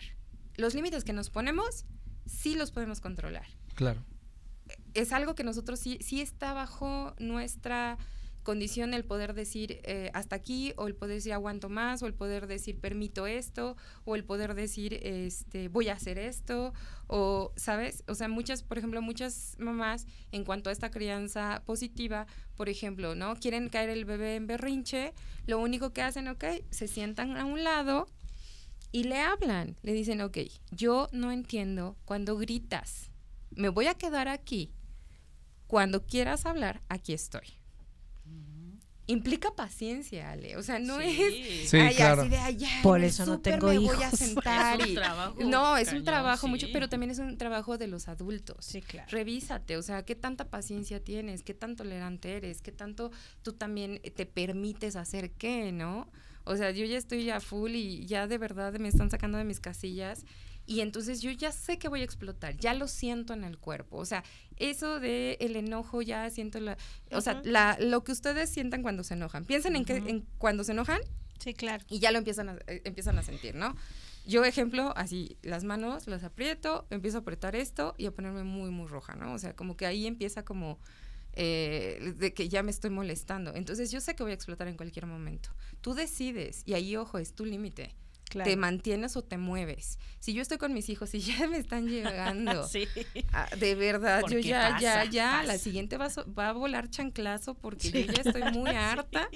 Los 0.56 0.74
límites 0.74 1.04
que 1.04 1.12
nos 1.12 1.30
ponemos, 1.30 1.84
sí 2.26 2.54
los 2.54 2.70
podemos 2.70 3.00
controlar 3.00 3.46
Claro. 3.74 4.04
es 4.94 5.12
algo 5.12 5.34
que 5.34 5.44
nosotros 5.44 5.78
sí, 5.80 5.98
sí 6.00 6.20
está 6.20 6.52
bajo 6.54 7.14
nuestra 7.18 7.98
condición 8.44 8.94
el 8.94 9.04
poder 9.04 9.34
decir 9.34 9.80
eh, 9.82 10.10
hasta 10.14 10.36
aquí 10.36 10.72
o 10.76 10.86
el 10.86 10.94
poder 10.94 11.16
decir 11.16 11.32
aguanto 11.32 11.68
más 11.68 12.02
o 12.02 12.06
el 12.06 12.14
poder 12.14 12.46
decir 12.46 12.78
permito 12.78 13.26
esto 13.26 13.76
o 14.04 14.14
el 14.14 14.24
poder 14.24 14.54
decir 14.54 14.94
este 15.02 15.66
voy 15.68 15.88
a 15.88 15.94
hacer 15.94 16.18
esto 16.18 16.72
o 17.08 17.52
sabes 17.56 18.04
o 18.06 18.14
sea 18.14 18.28
muchas 18.28 18.62
por 18.62 18.78
ejemplo 18.78 19.02
muchas 19.02 19.56
mamás 19.58 20.06
en 20.30 20.44
cuanto 20.44 20.70
a 20.70 20.72
esta 20.72 20.92
crianza 20.92 21.62
positiva 21.66 22.26
por 22.54 22.68
ejemplo 22.68 23.16
no 23.16 23.34
quieren 23.34 23.68
caer 23.68 23.90
el 23.90 24.04
bebé 24.04 24.36
en 24.36 24.46
berrinche 24.46 25.12
lo 25.46 25.58
único 25.58 25.92
que 25.92 26.02
hacen 26.02 26.28
ok 26.28 26.44
se 26.70 26.86
sientan 26.86 27.36
a 27.36 27.44
un 27.44 27.64
lado 27.64 28.06
y 28.92 29.02
le 29.02 29.18
hablan. 29.18 29.76
Le 29.82 29.92
dicen 29.92 30.20
ok 30.20 30.38
yo 30.70 31.08
no 31.10 31.32
entiendo 31.32 31.96
cuando 32.04 32.36
gritas 32.36 33.10
me 33.56 33.68
voy 33.68 33.86
a 33.86 33.94
quedar 33.94 34.28
aquí. 34.28 34.72
Cuando 35.66 36.04
quieras 36.04 36.46
hablar, 36.46 36.82
aquí 36.88 37.12
estoy. 37.12 37.63
Implica 39.06 39.50
paciencia, 39.54 40.30
Ale. 40.30 40.56
O 40.56 40.62
sea, 40.62 40.78
no 40.78 40.98
Sí. 41.00 41.20
es 41.62 41.70
Sí, 41.70 41.76
ay, 41.76 41.94
claro. 41.94 42.22
así 42.22 42.30
de 42.30 42.56
ya, 42.56 42.68
Por 42.82 43.02
eso 43.04 43.26
no 43.26 43.38
tengo 43.38 43.68
me 43.68 43.78
voy 43.78 43.88
a 44.02 44.06
hijos. 44.06 44.18
sentar 44.18 44.80
Es 44.80 44.88
un 44.88 44.94
trabajo 44.94 45.34
No, 45.44 45.76
es 45.76 45.92
un 45.92 46.04
trabajo 46.04 46.46
sí. 46.46 46.50
mucho, 46.50 46.66
pero 46.72 46.88
también 46.88 47.10
es 47.10 47.18
un 47.18 47.36
trabajo 47.36 47.76
de 47.76 47.86
los 47.86 48.08
adultos. 48.08 48.64
Sí, 48.64 48.80
claro. 48.80 49.06
Revísate, 49.10 49.76
o 49.76 49.82
sea, 49.82 50.04
qué 50.04 50.14
tanta 50.14 50.48
paciencia 50.48 51.04
tienes, 51.04 51.42
qué 51.42 51.52
tan 51.52 51.76
tolerante 51.76 52.36
eres, 52.36 52.62
qué 52.62 52.72
tanto 52.72 53.10
tú 53.42 53.52
también 53.52 54.00
te 54.16 54.24
permites 54.26 54.96
hacer 54.96 55.32
qué, 55.32 55.70
¿no? 55.72 56.08
O 56.44 56.56
sea, 56.56 56.70
yo 56.70 56.84
ya 56.84 56.98
estoy 56.98 57.24
ya 57.24 57.40
full 57.40 57.74
y 57.74 58.06
ya 58.06 58.26
de 58.26 58.38
verdad 58.38 58.72
me 58.78 58.88
están 58.88 59.10
sacando 59.10 59.38
de 59.38 59.44
mis 59.44 59.60
casillas 59.60 60.24
y 60.66 60.80
entonces 60.80 61.20
yo 61.20 61.30
ya 61.30 61.52
sé 61.52 61.78
que 61.78 61.88
voy 61.88 62.00
a 62.00 62.04
explotar, 62.04 62.56
ya 62.56 62.72
lo 62.74 62.88
siento 62.88 63.34
en 63.34 63.44
el 63.44 63.58
cuerpo. 63.58 63.98
O 63.98 64.04
sea, 64.04 64.24
eso 64.56 64.98
de 64.98 65.36
el 65.40 65.56
enojo 65.56 66.00
ya 66.02 66.28
siento 66.30 66.58
la, 66.60 66.76
o 67.10 67.20
sea, 67.20 67.40
la, 67.44 67.76
lo 67.80 68.02
que 68.04 68.12
ustedes 68.12 68.48
sientan 68.50 68.82
cuando 68.82 69.04
se 69.04 69.14
enojan. 69.14 69.44
Piensen 69.44 69.76
en 69.76 69.84
que 69.84 69.96
en 69.96 70.26
cuando 70.38 70.64
se 70.64 70.72
enojan 70.72 71.00
Sí, 71.38 71.52
claro. 71.52 71.84
y 71.90 71.98
ya 71.98 72.10
lo 72.12 72.18
empiezan 72.18 72.48
a, 72.48 72.58
eh, 72.66 72.80
empiezan 72.84 73.18
a 73.18 73.22
sentir, 73.22 73.54
¿no? 73.54 73.74
Yo, 74.26 74.42
ejemplo, 74.44 74.94
así, 74.96 75.36
las 75.42 75.64
manos 75.64 76.06
las 76.06 76.24
aprieto, 76.24 76.86
empiezo 76.88 77.18
a 77.18 77.20
apretar 77.20 77.54
esto 77.56 77.94
y 77.98 78.06
a 78.06 78.10
ponerme 78.10 78.42
muy, 78.42 78.70
muy 78.70 78.86
roja, 78.86 79.14
¿no? 79.16 79.34
O 79.34 79.38
sea, 79.38 79.54
como 79.54 79.76
que 79.76 79.84
ahí 79.84 80.06
empieza 80.06 80.46
como 80.46 80.78
eh, 81.36 82.14
de 82.16 82.32
que 82.34 82.48
ya 82.48 82.62
me 82.62 82.70
estoy 82.70 82.90
molestando. 82.90 83.54
Entonces 83.54 83.90
yo 83.90 84.00
sé 84.00 84.14
que 84.16 84.22
voy 84.22 84.32
a 84.32 84.34
explotar 84.34 84.68
en 84.68 84.76
cualquier 84.76 85.06
momento. 85.06 85.50
Tú 85.80 85.94
decides 85.94 86.62
y 86.66 86.74
ahí, 86.74 86.96
ojo, 86.96 87.18
es 87.18 87.34
tu 87.34 87.44
límite. 87.44 87.94
claro. 88.30 88.50
Te 88.50 88.56
mantienes 88.56 89.16
o 89.16 89.22
te 89.22 89.36
mueves. 89.38 89.98
Si 90.20 90.32
yo 90.32 90.42
estoy 90.42 90.58
con 90.58 90.72
mis 90.72 90.88
hijos 90.88 91.14
y 91.14 91.20
ya 91.20 91.46
me 91.48 91.58
están 91.58 91.88
llegando, 91.88 92.66
Sí. 92.68 92.88
ah, 93.32 93.48
de 93.56 93.74
verdad, 93.74 94.24
yo 94.28 94.38
ya, 94.38 94.78
ya, 94.80 94.94
pasa, 94.96 95.04
ya, 95.04 95.42
la 95.44 95.58
siguiente 95.58 95.96
va, 95.98 96.10
so- 96.10 96.26
va 96.34 96.48
a 96.48 96.52
volar 96.52 96.88
chanclazo 96.90 97.54
porque 97.54 97.90
yo 97.90 98.00
ya 98.12 98.20
estoy 98.22 98.42
muy 98.44 98.70
harta 98.74 99.28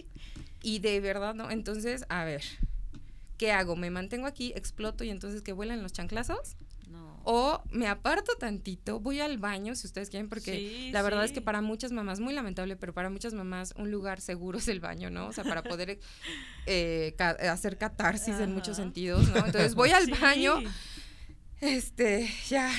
y 0.62 0.78
de 0.80 1.00
verdad, 1.00 1.34
¿no? 1.34 1.50
Entonces, 1.50 2.04
a 2.08 2.24
ver, 2.24 2.42
¿qué 3.36 3.52
hago? 3.52 3.76
¿Me 3.76 3.90
mantengo 3.90 4.26
aquí, 4.26 4.52
exploto 4.56 5.04
y 5.04 5.10
entonces 5.10 5.42
que 5.42 5.52
vuelan 5.52 5.82
los 5.82 5.92
chanclazos? 5.92 6.56
O 7.24 7.62
me 7.70 7.86
aparto 7.88 8.32
tantito, 8.38 9.00
voy 9.00 9.20
al 9.20 9.38
baño, 9.38 9.74
si 9.74 9.86
ustedes 9.86 10.08
quieren, 10.08 10.28
porque 10.28 10.52
Sí, 10.56 10.90
la 10.92 11.02
verdad 11.02 11.24
es 11.24 11.32
que 11.32 11.40
para 11.42 11.60
muchas 11.60 11.92
mamás, 11.92 12.20
muy 12.20 12.32
lamentable, 12.32 12.76
pero 12.76 12.94
para 12.94 13.10
muchas 13.10 13.34
mamás 13.34 13.74
un 13.76 13.90
lugar 13.90 14.20
seguro 14.20 14.58
es 14.58 14.68
el 14.68 14.80
baño, 14.80 15.10
¿no? 15.10 15.26
O 15.28 15.32
sea, 15.32 15.44
para 15.44 15.62
poder 15.62 15.98
eh, 16.66 17.14
ca- 17.18 17.36
hacer 17.52 17.76
catarsis 17.78 18.38
en 18.40 18.52
muchos 18.54 18.76
sentidos, 18.76 19.28
¿no? 19.28 19.44
Entonces 19.46 19.74
voy 19.74 19.90
al 19.90 20.04
Sí. 20.06 20.10
baño, 20.12 20.54
este, 21.60 22.30
ya 22.48 22.70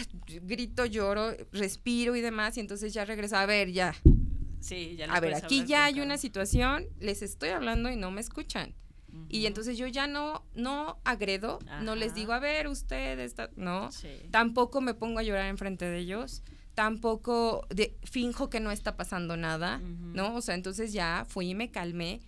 grito, 0.42 0.86
lloro, 0.86 1.36
respiro 1.52 2.16
y 2.16 2.22
demás, 2.22 2.56
y 2.58 2.62
entonces 2.62 2.94
ya 2.94 3.06
regreso, 3.06 3.36
a 3.36 3.46
ver, 3.46 3.72
ya, 3.72 3.94
Sí, 4.62 4.96
ya 4.98 5.06
a 5.14 5.20
ver, 5.20 5.36
aquí 5.36 5.66
ya 5.66 5.86
hay 5.86 6.02
una 6.02 6.18
situación, 6.18 6.86
les 7.00 7.22
estoy 7.22 7.50
hablando 7.50 7.90
y 7.90 7.96
no 7.96 8.12
me 8.12 8.22
escuchan. 8.22 8.74
Y 9.28 9.46
entonces 9.46 9.78
yo 9.78 9.88
ya 9.88 10.08
no, 10.08 10.46
no 10.56 11.00
agredo, 11.04 11.60
no 11.82 11.96
les 11.96 12.14
digo, 12.14 12.32
a 12.34 12.40
ver, 12.40 12.68
usted 12.68 13.20
está, 13.20 13.50
no, 13.56 13.92
Sí. 13.92 14.10
tampoco 14.32 14.82
me 14.82 14.94
pongo 14.94 15.20
a 15.20 15.24
llorar 15.24 15.46
enfrente 15.48 15.86
de 15.86 16.00
ellos, 16.00 16.44
tampoco 16.76 17.68
de, 17.70 17.98
finjo 18.04 18.50
que 18.50 18.60
no 18.60 18.72
está 18.72 18.96
pasando 18.96 19.36
nada. 19.36 19.80
¿no? 19.80 20.36
O 20.36 20.42
sea, 20.42 20.56
entonces 20.56 20.94
ya 20.94 21.26
fui 21.28 21.50
y 21.50 21.56
me 21.56 21.72
calmé, 21.72 22.22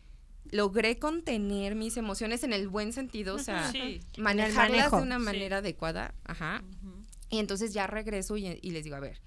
logré 0.51 0.99
contener 0.99 1.75
mis 1.75 1.95
emociones 1.97 2.43
en 2.43 2.51
el 2.53 2.67
buen 2.67 2.91
sentido, 2.93 3.35
o 3.35 3.39
sea, 3.39 3.69
Sí. 3.71 4.01
manejarlas 4.17 4.91
de 4.91 4.97
una 4.97 5.17
Sí. 5.19 5.23
manera 5.25 5.57
adecuada, 5.57 6.13
ajá. 6.25 6.61
Ujú. 6.83 7.05
Y 7.29 7.39
entonces 7.39 7.73
ya 7.73 7.87
regreso 7.87 8.35
y, 8.35 8.59
y 8.61 8.71
les 8.71 8.83
digo, 8.83 8.97
a 8.97 8.99
ver, 8.99 9.21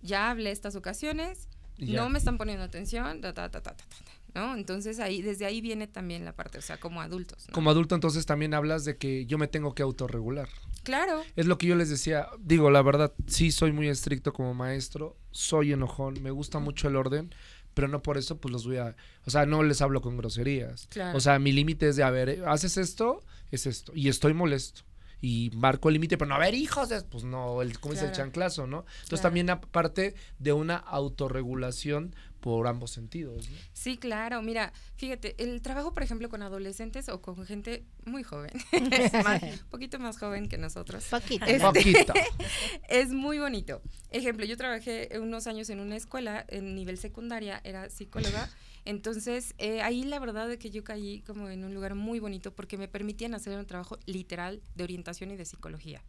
ya 0.00 0.30
hablé 0.30 0.52
estas 0.52 0.76
ocasiones, 0.76 1.48
ya. 1.76 1.96
no 2.00 2.08
me 2.08 2.18
están 2.18 2.38
poniendo 2.38 2.62
atención, 2.64 3.20
ta, 3.20 3.34
ta, 3.34 3.50
ta, 3.50 3.60
ta, 3.60 3.74
ta, 3.74 3.84
ta, 3.84 3.96
¿no? 4.34 4.54
Entonces 4.56 4.98
ahí, 5.00 5.22
desde 5.22 5.46
ahí 5.46 5.60
viene 5.60 5.86
también 5.86 6.24
la 6.24 6.34
parte, 6.34 6.58
o 6.58 6.62
sea, 6.62 6.78
como 6.78 7.00
adultos, 7.00 7.46
¿no? 7.48 7.54
Como 7.54 7.70
adulto 7.70 7.94
entonces 7.94 8.26
también 8.26 8.54
hablas 8.54 8.84
de 8.84 8.96
que 8.96 9.26
yo 9.26 9.38
me 9.38 9.46
tengo 9.48 9.74
que 9.74 9.82
autorregular. 9.82 10.48
Claro, 10.82 11.22
Es 11.36 11.46
lo 11.46 11.56
que 11.56 11.66
yo 11.66 11.76
les 11.76 11.88
decía, 11.88 12.28
digo, 12.40 12.70
la 12.70 12.82
verdad, 12.82 13.12
sí 13.26 13.50
soy 13.52 13.72
muy 13.72 13.88
estricto 13.88 14.32
como 14.32 14.52
maestro, 14.54 15.16
soy 15.30 15.72
enojón, 15.72 16.22
me 16.22 16.30
gusta 16.30 16.58
mucho 16.58 16.88
el 16.88 16.96
orden, 16.96 17.34
pero 17.72 17.88
no 17.88 18.02
por 18.02 18.18
eso 18.18 18.38
pues 18.38 18.52
los 18.52 18.66
voy 18.66 18.76
a, 18.76 18.94
o 19.24 19.30
sea, 19.30 19.46
no 19.46 19.62
les 19.62 19.80
hablo 19.82 20.00
con 20.02 20.16
groserías. 20.16 20.86
claro. 20.90 21.16
O 21.16 21.20
sea, 21.20 21.38
mi 21.38 21.52
límite 21.52 21.88
es 21.88 21.96
de, 21.96 22.02
a 22.02 22.10
ver, 22.10 22.28
eh, 22.28 22.42
haces 22.46 22.76
esto, 22.76 23.24
es 23.50 23.66
esto, 23.66 23.92
y 23.94 24.08
estoy 24.08 24.34
molesto. 24.34 24.82
Y 25.20 25.50
marco 25.54 25.88
el 25.88 25.94
límite, 25.94 26.18
pero 26.18 26.28
no, 26.28 26.34
a 26.34 26.38
ver, 26.38 26.54
hijos, 26.54 26.90
es- 26.90 27.04
pues 27.04 27.24
no, 27.24 27.62
el, 27.62 27.78
como 27.80 27.94
dice 27.94 28.04
el 28.04 28.12
chanclazo, 28.12 28.66
¿no? 28.66 28.80
Entonces 28.80 29.08
Claro. 29.08 29.22
también 29.22 29.48
aparte 29.48 30.14
de 30.38 30.52
una 30.52 30.76
autorregulación 30.76 32.14
por 32.44 32.66
ambos 32.68 32.90
sentidos, 32.90 33.48
¿no? 33.48 33.56
Sí, 33.72 33.96
claro. 33.96 34.42
Mira, 34.42 34.70
fíjate, 34.96 35.34
el 35.42 35.62
trabajo, 35.62 35.94
por 35.94 36.02
ejemplo, 36.02 36.28
con 36.28 36.42
adolescentes 36.42 37.08
o 37.08 37.22
con 37.22 37.46
gente 37.46 37.84
muy 38.04 38.22
joven, 38.22 38.50
más- 39.24 39.42
un 39.62 39.68
poquito 39.70 39.98
más 39.98 40.18
joven 40.18 40.46
que 40.50 40.58
nosotros, 40.58 41.06
Poquito. 41.10 41.46
Este- 41.46 41.60
Poquito. 41.60 42.12
es 42.90 43.08
muy 43.14 43.38
bonito. 43.38 43.80
Ejemplo, 44.10 44.44
yo 44.44 44.58
trabajé 44.58 45.08
unos 45.18 45.46
años 45.46 45.70
en 45.70 45.80
una 45.80 45.96
escuela 45.96 46.44
en 46.48 46.74
nivel 46.74 46.98
secundaria, 46.98 47.62
era 47.64 47.88
psicóloga. 47.88 48.50
Entonces, 48.84 49.54
eh, 49.56 49.80
ahí 49.80 50.02
la 50.04 50.18
verdad 50.18 50.50
es 50.52 50.58
que 50.58 50.70
yo 50.70 50.84
caí 50.84 51.22
como 51.22 51.48
en 51.48 51.64
un 51.64 51.72
lugar 51.72 51.94
muy 51.94 52.20
bonito 52.20 52.54
porque 52.54 52.76
me 52.76 52.88
permitían 52.88 53.32
hacer 53.34 53.56
un 53.58 53.64
trabajo 53.64 53.98
literal 54.04 54.60
de 54.74 54.84
orientación 54.84 55.30
y 55.30 55.36
de 55.36 55.46
psicología, 55.46 56.02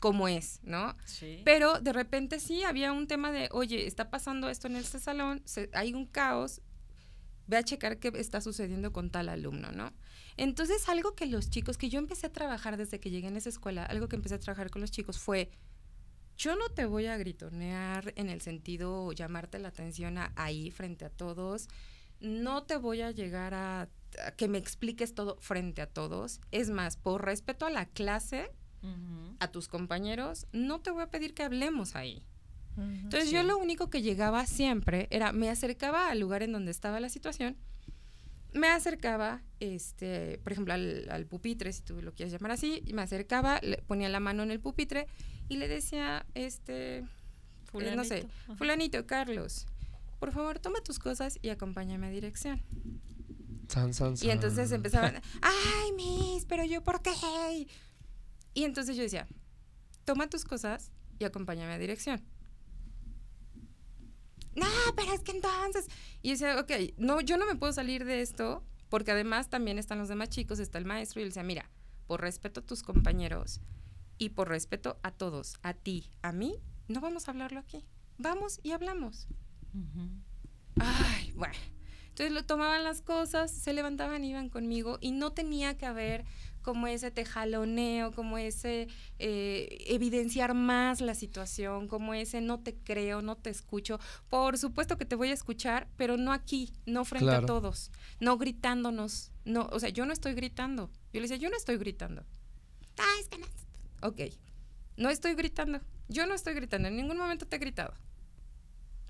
como 0.00 0.28
es, 0.28 0.60
¿no? 0.62 0.96
Sí. 1.04 1.42
Pero 1.44 1.80
de 1.80 1.92
repente 1.92 2.40
sí 2.40 2.64
había 2.64 2.92
un 2.92 3.06
tema 3.06 3.32
de, 3.32 3.48
oye, 3.52 3.86
está 3.86 4.10
pasando 4.10 4.48
esto 4.48 4.66
en 4.66 4.76
este 4.76 4.98
salón, 4.98 5.42
se- 5.44 5.70
hay 5.72 5.94
un 5.94 6.06
caos, 6.06 6.60
ve 7.46 7.56
a 7.56 7.62
checar 7.62 7.98
qué 7.98 8.12
está 8.14 8.40
sucediendo 8.40 8.92
con 8.92 9.10
tal 9.10 9.28
alumno, 9.28 9.72
¿no? 9.72 9.92
Entonces, 10.36 10.88
algo 10.88 11.14
que 11.14 11.26
los 11.26 11.50
chicos, 11.50 11.78
que 11.78 11.88
yo 11.88 11.98
empecé 11.98 12.26
a 12.26 12.32
trabajar 12.32 12.76
desde 12.76 13.00
que 13.00 13.10
llegué 13.10 13.28
en 13.28 13.36
esa 13.36 13.48
escuela, 13.48 13.84
algo 13.84 14.08
que 14.08 14.16
empecé 14.16 14.34
a 14.36 14.40
trabajar 14.40 14.70
con 14.70 14.80
los 14.82 14.90
chicos 14.90 15.18
fue, 15.18 15.50
yo 16.36 16.54
no 16.54 16.68
te 16.68 16.84
voy 16.84 17.06
a 17.06 17.16
gritonear 17.16 18.12
en 18.16 18.28
el 18.30 18.40
sentido 18.40 19.10
llamarte 19.12 19.58
la 19.58 19.68
atención 19.68 20.18
a- 20.18 20.32
ahí 20.36 20.70
frente 20.70 21.04
a 21.04 21.10
todos, 21.10 21.68
no 22.20 22.62
te 22.64 22.76
voy 22.76 23.00
a 23.00 23.10
llegar 23.10 23.54
a, 23.54 23.88
a 24.24 24.30
que 24.36 24.46
me 24.48 24.58
expliques 24.58 25.14
todo 25.14 25.36
frente 25.40 25.82
a 25.82 25.86
todos. 25.88 26.40
Es 26.52 26.70
más, 26.70 26.96
por 26.96 27.24
respeto 27.24 27.64
a 27.66 27.70
la 27.70 27.86
clase, 27.86 28.50
A 29.40 29.48
tus 29.48 29.68
compañeros, 29.68 30.46
no 30.52 30.80
te 30.80 30.90
voy 30.90 31.02
a 31.02 31.10
pedir 31.10 31.34
que 31.34 31.42
hablemos 31.42 31.94
ahí. 31.96 32.22
Entonces 32.76 33.30
yo 33.30 33.42
lo 33.42 33.58
único 33.58 33.90
que 33.90 34.02
llegaba 34.02 34.46
siempre 34.46 35.08
era, 35.10 35.32
me 35.32 35.50
acercaba 35.50 36.10
al 36.10 36.20
lugar 36.20 36.42
en 36.44 36.52
donde 36.52 36.70
estaba 36.70 37.00
la 37.00 37.08
situación, 37.08 37.56
me 38.52 38.68
acercaba, 38.68 39.42
este, 39.60 40.38
por 40.44 40.52
ejemplo, 40.52 40.74
al, 40.74 41.08
al 41.10 41.26
pupitre, 41.26 41.72
si 41.72 41.82
tú 41.82 42.00
lo 42.02 42.14
quieres 42.14 42.32
llamar 42.32 42.52
así, 42.52 42.82
y 42.86 42.92
me 42.92 43.02
acercaba, 43.02 43.60
le 43.62 43.78
ponía 43.78 44.08
la 44.08 44.20
mano 44.20 44.42
en 44.42 44.50
el 44.50 44.60
pupitre 44.60 45.06
y 45.48 45.56
le 45.56 45.68
decía, 45.68 46.24
este, 46.34 46.98
eh, 46.98 47.04
no 47.72 48.04
sé, 48.04 48.20
Fulanito, 48.20 48.28
ajá. 48.44 48.56
fulanito, 48.56 49.06
Carlos, 49.06 49.66
por 50.18 50.32
favor, 50.32 50.58
toma 50.58 50.80
tus 50.80 50.98
cosas 50.98 51.38
y 51.42 51.50
acompáñame 51.50 52.06
a 52.06 52.10
dirección. 52.10 52.62
San, 53.68 53.92
san, 53.92 54.14
Y 54.22 54.30
entonces 54.30 54.72
empezaban, 54.72 55.20
ay, 55.42 55.92
Miss, 55.92 56.46
pero 56.46 56.64
yo 56.64 56.82
por 56.82 57.02
qué. 57.02 57.12
Y 58.58 58.64
entonces 58.64 58.96
yo 58.96 59.04
decía, 59.04 59.28
toma 60.04 60.28
tus 60.28 60.44
cosas 60.44 60.90
y 61.20 61.24
acompáñame 61.24 61.74
a 61.74 61.78
dirección. 61.78 62.20
No, 64.56 64.66
pero 64.96 65.12
es 65.12 65.20
que 65.20 65.30
entonces. 65.30 65.86
Y 66.22 66.30
yo 66.30 66.32
decía, 66.32 66.58
ok, 66.58 66.96
no, 66.96 67.20
yo 67.20 67.36
no 67.36 67.46
me 67.46 67.54
puedo 67.54 67.72
salir 67.72 68.04
de 68.04 68.20
esto, 68.20 68.64
porque 68.88 69.12
además 69.12 69.48
también 69.48 69.78
están 69.78 70.00
los 70.00 70.08
demás 70.08 70.30
chicos, 70.30 70.58
está 70.58 70.78
el 70.78 70.86
maestro, 70.86 71.20
y 71.20 71.22
él 71.22 71.28
decía, 71.28 71.44
mira, 71.44 71.70
por 72.08 72.20
respeto 72.20 72.58
a 72.58 72.66
tus 72.66 72.82
compañeros 72.82 73.60
y 74.18 74.30
por 74.30 74.48
respeto 74.48 74.98
a 75.04 75.12
todos, 75.12 75.54
a 75.62 75.72
ti, 75.74 76.10
a 76.22 76.32
mí, 76.32 76.56
no 76.88 77.00
vamos 77.00 77.28
a 77.28 77.30
hablarlo 77.30 77.60
aquí. 77.60 77.84
Vamos 78.16 78.58
y 78.64 78.72
hablamos. 78.72 79.28
Ay, 80.80 81.30
bueno. 81.36 81.54
Entonces 82.08 82.32
lo 82.32 82.44
tomaban 82.44 82.82
las 82.82 83.02
cosas, 83.02 83.52
se 83.52 83.72
levantaban, 83.72 84.24
iban 84.24 84.48
conmigo 84.48 84.98
y 85.00 85.12
no 85.12 85.30
tenía 85.30 85.78
que 85.78 85.86
haber 85.86 86.24
como 86.68 86.86
ese 86.86 87.10
tejaloneo, 87.10 88.12
como 88.12 88.36
ese 88.36 88.88
eh, 89.18 89.78
evidenciar 89.86 90.52
más 90.52 91.00
la 91.00 91.14
situación, 91.14 91.88
como 91.88 92.12
ese 92.12 92.42
no 92.42 92.60
te 92.60 92.74
creo, 92.74 93.22
no 93.22 93.36
te 93.36 93.48
escucho. 93.48 93.98
Por 94.28 94.58
supuesto 94.58 94.98
que 94.98 95.06
te 95.06 95.16
voy 95.16 95.30
a 95.30 95.32
escuchar, 95.32 95.88
pero 95.96 96.18
no 96.18 96.30
aquí, 96.30 96.70
no 96.84 97.06
frente 97.06 97.24
Claro. 97.24 97.44
a 97.44 97.46
todos, 97.46 97.90
no 98.20 98.36
gritándonos. 98.36 99.30
No, 99.46 99.66
o 99.72 99.80
sea, 99.80 99.88
yo 99.88 100.04
no 100.04 100.12
estoy 100.12 100.34
gritando. 100.34 100.90
Yo 101.10 101.20
le 101.20 101.22
decía, 101.22 101.38
yo 101.38 101.48
no 101.48 101.56
estoy 101.56 101.78
gritando. 101.78 102.22
Ah, 102.98 103.14
es 103.18 103.28
que 103.30 103.38
no. 103.38 103.46
Ok, 104.02 104.20
no 104.98 105.08
estoy 105.08 105.32
gritando. 105.36 105.80
Yo 106.10 106.26
no 106.26 106.34
estoy 106.34 106.52
gritando, 106.52 106.88
en 106.88 106.96
ningún 106.98 107.16
momento 107.16 107.46
te 107.46 107.56
he 107.56 107.60
gritado. 107.60 107.94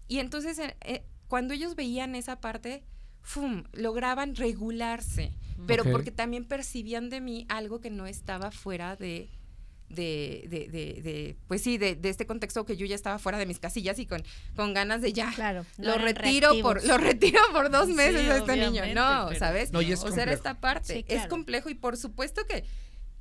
Y 0.07 0.21
entonces, 0.21 0.61
eh, 0.61 0.77
eh, 0.83 1.03
cuando 1.27 1.55
ellos 1.55 1.75
veían 1.75 2.15
esa 2.15 2.41
parte, 2.41 2.85
¡fum! 3.29 3.65
lograban 3.75 4.35
regularse, 4.35 5.33
pero 5.67 5.83
Ok. 5.83 5.91
porque 5.93 6.11
también 6.11 6.45
percibían 6.47 7.11
de 7.11 7.21
mí 7.21 7.45
algo 7.51 7.79
que 7.81 7.91
no 7.91 8.07
estaba 8.07 8.51
fuera 8.51 8.97
de, 8.97 9.29
de, 9.91 10.47
de, 10.49 10.59
de- 10.69 11.03
de- 11.03 11.37
pues 11.47 11.61
sí, 11.63 11.77
de, 11.77 11.95
de 11.95 12.09
este 12.09 12.25
contexto 12.27 12.65
que 12.65 12.77
yo 12.79 12.87
ya 12.87 12.95
estaba 12.95 13.19
fuera 13.19 13.37
de 13.37 13.45
mis 13.45 13.59
casillas 13.59 13.99
y 13.99 14.07
con, 14.07 14.23
con 14.57 14.73
ganas 14.73 15.03
de 15.03 15.13
ya. 15.13 15.31
Claro. 15.35 15.67
no 15.77 15.91
Lo 15.91 15.99
retiro 15.99 16.53
por 16.63 16.83
lo 16.87 16.97
retiro 16.97 17.41
por 17.53 17.71
dos 17.71 17.89
Sí, 17.89 17.93
meses 17.95 18.29
a 18.31 18.39
este 18.39 18.57
niño. 18.57 18.83
No, 18.95 19.27
pero- 19.29 19.39
¿sabes? 19.39 19.73
No, 19.73 19.83
y 19.83 19.93
es 19.93 20.03
o 20.05 20.11
sea, 20.11 20.25
esta 20.25 20.61
parte. 20.61 20.95
Sí, 20.95 21.05
Es 21.09 21.27
complejo 21.27 21.69
y 21.69 21.75
por 21.75 21.97
supuesto 21.99 22.47
que 22.47 22.65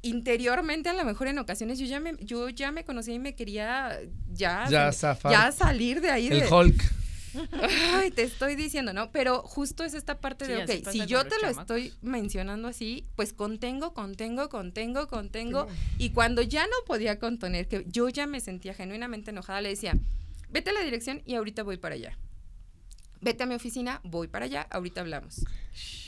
interiormente 0.04 0.88
a 0.90 0.94
lo 0.94 1.04
mejor 1.04 1.28
en 1.28 1.40
ocasiones 1.40 1.80
yo 1.80 1.86
ya 1.86 2.00
me, 2.00 2.14
yo 2.22 2.48
ya 2.50 2.72
me 2.72 2.86
conocía 2.86 3.14
y 3.16 3.20
me 3.20 3.36
quería 3.36 4.00
ya, 4.32 4.66
Ya 4.70 5.52
salir 5.52 6.00
de 6.02 6.12
ahí 6.12 6.28
El 6.28 6.42
de, 6.42 6.48
Hulk. 6.54 6.82
Ay, 7.94 8.12
te 8.12 8.24
estoy 8.24 8.56
diciendo, 8.56 8.94
¿no? 8.94 9.12
Pero 9.12 9.42
justo 9.42 9.84
es 9.84 9.94
esta 9.94 10.20
parte 10.20 10.46
Sí, 10.46 10.52
de, 10.52 10.64
ok, 10.82 10.90
si 10.92 11.06
yo 11.06 11.24
te 11.26 11.36
lo 11.36 11.42
chamacos. 11.42 11.62
estoy 11.62 11.94
mencionando 12.02 12.68
así, 12.68 13.06
pues 13.16 13.34
contengo, 13.34 13.94
contengo, 13.94 14.50
contengo, 14.50 15.08
contengo. 15.08 15.68
Y 15.98 16.12
cuando 16.12 16.42
ya 16.42 16.66
no 16.66 16.74
podía 16.86 17.20
contener, 17.20 17.68
que 17.68 17.86
yo 17.88 18.10
ya 18.10 18.28
me 18.28 18.40
sentía 18.40 18.74
genuinamente 18.74 19.32
enojada, 19.32 19.62
le 19.62 19.70
decía, 19.70 19.94
vete 20.50 20.70
a 20.70 20.74
la 20.74 20.82
dirección 20.82 21.22
y 21.26 21.36
ahorita 21.36 21.64
voy 21.64 21.78
para 21.78 21.96
allá. 21.96 22.18
Vete 23.20 23.44
a 23.44 23.46
mi 23.48 23.56
oficina, 23.56 24.00
voy 24.04 24.28
para 24.28 24.46
allá, 24.46 24.68
ahorita 24.70 25.02
hablamos. 25.02 25.44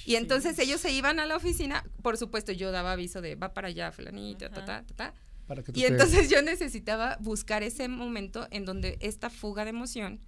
Y 0.06 0.16
entonces 0.16 0.58
ellos 0.60 0.80
se 0.80 0.92
iban 0.92 1.20
a 1.20 1.26
la 1.26 1.36
oficina, 1.36 1.84
por 2.02 2.18
supuesto 2.18 2.52
yo 2.52 2.72
daba 2.72 2.92
aviso 2.94 3.22
de, 3.22 3.36
va 3.36 3.54
para 3.54 3.68
allá, 3.70 3.92
fulanita, 3.92 4.50
ta, 4.50 4.64
ta, 4.66 4.84
ta, 4.86 4.96
ta. 4.96 5.14
Para 5.48 5.64
que 5.64 5.72
tú 5.72 5.80
Y 5.80 5.84
te- 5.84 5.88
entonces 5.90 6.30
yo 6.30 6.42
necesitaba 6.44 7.18
buscar 7.20 7.64
ese 7.64 7.88
momento 7.88 8.48
en 8.52 8.66
donde 8.66 8.98
esta 9.02 9.30
fuga 9.32 9.64
de 9.64 9.72
emoción 9.72 10.20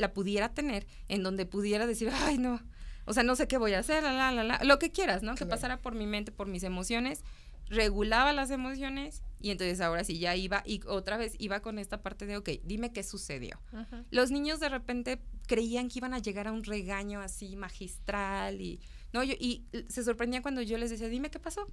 la 0.00 0.12
pudiera 0.12 0.52
tener, 0.54 0.86
en 1.08 1.22
donde 1.22 1.46
pudiera 1.46 1.86
decir, 1.86 2.10
ay, 2.12 2.38
no, 2.38 2.60
o 3.04 3.12
sea, 3.12 3.22
no 3.22 3.36
sé 3.36 3.46
qué 3.48 3.58
voy 3.58 3.74
a 3.74 3.80
hacer, 3.80 4.02
la, 4.02 4.12
la, 4.12 4.32
la, 4.32 4.44
la", 4.44 4.64
lo 4.64 4.78
que 4.78 4.90
quieras, 4.90 5.22
¿no? 5.22 5.34
Que 5.34 5.44
pasara 5.46 5.80
por 5.80 5.94
mi 5.94 6.06
mente, 6.06 6.32
por 6.32 6.46
mis 6.46 6.62
emociones, 6.62 7.24
regulaba 7.66 8.32
las 8.32 8.50
emociones 8.50 9.22
y 9.40 9.50
entonces 9.50 9.80
ahora 9.80 10.02
sí 10.02 10.18
ya 10.18 10.34
iba 10.34 10.62
y 10.66 10.80
otra 10.86 11.16
vez 11.16 11.34
iba 11.38 11.60
con 11.60 11.78
esta 11.78 12.02
parte 12.02 12.26
de, 12.26 12.36
ok, 12.36 12.48
dime 12.64 12.92
qué 12.92 13.02
sucedió. 13.04 13.60
Los 14.10 14.30
niños 14.32 14.58
de 14.58 14.68
repente 14.68 15.22
creían 15.46 15.88
que 15.88 15.98
iban 16.00 16.12
a 16.14 16.18
llegar 16.18 16.48
a 16.48 16.52
un 16.52 16.64
regaño 16.64 17.20
así 17.20 17.56
magistral 17.56 18.60
y, 18.60 18.80
no, 19.12 19.22
yo, 19.22 19.34
y 19.38 19.66
se 19.88 20.02
sorprendían 20.02 20.42
cuando 20.42 20.62
yo 20.62 20.78
les 20.78 20.90
decía, 20.90 21.08
dime 21.08 21.30
qué 21.30 21.38
pasó. 21.38 21.72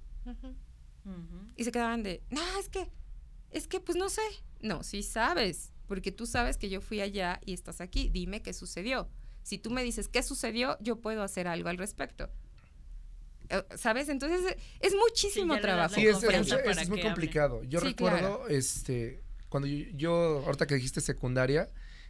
Y 1.56 1.64
se 1.64 1.72
quedaban 1.72 2.02
de, 2.02 2.22
no, 2.30 2.40
es 2.60 2.68
que, 2.68 2.90
es 3.50 3.66
que 3.66 3.80
pues 3.80 3.96
no 3.98 4.08
sé. 4.08 4.22
No, 4.60 4.82
sí 4.82 5.02
sabes, 5.02 5.72
porque 5.88 6.12
tú 6.12 6.26
sabes 6.26 6.56
que 6.56 6.68
yo 6.68 6.80
fui 6.80 7.00
allá 7.00 7.40
y 7.44 7.52
estás 7.54 7.80
aquí. 7.80 8.08
Dime 8.10 8.42
qué 8.42 8.52
sucedió. 8.52 9.08
Si 9.42 9.58
tú 9.58 9.70
me 9.70 9.82
dices 9.82 10.06
qué 10.08 10.22
sucedió, 10.22 10.76
yo 10.80 11.00
puedo 11.00 11.22
hacer 11.24 11.48
algo 11.48 11.68
al 11.70 11.78
respecto. 11.78 12.30
Eh, 13.48 13.64
¿Sabes? 13.76 14.08
Entonces 14.10 14.40
eh, 14.52 14.56
es 14.80 14.94
muchísimo 14.94 15.58
trabajo. 15.58 15.94
Sí, 15.94 16.06
es, 16.06 16.22
es- 16.22 16.52
es 16.78 16.88
muy 16.90 17.00
complicado. 17.00 17.64
Yo 17.64 17.80
Sí, 17.80 17.86
recuerdo, 17.88 18.46
este, 18.48 19.22
cuando 19.48 19.66
yo, 19.66 19.86
yo- 19.94 20.42
ahorita 20.44 20.66
que 20.66 20.74
dijiste 20.74 21.00
secundaria, 21.00 21.68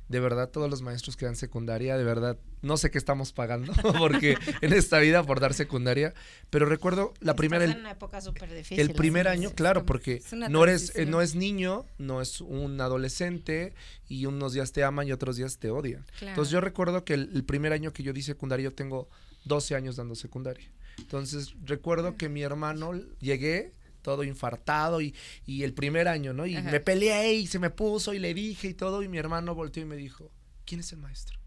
de 0.09 0.21
verdad, 0.21 0.51
todos 0.51 0.71
los 0.71 0.83
maestros 0.83 1.17
que 1.17 1.27
dan 1.27 1.37
secundaria, 1.37 1.97
de 1.97 2.05
verdad, 2.05 2.39
no 2.63 2.77
sé 2.77 2.91
qué 2.91 2.99
estamos 2.99 3.33
pagando, 3.33 3.73
porque 3.99 4.37
en 4.63 4.73
esta 4.73 4.99
vida 4.99 5.23
por 5.23 5.41
dar 5.41 5.55
secundaria, 5.55 6.15
pero 6.51 6.67
recuerdo 6.67 7.13
la 7.21 7.37
primera, 7.37 7.65
Estás 7.65 7.75
el, 7.77 7.81
en 7.81 7.87
una 7.87 7.93
época 7.93 8.21
súper 8.21 8.53
difícil. 8.55 8.81
el 8.81 8.95
primer 8.95 9.29
año, 9.29 9.51
claro, 9.55 9.85
porque 9.85 10.23
no 10.49 10.65
eres, 10.65 10.97
eh, 10.97 11.07
no 11.07 11.21
es 11.21 11.35
niño, 11.35 11.85
no 11.99 12.23
es 12.23 12.41
un 12.41 12.81
adolescente 12.81 13.75
y 14.09 14.27
unos 14.27 14.55
días 14.55 14.73
te 14.73 14.83
aman 14.83 15.07
y 15.07 15.13
otros 15.13 15.37
días 15.37 15.59
te 15.59 15.71
odian. 15.71 16.05
Claro. 16.19 16.31
Entonces 16.31 16.53
yo 16.53 16.61
recuerdo 16.61 17.05
que 17.05 17.15
el, 17.15 17.31
el 17.35 17.45
primer 17.45 17.73
año 17.73 17.93
que 17.93 18.03
yo 18.03 18.13
di 18.13 18.23
secundaria, 18.23 18.65
yo 18.65 18.75
tengo 18.75 19.09
12 19.45 19.75
años 19.75 19.97
dando 19.97 20.15
secundaria. 20.15 20.69
Entonces 20.99 21.55
recuerdo 21.65 22.17
que 22.17 22.29
mi 22.29 22.43
hermano, 22.43 22.93
llegué 23.21 23.73
todo 24.09 24.25
infartado 24.25 25.03
y, 25.03 25.15
y 25.45 25.65
el 25.65 25.75
primer 25.75 26.09
año, 26.09 26.33
¿no? 26.33 26.47
Y 26.47 26.57
Ajá. 26.57 26.71
me 26.71 26.81
peleé 26.81 27.35
y 27.35 27.47
se 27.47 27.59
me 27.59 27.69
puso 27.69 28.15
y 28.15 28.19
le 28.19 28.33
dije 28.33 28.69
y 28.69 28.73
todo 28.75 29.03
y 29.03 29.09
mi 29.09 29.19
hermano 29.19 29.55
volteó 29.55 29.83
y 29.83 29.87
me 29.87 29.97
dijo, 29.97 30.33
¿quién 30.65 30.81
es 30.81 30.91
el 30.95 30.99
maestro? 30.99 31.39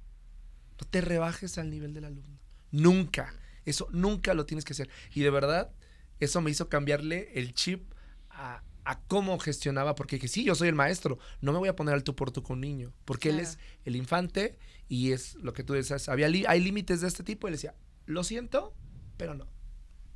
No 0.80 0.86
te 0.88 1.02
rebajes 1.02 1.58
al 1.58 1.72
nivel 1.72 1.96
del 1.96 2.06
alumno. 2.06 2.38
Nunca. 2.70 3.34
Eso 3.66 3.88
nunca 3.92 4.36
lo 4.36 4.46
tienes 4.46 4.64
que 4.64 4.74
hacer. 4.74 4.92
Y 5.16 5.22
de 5.22 5.32
verdad, 5.32 5.72
eso 6.20 6.40
me 6.40 6.52
hizo 6.52 6.70
cambiarle 6.70 7.32
el 7.34 7.56
chip 7.56 7.92
a, 8.30 8.62
a 8.84 9.02
cómo 9.08 9.40
gestionaba, 9.40 9.96
porque 9.96 10.18
dije, 10.18 10.28
sí, 10.28 10.44
yo 10.44 10.54
soy 10.54 10.68
el 10.68 10.76
maestro, 10.76 11.18
no 11.42 11.52
me 11.52 11.58
voy 11.58 11.70
a 11.70 11.76
poner 11.76 11.96
al 11.96 12.04
tú 12.04 12.16
por 12.16 12.30
tú 12.30 12.44
con 12.44 12.58
un 12.58 12.62
niño, 12.62 12.94
porque 13.06 13.30
él 13.30 13.40
es 13.40 13.58
el 13.86 13.96
infante 13.96 14.60
y 14.88 15.14
es 15.14 15.34
lo 15.36 15.54
que 15.54 15.64
tú 15.64 15.74
decías, 15.74 16.10
había 16.10 16.28
hay 16.28 16.60
límites 16.60 17.02
de 17.02 17.08
este 17.08 17.24
tipo, 17.24 17.48
y 17.48 17.50
él 17.50 17.56
decía, 17.56 17.74
lo 18.06 18.24
siento, 18.24 18.76
pero 19.18 19.34
no. 19.34 19.48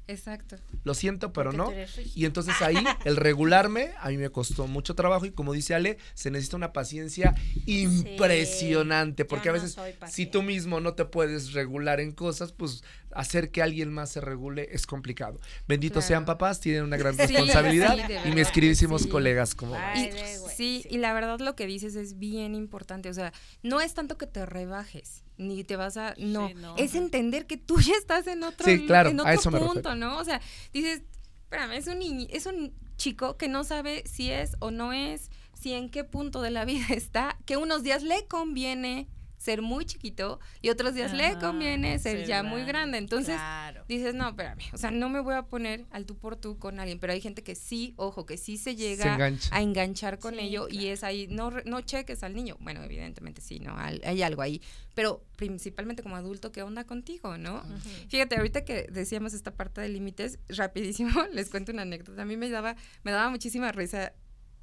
Exacto. 0.07 0.57
Lo 0.83 0.93
siento, 0.93 1.33
pero 1.33 1.51
Porque 1.51 1.87
no. 1.87 2.01
Y 2.15 2.25
entonces 2.25 2.61
ahí, 2.61 2.75
el 3.05 3.15
regularme, 3.15 3.91
a 3.99 4.09
mí 4.09 4.17
me 4.17 4.29
costó 4.29 4.67
mucho 4.67 4.93
trabajo 4.95 5.25
y 5.25 5.31
como 5.31 5.51
dice 5.53 5.73
Ale, 5.73 5.97
se 6.13 6.29
necesita 6.31 6.57
una 6.57 6.73
paciencia 6.73 7.33
impresionante, 7.65 9.25
porque 9.25 9.49
a 9.49 9.51
veces 9.53 9.75
si 10.09 10.25
tú 10.25 10.43
mismo 10.43 10.79
no 10.79 10.93
te 10.93 11.05
puedes 11.05 11.53
regular 11.53 11.99
en 11.99 12.11
cosas, 12.11 12.51
pues 12.51 12.83
hacer 13.11 13.49
que 13.49 13.61
alguien 13.61 13.91
más 13.93 14.09
se 14.11 14.19
regule 14.21 14.67
es 14.71 14.85
complicado. 14.85 15.39
Benditos 15.67 16.03
Claro. 16.03 16.07
sean 16.07 16.25
papás, 16.25 16.59
tienen 16.59 16.83
una 16.83 16.97
gran 16.97 17.13
Sí, 17.15 17.21
responsabilidad 17.21 17.95
sí, 17.95 18.29
y 18.29 18.31
mis 18.33 18.49
queridísimos 18.49 19.03
sí. 19.03 19.09
colegas 19.09 19.55
como 19.55 19.75
Ay, 19.75 20.09
Y- 20.13 20.49
sí. 20.55 20.85
y 20.89 20.97
la 20.97 21.13
verdad 21.13 21.39
lo 21.39 21.55
que 21.55 21.65
dices 21.65 21.95
es 21.95 22.19
bien 22.19 22.55
importante. 22.55 23.09
O 23.09 23.13
sea, 23.13 23.31
no 23.63 23.79
es 23.81 23.93
tanto 23.93 24.17
que 24.17 24.27
te 24.27 24.45
rebajes, 24.45 25.23
ni 25.37 25.63
te 25.63 25.75
vas 25.75 25.97
a. 25.97 26.13
No, 26.17 26.49
no. 26.55 26.75
es 26.77 26.95
entender 26.95 27.45
que 27.47 27.57
tú 27.57 27.79
ya 27.79 27.93
estás 27.95 28.27
en 28.27 28.43
otro, 28.43 28.65
Sí, 28.65 28.85
claro, 28.85 29.09
en 29.09 29.19
a 29.19 29.23
otro 29.23 29.33
eso 29.33 29.51
me 29.51 29.59
punto, 29.59 29.73
refiero. 29.89 29.95
¿no? 29.95 30.17
O 30.17 30.23
sea, 30.23 30.41
dices, 30.73 31.03
espérame, 31.43 31.73
es 31.73 31.87
un, 31.87 31.99
niñi- 31.99 32.27
es 32.31 32.45
un 32.45 32.73
chico 32.97 33.37
que 33.37 33.47
no 33.49 33.63
sabe 33.63 34.03
si 34.07 34.31
es 34.31 34.55
o 34.59 34.71
no 34.71 34.93
es, 34.93 35.29
si 35.53 35.73
en 35.73 35.89
qué 35.89 36.03
punto 36.03 36.41
de 36.41 36.51
la 36.51 36.63
vida 36.65 36.85
está, 36.89 37.37
que 37.45 37.57
unos 37.57 37.83
días 37.83 38.03
le 38.03 38.25
conviene 38.27 39.07
ser 39.45 39.61
muy 39.61 39.85
chiquito 39.85 40.39
y 40.61 40.69
otros 40.69 40.95
días 40.95 41.13
le 41.13 41.37
conviene 41.37 41.99
ser, 41.99 42.17
ser 42.17 42.27
ya 42.27 42.41
muy 42.41 42.63
grande. 42.65 42.97
Entonces, 42.97 43.35
Claro. 43.35 43.85
dices, 43.87 44.15
no, 44.15 44.27
espérame, 44.29 44.59
o 44.73 44.77
sea, 44.77 44.89
no 44.89 45.07
me 45.07 45.19
voy 45.19 45.35
a 45.35 45.43
poner 45.43 45.85
al 45.91 46.05
tú 46.07 46.17
por 46.17 46.35
tú 46.35 46.57
con 46.57 46.79
alguien, 46.79 46.97
pero 46.99 47.13
hay 47.13 47.21
gente 47.21 47.43
que 47.43 47.53
sí, 47.53 47.93
ojo, 47.97 48.25
que 48.25 48.37
sí 48.37 48.57
se 48.57 48.75
llega 48.75 49.03
se 49.03 49.09
engancha. 49.13 49.49
a 49.55 49.61
enganchar 49.61 50.17
con 50.17 50.33
Sí, 50.33 50.39
ello 50.41 50.67
y 50.67 50.87
es 50.87 51.03
ahí, 51.03 51.27
no, 51.29 51.51
no 51.65 51.81
cheques 51.81 52.23
al 52.23 52.33
niño. 52.35 52.57
Bueno, 52.59 52.81
evidentemente 52.83 53.39
sí, 53.41 53.59
¿no? 53.59 53.77
Al- 53.77 54.01
Hay 54.03 54.23
algo 54.23 54.41
ahí, 54.41 54.61
pero 54.95 55.23
principalmente 55.35 56.01
como 56.01 56.15
adulto, 56.15 56.51
¿qué 56.51 56.63
onda 56.63 56.83
contigo, 56.85 57.37
no? 57.37 57.63
Fíjate, 58.09 58.37
ahorita 58.37 58.65
que 58.65 58.87
decíamos 58.91 59.33
esta 59.35 59.51
parte 59.51 59.79
de 59.81 59.89
límites, 59.89 60.39
rapidísimo, 60.49 61.11
les 61.33 61.49
cuento 61.51 61.71
una 61.71 61.83
anécdota. 61.83 62.23
A 62.23 62.25
mí 62.25 62.35
me 62.35 62.49
daba, 62.49 62.75
me 63.03 63.11
daba 63.11 63.29
muchísima 63.29 63.71
risa 63.71 64.13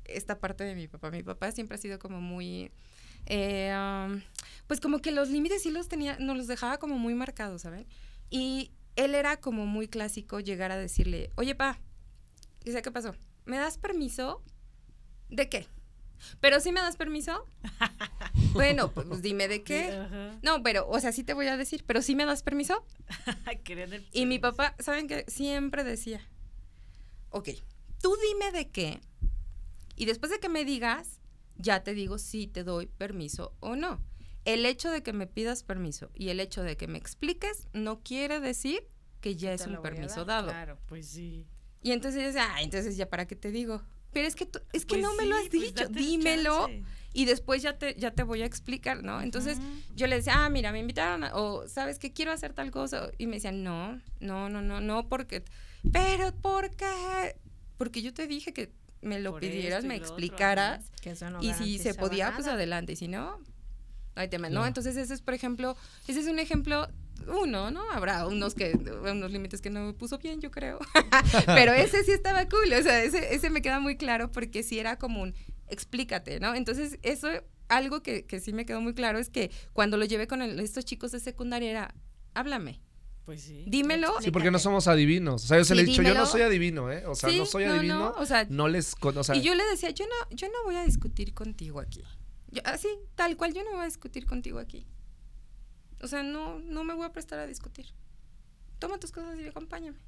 esta 0.07 0.41
parte 0.41 0.65
de 0.65 0.75
mi 0.75 0.89
papá. 0.89 1.13
Mi 1.13 1.23
papá 1.23 1.53
siempre 1.53 1.77
ha 1.77 1.79
sido 1.79 2.01
como 2.01 2.21
muy... 2.21 2.73
eh, 3.27 3.73
um, 3.77 4.21
pues 4.67 4.81
como 4.81 5.01
que 5.01 5.13
los 5.13 5.29
límites 5.29 5.63
sí 5.63 5.71
los 5.71 5.89
tenía, 5.89 6.19
nos 6.19 6.37
los 6.37 6.47
dejaba 6.47 6.79
como 6.79 6.99
muy 6.99 7.15
marcados, 7.15 7.63
¿saben? 7.63 7.87
Y 8.31 8.73
él 8.97 9.15
era 9.15 9.41
como 9.41 9.67
muy 9.67 9.89
clásico 9.89 10.41
llegar 10.41 10.73
a 10.73 10.77
decirle, 10.77 11.31
oye, 11.37 11.55
pa, 11.55 11.81
¿y 12.65 12.73
sé 12.73 12.83
qué 12.83 12.91
pasó? 12.91 13.15
¿Me 13.45 13.59
das 13.59 13.79
permiso? 13.79 14.43
¿De 15.29 15.49
qué? 15.49 15.67
¿Pero 16.41 16.61
sí 16.61 16.73
me 16.73 16.81
das 16.81 16.97
permiso? 16.97 17.47
bueno, 18.53 18.93
pues 18.93 19.23
dime 19.23 19.49
de 19.49 19.63
qué. 19.63 19.91
Ajá. 19.91 20.39
No, 20.43 20.63
pero, 20.63 20.89
o 20.89 21.01
sea, 21.01 21.13
sí 21.13 21.25
te 21.25 21.35
voy 21.35 21.49
a 21.49 21.57
decir, 21.57 21.85
pero 21.87 22.03
sí 22.03 22.15
me 22.15 22.25
das 22.25 22.43
permiso. 22.43 22.85
El 23.67 24.07
Y 24.13 24.27
mi 24.27 24.39
permiso. 24.39 24.57
papá, 24.57 24.77
¿saben 24.79 25.09
qué? 25.09 25.25
Siempre 25.29 25.85
decía, 25.85 26.21
ok, 27.31 27.49
tú 28.01 28.17
dime 28.31 28.53
de 28.53 28.71
qué. 28.71 29.01
Y 29.97 30.05
después 30.05 30.31
de 30.31 30.39
que 30.39 30.49
me 30.49 30.65
digas, 30.65 31.21
ya 31.63 31.83
te 31.83 31.95
digo 31.95 32.19
si 32.19 32.47
te 32.47 32.65
doy 32.65 32.87
permiso 32.87 33.55
o 33.61 33.77
no. 33.77 34.01
El 34.45 34.67
hecho 34.67 34.91
de 34.91 35.03
que 35.03 35.13
me 35.13 35.27
pidas 35.27 35.63
permiso 35.63 36.11
y 36.15 36.29
el 36.31 36.41
hecho 36.41 36.63
de 36.63 36.77
que 36.77 36.89
me 36.89 36.99
expliques 36.99 37.69
no 37.73 38.03
quiere 38.03 38.41
decir 38.41 38.89
que 39.21 39.37
ya 39.37 39.53
es 39.53 39.67
un 39.67 39.81
permiso 39.83 40.25
dado. 40.25 40.49
Claro, 40.49 40.79
pues 40.87 41.07
sí. 41.07 41.47
Y 41.81 41.93
entonces 41.93 42.35
ah, 42.37 42.61
entonces 42.61 42.97
ya 42.97 43.09
para 43.09 43.27
qué 43.27 43.37
te 43.37 43.51
digo. 43.53 43.83
Pero 44.13 44.27
es 44.29 44.35
que 44.35 44.45
tú- 44.47 44.61
es 44.73 44.85
que 44.85 44.97
Pues 44.97 45.03
no 45.03 45.15
me 45.15 45.23
sí, 45.23 45.29
lo 45.29 45.37
has 45.37 45.43
pues 45.49 45.53
dicho, 45.53 45.89
dímelo 45.89 46.69
y 47.15 47.25
después 47.25 47.63
ya 47.63 47.79
te 47.79 47.95
ya 47.95 48.11
te 48.11 48.25
voy 48.25 48.43
a 48.43 48.47
explicar, 48.47 49.03
¿no? 49.03 49.21
Entonces 49.23 49.59
yo 49.95 50.07
le 50.07 50.17
decía, 50.17 50.45
ah, 50.45 50.51
mira, 50.51 50.71
me 50.73 50.81
invitaron, 50.81 51.25
a- 51.25 51.35
o 51.35 51.67
sabes 51.69 51.99
que 51.99 52.13
quiero 52.13 52.33
hacer 52.33 52.53
tal 52.53 52.71
cosa, 52.71 53.11
y 53.19 53.27
me 53.27 53.37
decían, 53.37 53.63
no, 53.63 54.01
no, 54.21 54.49
no, 54.51 54.61
no, 54.61 54.81
no, 54.81 55.09
porque, 55.09 55.45
pero, 55.93 56.33
¿por 56.43 56.71
qué? 56.77 57.37
Porque 57.79 58.03
yo 58.03 58.13
te 58.13 58.27
dije 58.27 58.53
que 58.53 58.73
me 59.03 59.21
lo 59.21 59.39
pidieras, 59.39 59.85
me 59.85 59.97
otro, 59.97 60.07
explicaras, 60.07 60.91
Que 61.01 61.11
eso 61.11 61.29
no 61.31 61.43
y 61.43 61.53
si 61.55 61.79
se 61.79 61.95
podía, 61.95 62.33
pues 62.35 62.47
adelante, 62.47 62.93
y 62.93 62.97
si 62.97 63.09
no, 63.09 63.39
no 63.39 63.43
hay 64.23 64.29
tema, 64.29 64.49
¿no? 64.49 64.67
Entonces 64.67 64.97
ese 64.97 65.13
es, 65.15 65.21
por 65.23 65.35
ejemplo, 65.35 65.77
ese 66.09 66.21
es 66.21 66.27
un 66.27 66.39
ejemplo, 66.39 66.89
uno, 67.41 67.71
¿no? 67.71 67.83
Habrá 67.93 68.27
unos 68.27 68.55
que, 68.55 68.73
unos 68.75 69.31
límites 69.31 69.61
que 69.61 69.71
no 69.71 69.85
me 69.87 69.93
puso 69.93 70.19
bien, 70.19 70.41
yo 70.41 70.51
creo, 70.51 70.79
pero 71.47 71.73
ese 71.73 72.05
sí 72.05 72.13
estaba 72.13 72.49
cool, 72.49 72.73
o 72.79 72.83
sea, 72.83 73.03
ese, 73.03 73.35
ese 73.35 73.51
me 73.51 73.63
queda 73.63 73.81
muy 73.81 73.97
claro 73.97 74.31
porque 74.33 74.63
sí 74.63 74.79
era 74.79 74.99
como 74.99 75.23
un, 75.23 75.35
explícate, 75.69 76.41
¿no? 76.41 76.55
Entonces 76.55 76.99
eso, 77.03 77.29
algo 77.69 78.03
que, 78.03 78.25
que 78.27 78.39
sí 78.41 78.53
me 78.53 78.67
quedó 78.67 78.81
muy 78.81 78.95
claro 78.95 79.19
es 79.19 79.29
que 79.31 79.51
cuando 79.73 79.97
lo 79.97 80.05
llevé 80.05 80.27
con 80.27 80.43
el- 80.43 80.61
estos 80.61 80.85
chicos 80.85 81.13
de 81.13 81.21
secundaria 81.21 81.71
era, 81.71 81.95
háblame, 82.35 82.81
Pues 83.25 83.43
sí. 83.43 83.65
dímelo. 83.69 84.13
Sí, 84.21 84.31
porque 84.33 84.51
no 84.51 84.59
somos 84.59 84.89
adivinos. 84.89 85.45
O 85.45 85.47
sea, 85.47 85.59
yo 85.59 85.65
se 85.65 85.69
Sí, 85.71 85.75
le 85.77 85.83
he 85.83 85.85
dicho, 85.85 86.03
yo 86.03 86.15
no 86.15 86.27
soy 86.27 86.43
adivino, 86.43 86.91
¿eh? 86.91 87.05
O 87.07 87.15
sea, 87.15 87.31
Sí, 87.31 87.39
no 87.39 87.47
soy 87.47 87.65
no, 87.65 87.71
no, 87.71 87.77
adivino. 87.77 88.15
o 88.19 88.27
sea, 88.27 88.47
no 88.51 88.67
les 88.69 88.95
con, 88.97 89.17
o 89.17 89.23
sea, 89.25 89.37
y 89.37 89.43
yo 89.43 89.55
le 89.55 89.65
decía, 89.67 89.91
yo 89.91 90.05
no, 90.07 90.37
yo 90.37 90.49
no 90.49 90.65
voy 90.65 90.75
a 90.77 90.85
discutir 90.85 91.33
contigo 91.35 91.79
aquí. 91.81 92.03
Yo, 92.51 92.61
así, 92.65 92.89
tal 93.15 93.37
cual, 93.37 93.55
yo 93.55 93.63
no 93.65 93.71
voy 93.73 93.83
a 93.83 93.85
discutir 93.85 94.27
contigo 94.27 94.59
aquí. 94.59 94.87
O 96.01 96.09
sea, 96.09 96.23
no, 96.25 96.59
no 96.59 96.83
me 96.83 96.95
voy 96.95 97.07
a 97.07 97.13
prestar 97.13 97.39
a 97.39 97.47
discutir. 97.47 97.87
Toma 98.81 98.99
tus 98.99 99.13
cosas 99.13 99.39
y 99.39 99.47
acompáñame. 99.47 99.99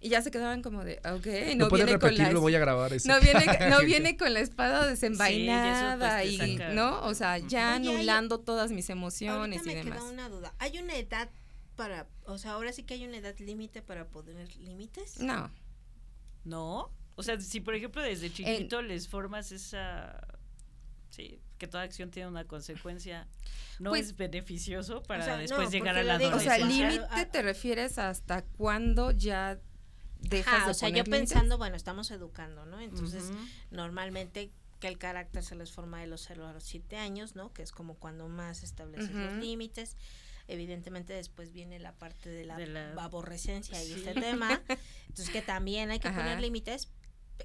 Y 0.00 0.10
ya 0.10 0.20
se 0.22 0.30
quedaban 0.30 0.62
como 0.62 0.84
de, 0.84 0.98
ok, 0.98 1.54
¿No 1.56 1.64
no 1.64 1.68
puedes 1.68 1.86
viene 1.86 1.98
con 1.98 2.10
repetirlo? 2.10 2.34
la... 2.34 2.38
Voy 2.40 2.54
a 2.54 2.58
grabar 2.58 2.92
eso. 2.92 3.08
No 3.08 3.20
viene, 3.20 3.44
no 3.70 3.80
viene 3.80 4.16
con 4.16 4.32
la 4.34 4.40
espada 4.40 4.86
desenvainada 4.86 6.22
Sí, 6.22 6.28
y 6.28 6.34
eso, 6.36 6.38
pues, 6.38 6.58
te 6.58 6.72
y, 6.72 6.74
¿no? 6.74 7.02
O 7.02 7.14
sea, 7.14 7.38
ya 7.38 7.76
Oye, 7.78 7.88
hay- 7.88 7.94
anulando 7.96 8.40
todas 8.40 8.72
mis 8.72 8.88
emociones 8.90 9.62
y 9.62 9.66
me 9.66 9.74
demás. 9.76 9.98
queda 9.98 10.08
una 10.10 10.28
duda. 10.28 10.54
¿Hay 10.58 10.78
una 10.78 10.96
edad 10.96 11.30
para, 11.76 12.08
o 12.24 12.38
sea, 12.38 12.52
ahora 12.52 12.72
sí 12.72 12.82
que 12.82 12.94
hay 12.94 13.06
una 13.06 13.18
edad 13.18 13.38
límite 13.38 13.82
para 13.82 14.08
poner 14.08 14.56
límites? 14.56 15.20
No, 15.20 15.50
¿No? 16.44 16.90
O 17.16 17.22
sea, 17.22 17.40
si 17.40 17.60
por 17.60 17.74
ejemplo 17.74 18.02
desde 18.02 18.32
chiquito 18.32 18.82
les 18.82 19.08
formas 19.08 19.52
esa... 19.52 20.38
Sí, 21.10 21.40
que 21.56 21.66
toda 21.66 21.82
acción 21.82 22.10
tiene 22.10 22.28
una 22.28 22.44
consecuencia, 22.44 23.26
¿no 23.78 23.90
Pues- 23.90 24.08
es 24.08 24.16
beneficioso 24.16 25.02
para 25.02 25.22
O 25.22 25.24
sea, 25.24 25.34
no, 25.36 25.40
después 25.40 25.70
llegar 25.70 25.96
a 25.96 26.02
la 26.02 26.18
le 26.18 26.24
digo, 26.24 26.36
o 26.36 26.40
sea, 26.40 26.54
adolescencia? 26.54 26.90
Límite 26.90 27.08
ah, 27.10 27.24
te 27.26 27.42
refieres 27.42 27.98
hasta 27.98 28.42
cuándo 28.42 29.12
ya 29.12 29.58
dejas 30.20 30.54
Ajá, 30.54 30.64
de 30.66 30.70
o 30.70 30.74
sea, 30.74 30.88
yo 30.90 31.04
pensando, 31.04 31.58
bueno, 31.58 31.76
estamos 31.76 32.10
educando, 32.10 32.66
¿no? 32.66 32.80
Entonces, 32.80 33.30
normalmente 33.70 34.50
que 34.78 34.88
el 34.88 34.98
carácter 34.98 35.42
se 35.42 35.54
les 35.54 35.72
forma 35.72 36.00
de 36.00 36.06
los 36.06 36.22
0 36.22 36.46
a 36.46 36.52
los 36.52 36.64
7 36.64 36.96
años, 36.96 37.34
¿no? 37.34 37.52
Que 37.52 37.62
es 37.62 37.72
como 37.72 37.94
cuando 37.94 38.28
más 38.28 38.62
estableces 38.62 39.14
los 39.14 39.32
límites. 39.34 39.96
Evidentemente 40.48 41.12
después 41.12 41.52
viene 41.52 41.78
la 41.78 41.92
parte 41.92 42.28
de 42.30 42.44
la, 42.44 42.56
De 42.56 42.66
la- 42.66 42.92
aborrecencia 43.02 43.82
y 43.82 43.86
Sí. 43.86 43.92
este 44.06 44.20
tema. 44.20 44.62
Entonces 45.08 45.30
que 45.30 45.42
también 45.42 45.90
hay 45.90 45.98
que 45.98 46.08
Ajá. 46.08 46.18
poner 46.18 46.40
límites 46.40 46.88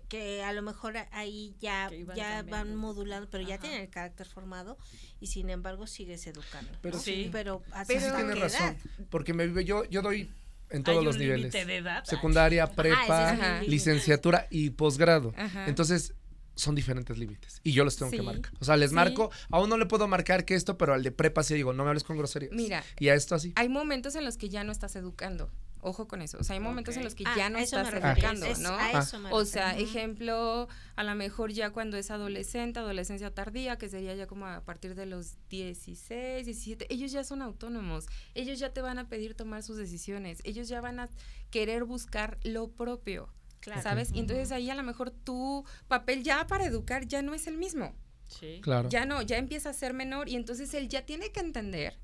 que 0.07 0.41
a 0.43 0.53
lo 0.53 0.61
mejor 0.61 0.95
ahí 1.11 1.55
ya, 1.59 1.89
ya 1.89 2.05
cambiando. 2.05 2.51
van 2.51 2.75
modulando, 2.75 3.29
pero 3.29 3.45
ya 3.45 3.57
tienen 3.57 3.81
el 3.81 3.89
carácter 3.89 4.25
formado 4.27 4.77
y 5.19 5.27
sin 5.27 5.49
embargo 5.49 5.85
sigues 5.85 6.25
educando. 6.27 6.71
Pero 6.81 6.95
¿no? 6.97 7.03
sí. 7.03 7.29
pero, 7.31 7.61
¿hasta 7.71 7.99
sí 7.99 8.05
tienes 8.15 8.39
razón. 8.39 8.61
edad? 8.69 8.77
Porque 9.09 9.33
me, 9.33 9.65
yo, 9.65 9.83
yo 9.85 10.01
doy 10.01 10.31
en 10.69 10.77
¿Hay 10.77 10.83
todos 10.83 11.03
los 11.03 11.15
un 11.15 11.21
niveles. 11.23 11.53
límite 11.53 11.65
de 11.65 11.77
edad? 11.77 12.05
Secundaria, 12.05 12.63
ese 12.63 12.73
prepa, 12.73 13.59
es 13.61 13.67
licenciatura 13.67 14.47
y 14.49 14.69
posgrado. 14.69 15.33
Entonces, 15.67 16.13
son 16.61 16.75
diferentes 16.75 17.17
límites. 17.17 17.59
Y 17.63 17.71
yo 17.73 17.83
los 17.83 17.95
tengo 17.97 18.11
que 18.11 18.21
marcar. 18.21 18.53
O 18.59 18.65
sea, 18.65 18.77
les 18.77 18.89
Sí. 18.91 18.95
marco, 18.95 19.31
aún 19.49 19.69
no 19.69 19.77
le 19.77 19.85
puedo 19.85 20.07
marcar 20.07 20.45
que 20.45 20.55
esto, 20.55 20.77
pero 20.77 20.93
al 20.93 21.03
de 21.03 21.11
prepa 21.11 21.43
sí 21.43 21.53
digo, 21.55 21.73
no 21.73 21.83
me 21.83 21.89
hables 21.89 22.03
con 22.03 22.17
groserías. 22.17 22.51
Mira, 22.53 22.83
Y 22.99 23.09
a 23.09 23.15
esto 23.15 23.35
así. 23.35 23.53
hay 23.55 23.69
momentos 23.69 24.15
en 24.15 24.23
los 24.25 24.37
que 24.37 24.49
ya 24.49 24.63
no 24.63 24.71
estás 24.71 24.95
educando. 24.95 25.49
Ojo 25.83 26.07
con 26.07 26.21
eso. 26.21 26.37
O 26.39 26.43
sea, 26.43 26.53
hay 26.53 26.59
momentos 26.59 26.95
en 26.95 27.03
los 27.03 27.15
que 27.15 27.23
Ah, 27.25 27.33
ya 27.35 27.49
no 27.49 27.57
estás 27.57 27.91
educando, 27.91 28.45
es- 28.45 28.59
¿no? 28.59 28.69
a 28.77 28.91
eso 29.01 29.17
me 29.17 29.31
O 29.33 29.43
sea, 29.45 29.75
ejemplo, 29.75 30.67
a 30.95 31.03
lo 31.03 31.15
mejor 31.15 31.51
ya 31.51 31.71
cuando 31.71 31.97
es 31.97 32.11
adolescente, 32.11 32.77
adolescencia 32.79 33.33
tardía, 33.33 33.79
que 33.79 33.89
sería 33.89 34.13
ya 34.13 34.27
como 34.27 34.45
a 34.45 34.61
partir 34.63 34.93
de 34.93 35.07
los 35.07 35.37
16, 35.49 36.45
17, 36.45 36.85
ellos 36.93 37.11
ya 37.11 37.23
son 37.23 37.41
autónomos, 37.41 38.05
ellos 38.35 38.59
ya 38.59 38.71
te 38.73 38.81
van 38.81 38.99
a 38.99 39.09
pedir 39.09 39.33
tomar 39.33 39.63
sus 39.63 39.77
decisiones, 39.77 40.39
ellos 40.43 40.67
ya 40.67 40.81
van 40.81 40.99
a 40.99 41.09
querer 41.49 41.83
buscar 41.83 42.37
lo 42.43 42.67
propio, 42.69 43.29
Claro. 43.61 43.81
¿sabes? 43.81 44.11
Y 44.13 44.19
entonces 44.19 44.51
ahí 44.51 44.69
a 44.69 44.75
lo 44.75 44.83
mejor 44.83 45.11
tu 45.11 45.63
papel 45.87 46.23
ya 46.23 46.45
para 46.47 46.65
educar 46.65 47.05
ya 47.07 47.21
no 47.21 47.33
es 47.33 47.47
el 47.47 47.57
mismo, 47.57 47.93
Sí. 48.27 48.59
Claro. 48.61 48.89
ya 48.89 49.05
no, 49.05 49.21
ya 49.21 49.37
empieza 49.37 49.69
a 49.69 49.73
ser 49.73 49.93
menor 49.93 50.27
y 50.29 50.35
entonces 50.35 50.73
él 50.73 50.89
ya 50.89 51.05
tiene 51.05 51.31
que 51.31 51.39
entender 51.41 51.97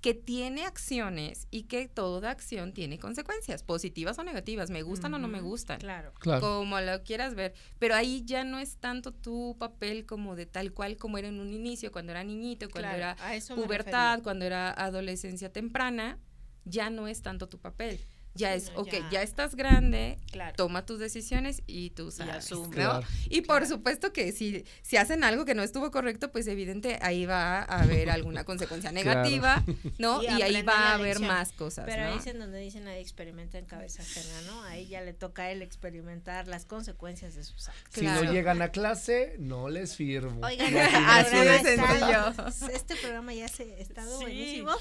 que 0.00 0.14
tiene 0.14 0.64
acciones 0.64 1.48
y 1.50 1.64
que 1.64 1.88
toda 1.88 2.30
acción 2.30 2.72
tiene 2.72 2.98
consecuencias, 2.98 3.64
positivas 3.64 4.16
o 4.18 4.22
negativas, 4.22 4.70
me 4.70 4.82
gustan 4.82 5.12
o 5.14 5.18
no 5.18 5.26
me 5.26 5.40
gustan 5.40 5.80
Claro. 5.80 6.12
Claro. 6.20 6.40
como 6.42 6.80
lo 6.80 7.02
quieras 7.02 7.34
ver, 7.34 7.54
pero 7.80 7.96
ahí 7.96 8.22
ya 8.24 8.44
no 8.44 8.60
es 8.60 8.76
tanto 8.76 9.10
tu 9.12 9.56
papel 9.58 10.06
como 10.06 10.36
de 10.36 10.46
tal 10.46 10.72
cual 10.72 10.96
como 10.96 11.18
era 11.18 11.26
en 11.28 11.40
un 11.40 11.52
inicio, 11.52 11.90
cuando 11.90 12.12
era 12.12 12.22
niñito, 12.22 12.68
cuando 12.70 12.90
Claro, 12.94 13.18
era 13.18 13.40
pubertad, 13.56 14.10
refería. 14.10 14.22
cuando 14.22 14.44
era 14.44 14.70
adolescencia 14.70 15.50
temprana, 15.52 16.18
ya 16.64 16.88
no 16.88 17.08
es 17.08 17.22
tanto 17.22 17.48
tu 17.48 17.58
papel. 17.58 17.98
Ya 18.36 18.54
es, 18.54 18.72
no, 18.72 18.80
ok, 18.82 18.92
ya. 18.92 19.10
ya. 19.10 19.22
estás 19.22 19.54
grande, 19.54 20.18
Claro. 20.30 20.54
toma 20.56 20.84
tus 20.86 20.98
decisiones 20.98 21.62
y 21.66 21.90
tú 21.90 22.10
sabes, 22.10 22.36
asume. 22.36 22.66
¿no? 22.68 22.72
Claro. 22.72 23.06
Y 23.28 23.40
por 23.42 23.66
supuesto 23.66 24.12
que 24.12 24.32
si, 24.32 24.64
si 24.82 24.96
hacen 24.96 25.24
algo 25.24 25.44
que 25.44 25.54
no 25.54 25.62
estuvo 25.62 25.90
correcto, 25.90 26.30
pues 26.30 26.46
evidente 26.46 26.98
ahí 27.02 27.26
va 27.26 27.60
a 27.60 27.82
haber 27.82 28.10
alguna 28.10 28.44
consecuencia 28.44 28.92
negativa, 28.92 29.64
¿no? 29.98 30.22
Y 30.22 30.26
Y, 30.26 30.42
ahí 30.42 30.62
va 30.62 30.90
a 30.90 30.94
haber 30.94 31.20
más 31.20 31.52
cosas, 31.52 31.86
Pero 31.86 32.04
¿no? 32.04 32.12
ahí 32.12 32.18
es 32.18 32.26
en 32.26 32.38
donde 32.38 32.58
dicen 32.60 32.86
ahí 32.88 33.00
experimenta 33.00 33.58
en 33.58 33.64
cabeza 33.64 34.02
ajena, 34.02 34.40
¿no? 34.46 34.62
Ahí 34.64 34.86
ya 34.88 35.00
le 35.00 35.12
toca 35.14 35.42
a 35.44 35.50
él 35.50 35.62
experimentar 35.62 36.48
las 36.48 36.64
consecuencias 36.66 37.34
de 37.34 37.44
sus 37.44 37.68
actos. 37.68 37.94
Si 37.94 38.02
no 38.04 38.22
llegan 38.32 38.60
a 38.62 38.68
clase, 38.70 39.36
no 39.38 39.68
les 39.68 39.96
firmo. 39.96 40.40
Oigan, 40.46 40.76
Así 40.76 41.36
de 41.36 41.56
está- 41.56 42.34
sencillo. 42.44 42.68
Este 42.74 42.96
programa 42.96 43.32
ya 43.34 43.48
se 43.48 43.62
ha 43.74 43.78
estado 43.78 44.18
Sí. 44.18 44.24
buenísimo 44.24 44.72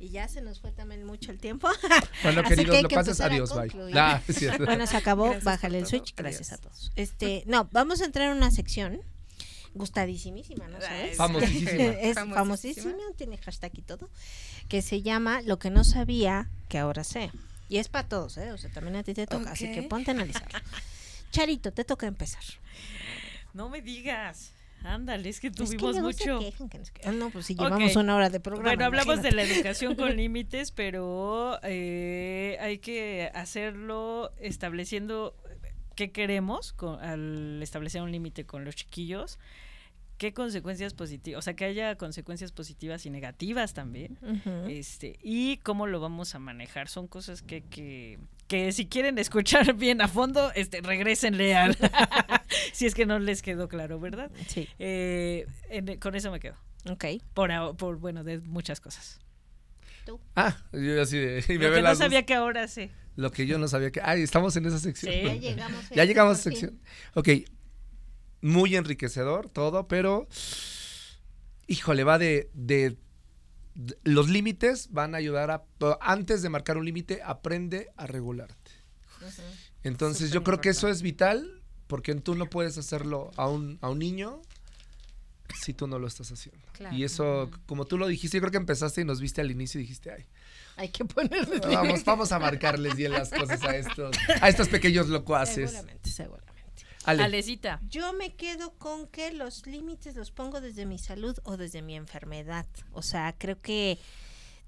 y 0.00 0.10
ya 0.10 0.28
se 0.28 0.40
nos 0.40 0.60
fue 0.60 0.72
también 0.72 1.04
mucho 1.04 1.30
el 1.30 1.38
tiempo. 1.38 1.68
Bueno, 2.22 2.40
Así 2.40 2.50
que 2.50 2.56
queridos, 2.56 2.76
hay 2.76 2.82
lo 2.82 2.88
que 2.88 2.96
a 2.96 3.26
adiós, 3.26 3.54
bye. 3.54 3.92
Ah, 3.94 4.20
cierto. 4.28 4.64
Bueno, 4.64 4.86
se 4.86 4.96
acabó, 4.96 5.24
Gracias 5.26 5.44
bájale 5.44 5.78
el 5.78 5.84
todo. 5.84 5.90
switch, 5.90 6.14
gracias 6.16 6.52
a 6.52 6.58
todos. 6.58 6.90
Este, 6.96 7.44
no, 7.46 7.68
vamos 7.72 8.00
a 8.00 8.04
entrar 8.04 8.30
a 8.30 8.34
una 8.34 8.50
sección 8.50 9.00
gustadísimísima, 9.74 10.66
¿no 10.68 10.80
sabes? 10.80 11.16
Famosísima. 11.16 11.70
es 11.70 12.14
Famosísima. 12.14 12.34
famosísima, 12.34 12.92
tiene 13.16 13.38
hashtag 13.38 13.72
y 13.78 13.82
todo, 13.82 14.10
que 14.68 14.82
se 14.82 15.02
llama 15.02 15.42
Lo 15.42 15.58
que 15.58 15.70
no 15.70 15.84
sabía 15.84 16.50
que 16.68 16.78
ahora 16.78 17.04
sé. 17.04 17.30
Y 17.68 17.78
es 17.78 17.88
para 17.88 18.08
todos, 18.08 18.36
¿eh? 18.38 18.52
O 18.52 18.58
sea, 18.58 18.70
también 18.70 18.96
a 18.96 19.02
ti 19.02 19.14
te 19.14 19.26
toca, 19.26 19.52
así 19.52 19.70
que 19.72 19.82
ponte 19.82 20.10
a 20.10 20.14
analizar. 20.14 20.48
Charito, 21.30 21.72
te 21.72 21.84
toca 21.84 22.06
empezar. 22.06 22.42
No 23.52 23.68
me 23.68 23.82
digas. 23.82 24.52
Ándale, 24.84 25.28
es 25.28 25.40
que 25.40 25.48
Es 25.48 25.52
que 25.54 25.64
tuvimos 25.64 25.96
mucho. 26.00 26.38
que. 26.38 26.80
Ah, 27.04 27.12
no, 27.12 27.30
pues 27.30 27.46
sí, 27.46 27.54
Ok. 27.54 27.62
llevamos 27.64 27.96
una 27.96 28.14
hora 28.16 28.30
de 28.30 28.40
programa. 28.40 28.68
Bueno, 28.70 28.84
hablamos 28.84 29.22
de 29.22 29.32
la 29.32 29.42
educación 29.42 29.94
con 29.96 30.16
límites, 30.16 30.70
pero 30.70 31.58
eh, 31.62 32.56
hay 32.60 32.78
que 32.78 33.30
hacerlo 33.34 34.32
estableciendo 34.38 35.34
qué 35.96 36.12
queremos 36.12 36.72
con- 36.72 37.00
al 37.00 37.60
establecer 37.62 38.02
un 38.02 38.12
límite 38.12 38.46
con 38.46 38.64
los 38.64 38.76
chiquillos, 38.76 39.38
qué 40.16 40.32
consecuencias 40.32 40.94
positivas, 40.94 41.38
o 41.38 41.42
sea, 41.42 41.54
que 41.54 41.64
haya 41.64 41.96
consecuencias 41.96 42.52
positivas 42.52 43.04
y 43.06 43.10
negativas 43.10 43.74
también. 43.74 44.18
Este, 44.68 45.18
y 45.22 45.56
cómo 45.58 45.86
lo 45.86 46.00
vamos 46.00 46.34
a 46.34 46.38
manejar. 46.38 46.88
Son 46.88 47.06
cosas 47.08 47.42
que, 47.42 47.62
que, 47.62 48.18
que 48.48 48.72
si 48.72 48.86
quieren 48.86 49.18
escuchar 49.18 49.74
bien 49.76 50.00
a 50.00 50.08
fondo, 50.08 50.50
este, 50.54 50.80
regrésenle 50.80 51.54
al 51.54 51.76
si 52.72 52.86
es 52.86 52.94
que 52.94 53.06
no 53.06 53.18
les 53.18 53.42
quedó 53.42 53.68
claro, 53.68 54.00
¿verdad? 54.00 54.30
Sí, 54.48 54.68
Eh, 54.78 55.46
en- 55.70 55.98
con 56.00 56.14
eso 56.16 56.30
me 56.32 56.40
quedo. 56.40 56.56
ok. 56.90 57.04
Por, 57.34 57.52
ahora- 57.52 57.76
por 57.76 57.96
bueno, 57.98 58.24
de 58.24 58.38
muchas 58.40 58.80
cosas. 58.80 59.20
Ah, 60.34 60.56
yo 60.72 61.02
así 61.02 61.18
de. 61.18 61.44
y 61.48 61.52
me 61.58 61.68
Lo 61.68 61.74
que 61.74 61.82
no 61.82 61.94
sabía 61.94 62.24
que 62.24 62.32
ahora 62.34 62.66
sé. 62.66 62.90
Lo 63.16 63.30
que 63.30 63.46
yo 63.46 63.58
no 63.58 63.68
sabía 63.68 63.90
que. 63.90 64.00
Ay, 64.02 64.22
estamos 64.22 64.56
en 64.56 64.64
esa 64.64 64.78
sección. 64.78 65.12
Sí. 65.12 65.20
Ya 65.22 65.34
llegamos. 65.34 65.88
Ya 65.90 66.04
llegamos 66.06 66.38
a 66.38 66.42
fin. 66.42 66.52
sección. 66.52 66.80
Ok. 67.14 67.28
Muy 68.40 68.74
enriquecedor 68.76 69.50
todo, 69.50 69.86
pero. 69.86 70.26
Híjole, 71.66 72.04
va 72.04 72.18
de- 72.18 72.48
de- 72.54 72.96
los 74.02 74.28
límites 74.28 74.88
van 74.90 75.14
a 75.14 75.18
ayudar 75.18 75.50
a. 75.50 75.64
Antes 76.00 76.42
de 76.42 76.48
marcar 76.48 76.76
un 76.76 76.84
límite, 76.84 77.20
aprende 77.24 77.90
a 77.96 78.06
regularte. 78.06 78.72
Entonces, 79.82 80.30
yo 80.32 80.42
creo 80.42 80.60
que 80.60 80.70
eso 80.70 80.88
es 80.88 81.02
vital, 81.02 81.62
porque 81.86 82.14
tú 82.16 82.34
no 82.34 82.46
puedes 82.50 82.78
hacerlo 82.78 83.30
a 83.36 83.48
un, 83.48 83.78
a 83.80 83.88
un 83.88 83.98
niño 83.98 84.42
si 85.62 85.74
tú 85.74 85.86
no 85.86 85.98
lo 85.98 86.06
estás 86.06 86.30
haciendo. 86.30 86.60
Claro. 86.72 86.94
Y 86.94 87.04
eso, 87.04 87.50
como 87.66 87.86
tú 87.86 87.98
lo 87.98 88.06
dijiste, 88.06 88.36
yo 88.36 88.40
creo 88.42 88.50
que 88.50 88.58
empezaste 88.58 89.00
y 89.00 89.04
nos 89.04 89.20
viste 89.20 89.40
al 89.40 89.50
inicio 89.50 89.80
y 89.80 89.84
dijiste, 89.84 90.12
ay, 90.12 90.26
Hay 90.76 90.88
que 90.90 91.04
ponerle 91.04 91.58
vamos, 91.60 92.04
vamos 92.04 92.32
a 92.32 92.38
marcarles 92.38 92.94
bien 92.96 93.12
las 93.12 93.30
cosas 93.30 93.62
a 93.62 93.76
estos, 93.76 94.16
a 94.40 94.48
estos 94.48 94.68
pequeños 94.68 95.08
locuaces. 95.08 95.70
Seguramente, 95.70 96.10
seguramente. 96.10 96.47
Ale, 97.08 97.22
Alecita. 97.24 97.80
Yo 97.88 98.12
me 98.12 98.34
quedo 98.34 98.74
con 98.78 99.06
que 99.08 99.32
los 99.32 99.66
límites 99.66 100.14
los 100.16 100.30
pongo 100.30 100.60
desde 100.60 100.86
mi 100.86 100.98
salud 100.98 101.36
o 101.44 101.56
desde 101.56 101.82
mi 101.82 101.96
enfermedad. 101.96 102.66
O 102.92 103.02
sea, 103.02 103.34
creo 103.36 103.60
que 103.60 103.98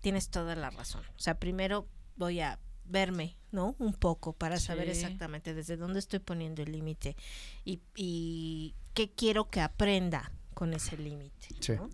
tienes 0.01 0.30
toda 0.30 0.57
la 0.57 0.70
razón. 0.70 1.03
O 1.16 1.20
sea, 1.20 1.38
primero 1.38 1.86
voy 2.16 2.41
a 2.41 2.59
verme, 2.84 3.36
¿no? 3.53 3.76
Un 3.78 3.93
poco 3.95 4.32
para 4.32 4.59
saber 4.59 4.88
exactamente 4.88 5.55
desde 5.55 5.76
dónde 5.76 5.99
estoy 6.01 6.18
poniendo 6.18 6.62
el 6.62 6.72
límite 6.72 7.16
y, 7.64 7.80
y 7.95 8.74
qué 8.95 9.11
quiero 9.11 9.49
que 9.49 9.61
aprenda 9.61 10.32
con 10.55 10.74
ese 10.74 10.97
límite. 10.97 11.49
Sí. 11.61 11.72
¿no? 11.72 11.88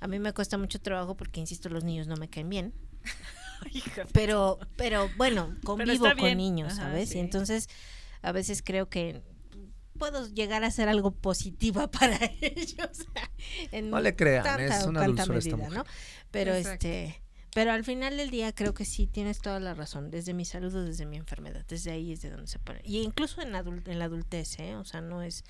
A 0.00 0.08
mí 0.08 0.18
me 0.18 0.32
cuesta 0.32 0.58
mucho 0.58 0.80
trabajo 0.80 1.16
porque, 1.16 1.40
insisto, 1.40 1.68
los 1.68 1.84
niños 1.84 2.06
no 2.06 2.16
me 2.16 2.28
caen 2.28 2.48
bien. 2.48 2.74
Pero, 4.12 4.58
pero 4.76 5.08
bueno, 5.16 5.54
convivo 5.64 6.04
con 6.18 6.36
niños, 6.36 6.74
Ajá, 6.74 6.82
¿sabes? 6.82 7.10
sí. 7.10 7.16
Y 7.16 7.20
entonces 7.20 7.68
a 8.20 8.32
veces 8.32 8.62
creo 8.62 8.90
que 8.90 9.22
puedo 9.98 10.28
llegar 10.28 10.64
a 10.64 10.70
ser 10.70 10.88
algo 10.88 11.10
positiva 11.12 11.90
para 11.90 12.18
ellos. 12.40 13.06
en 13.72 13.90
No 13.90 14.00
le 14.00 14.14
crean, 14.16 14.44
tanta 14.44 14.78
es 14.78 14.84
o 14.84 14.88
una 14.90 15.04
dulzura 15.06 15.38
esta 15.38 15.56
medida, 15.56 15.68
mujer. 15.68 15.72
¿no? 15.78 15.84
Pero 16.30 16.54
Exacto. 16.54 16.86
este, 16.88 17.20
pero 17.54 17.70
al 17.72 17.84
final 17.84 18.16
del 18.16 18.30
día 18.30 18.52
creo 18.52 18.74
que 18.74 18.84
sí 18.84 19.06
tienes 19.06 19.38
toda 19.38 19.60
la 19.60 19.74
razón, 19.74 20.10
desde 20.10 20.34
mi 20.34 20.44
salud 20.44 20.74
o 20.74 20.82
desde 20.84 21.06
mi 21.06 21.16
enfermedad, 21.16 21.64
desde 21.68 21.92
ahí 21.92 22.10
es 22.12 22.20
de 22.22 22.30
donde 22.30 22.48
se 22.48 22.58
pone. 22.58 22.80
Y 22.84 22.98
incluso 23.02 23.40
en, 23.42 23.52
adul- 23.52 23.86
en 23.88 23.98
la 24.00 24.06
adultez, 24.06 24.58
¿eh? 24.58 24.74
O 24.76 24.84
sea, 24.84 25.00
no 25.00 25.22
es 25.22 25.44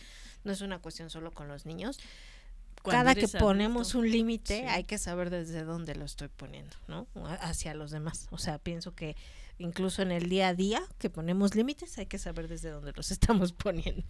no 0.44 0.52
es 0.52 0.60
una 0.60 0.78
cuestión 0.80 1.08
solo 1.08 1.32
con 1.32 1.48
los 1.48 1.64
niños. 1.64 1.98
Cada 2.82 3.14
que 3.14 3.26
ponemos 3.28 3.92
adulto. 3.92 3.98
un 4.06 4.10
límite 4.12 4.60
Sí. 4.60 4.66
hay 4.68 4.84
que 4.84 4.98
saber 4.98 5.30
desde 5.30 5.62
dónde 5.64 5.94
lo 5.94 6.04
estoy 6.04 6.28
poniendo, 6.28 6.76
¿no? 6.86 7.06
Hacia 7.40 7.72
los 7.72 7.90
demás. 7.90 8.26
O 8.30 8.36
sea, 8.36 8.58
pienso 8.58 8.94
que 8.94 9.16
incluso 9.58 10.02
en 10.02 10.10
el 10.10 10.28
día 10.28 10.48
a 10.48 10.54
día 10.54 10.82
que 10.98 11.10
ponemos 11.10 11.54
límites 11.54 11.96
hay 11.98 12.06
que 12.06 12.18
saber 12.18 12.48
desde 12.48 12.70
dónde 12.70 12.92
los 12.92 13.10
estamos 13.12 13.52
poniendo. 13.52 14.04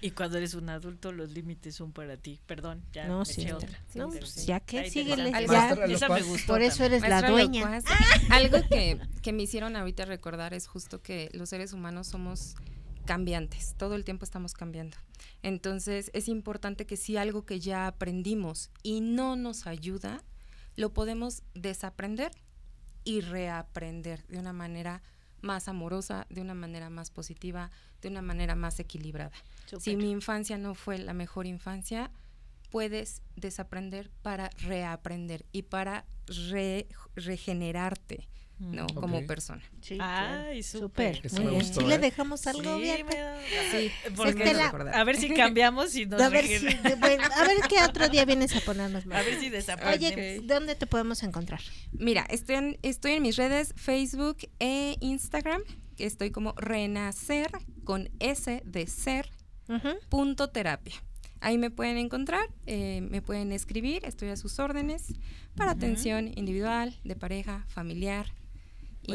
Y 0.00 0.10
cuando 0.12 0.38
eres 0.38 0.54
un 0.54 0.68
adulto, 0.68 1.12
los 1.12 1.30
límites 1.30 1.76
son 1.76 1.92
para 1.92 2.16
ti. 2.16 2.40
Perdón, 2.46 2.84
ya 2.92 3.06
No, 3.06 3.20
me 3.20 3.24
sí, 3.24 3.40
eché 3.42 3.50
ya. 3.50 3.56
otra. 3.56 3.84
No, 3.94 4.08
pues, 4.08 4.46
ya 4.46 4.60
que 4.60 4.90
síguele, 4.90 5.30
ya. 5.30 5.72
Esa 5.86 6.08
me 6.08 6.22
gustó. 6.22 6.46
Por 6.52 6.62
eso 6.62 6.84
eres 6.84 7.02
la 7.02 7.22
dueña. 7.22 7.60
Locuaz, 7.60 7.84
Algo 8.30 8.58
que, 8.68 8.98
que 9.22 9.32
me 9.32 9.42
hicieron 9.42 9.76
ahorita 9.76 10.04
recordar 10.04 10.54
es 10.54 10.66
justo 10.66 11.00
que 11.02 11.28
los 11.32 11.48
seres 11.48 11.72
humanos 11.72 12.08
somos 12.08 12.54
cambiantes, 13.04 13.74
todo 13.78 13.94
el 13.94 14.04
tiempo 14.04 14.24
estamos 14.24 14.52
cambiando. 14.52 14.96
Entonces 15.42 16.10
es 16.12 16.28
importante 16.28 16.84
que 16.84 16.96
si 16.96 17.16
algo 17.16 17.46
que 17.46 17.58
ya 17.58 17.86
aprendimos 17.86 18.70
y 18.82 19.00
no 19.00 19.34
nos 19.34 19.66
ayuda, 19.66 20.22
lo 20.76 20.92
podemos 20.92 21.42
desaprender 21.54 22.30
y 23.08 23.20
reaprender 23.22 24.26
de 24.26 24.38
una 24.38 24.52
manera 24.52 25.02
más 25.40 25.68
amorosa, 25.68 26.26
de 26.30 26.40
una 26.40 26.54
manera 26.54 26.90
más 26.90 27.10
positiva, 27.10 27.70
de 28.02 28.08
una 28.08 28.22
manera 28.22 28.54
más 28.54 28.78
equilibrada. 28.80 29.32
Si 29.80 29.96
mi 29.96 30.10
infancia 30.10 30.58
no 30.58 30.74
fue 30.74 30.98
la 30.98 31.14
mejor 31.14 31.46
infancia, 31.46 32.10
puedes 32.70 33.22
desaprender 33.36 34.10
para 34.22 34.50
reaprender 34.58 35.46
y 35.52 35.62
para 35.62 36.04
re- 36.50 36.86
regenerarte, 37.14 38.28
¿no? 38.58 38.86
Como 38.88 39.24
persona. 39.26 39.62
Sí. 39.80 39.98
Ay, 40.00 40.62
Súper. 40.62 41.20
gustó, 41.22 41.80
¿Sí 41.80 41.86
¿eh? 41.86 41.88
le 41.88 41.98
dejamos 41.98 42.46
algo 42.46 42.76
Sí, 42.76 42.82
bien? 42.82 43.06
me 43.06 43.14
da- 43.16 43.38
Sí, 43.70 43.90
Estela, 44.26 44.68
a 44.94 45.04
ver 45.04 45.16
si 45.16 45.28
cambiamos 45.34 45.94
y 45.94 46.06
nos 46.06 46.20
A 46.20 46.28
ver, 46.28 46.46
si, 46.46 46.58
bueno, 46.98 47.24
a 47.36 47.44
ver 47.44 47.56
qué 47.68 47.82
otro 47.82 48.08
día 48.08 48.24
vienes 48.24 48.54
a 48.56 48.60
ponernos 48.60 49.06
más. 49.06 49.18
a 49.18 49.22
ver 49.22 49.34
si 49.34 49.46
Oye, 49.46 49.50
desaprendemos. 49.50 50.46
¿dónde 50.46 50.74
te 50.74 50.86
podemos 50.86 51.22
encontrar? 51.22 51.60
Mira, 51.92 52.26
estoy 52.30 52.56
en, 52.56 52.78
estoy 52.82 53.12
en 53.12 53.22
mis 53.22 53.36
redes 53.36 53.72
Facebook 53.76 54.38
e 54.58 54.96
Instagram. 55.00 55.62
Estoy 55.98 56.30
como 56.30 56.52
renacer 56.56 57.50
con 57.84 58.10
S 58.20 58.62
de 58.64 58.86
ser 58.86 59.30
punto 60.08 60.50
terapia. 60.50 60.94
Ahí 61.40 61.56
me 61.58 61.70
pueden 61.70 61.98
encontrar, 61.98 62.48
eh, 62.66 63.00
me 63.00 63.22
pueden 63.22 63.52
escribir, 63.52 64.04
estoy 64.04 64.30
a 64.30 64.36
sus 64.36 64.58
órdenes 64.58 65.14
para 65.54 65.70
atención 65.72 66.32
individual, 66.36 66.98
de 67.04 67.14
pareja, 67.14 67.64
familiar 67.68 68.32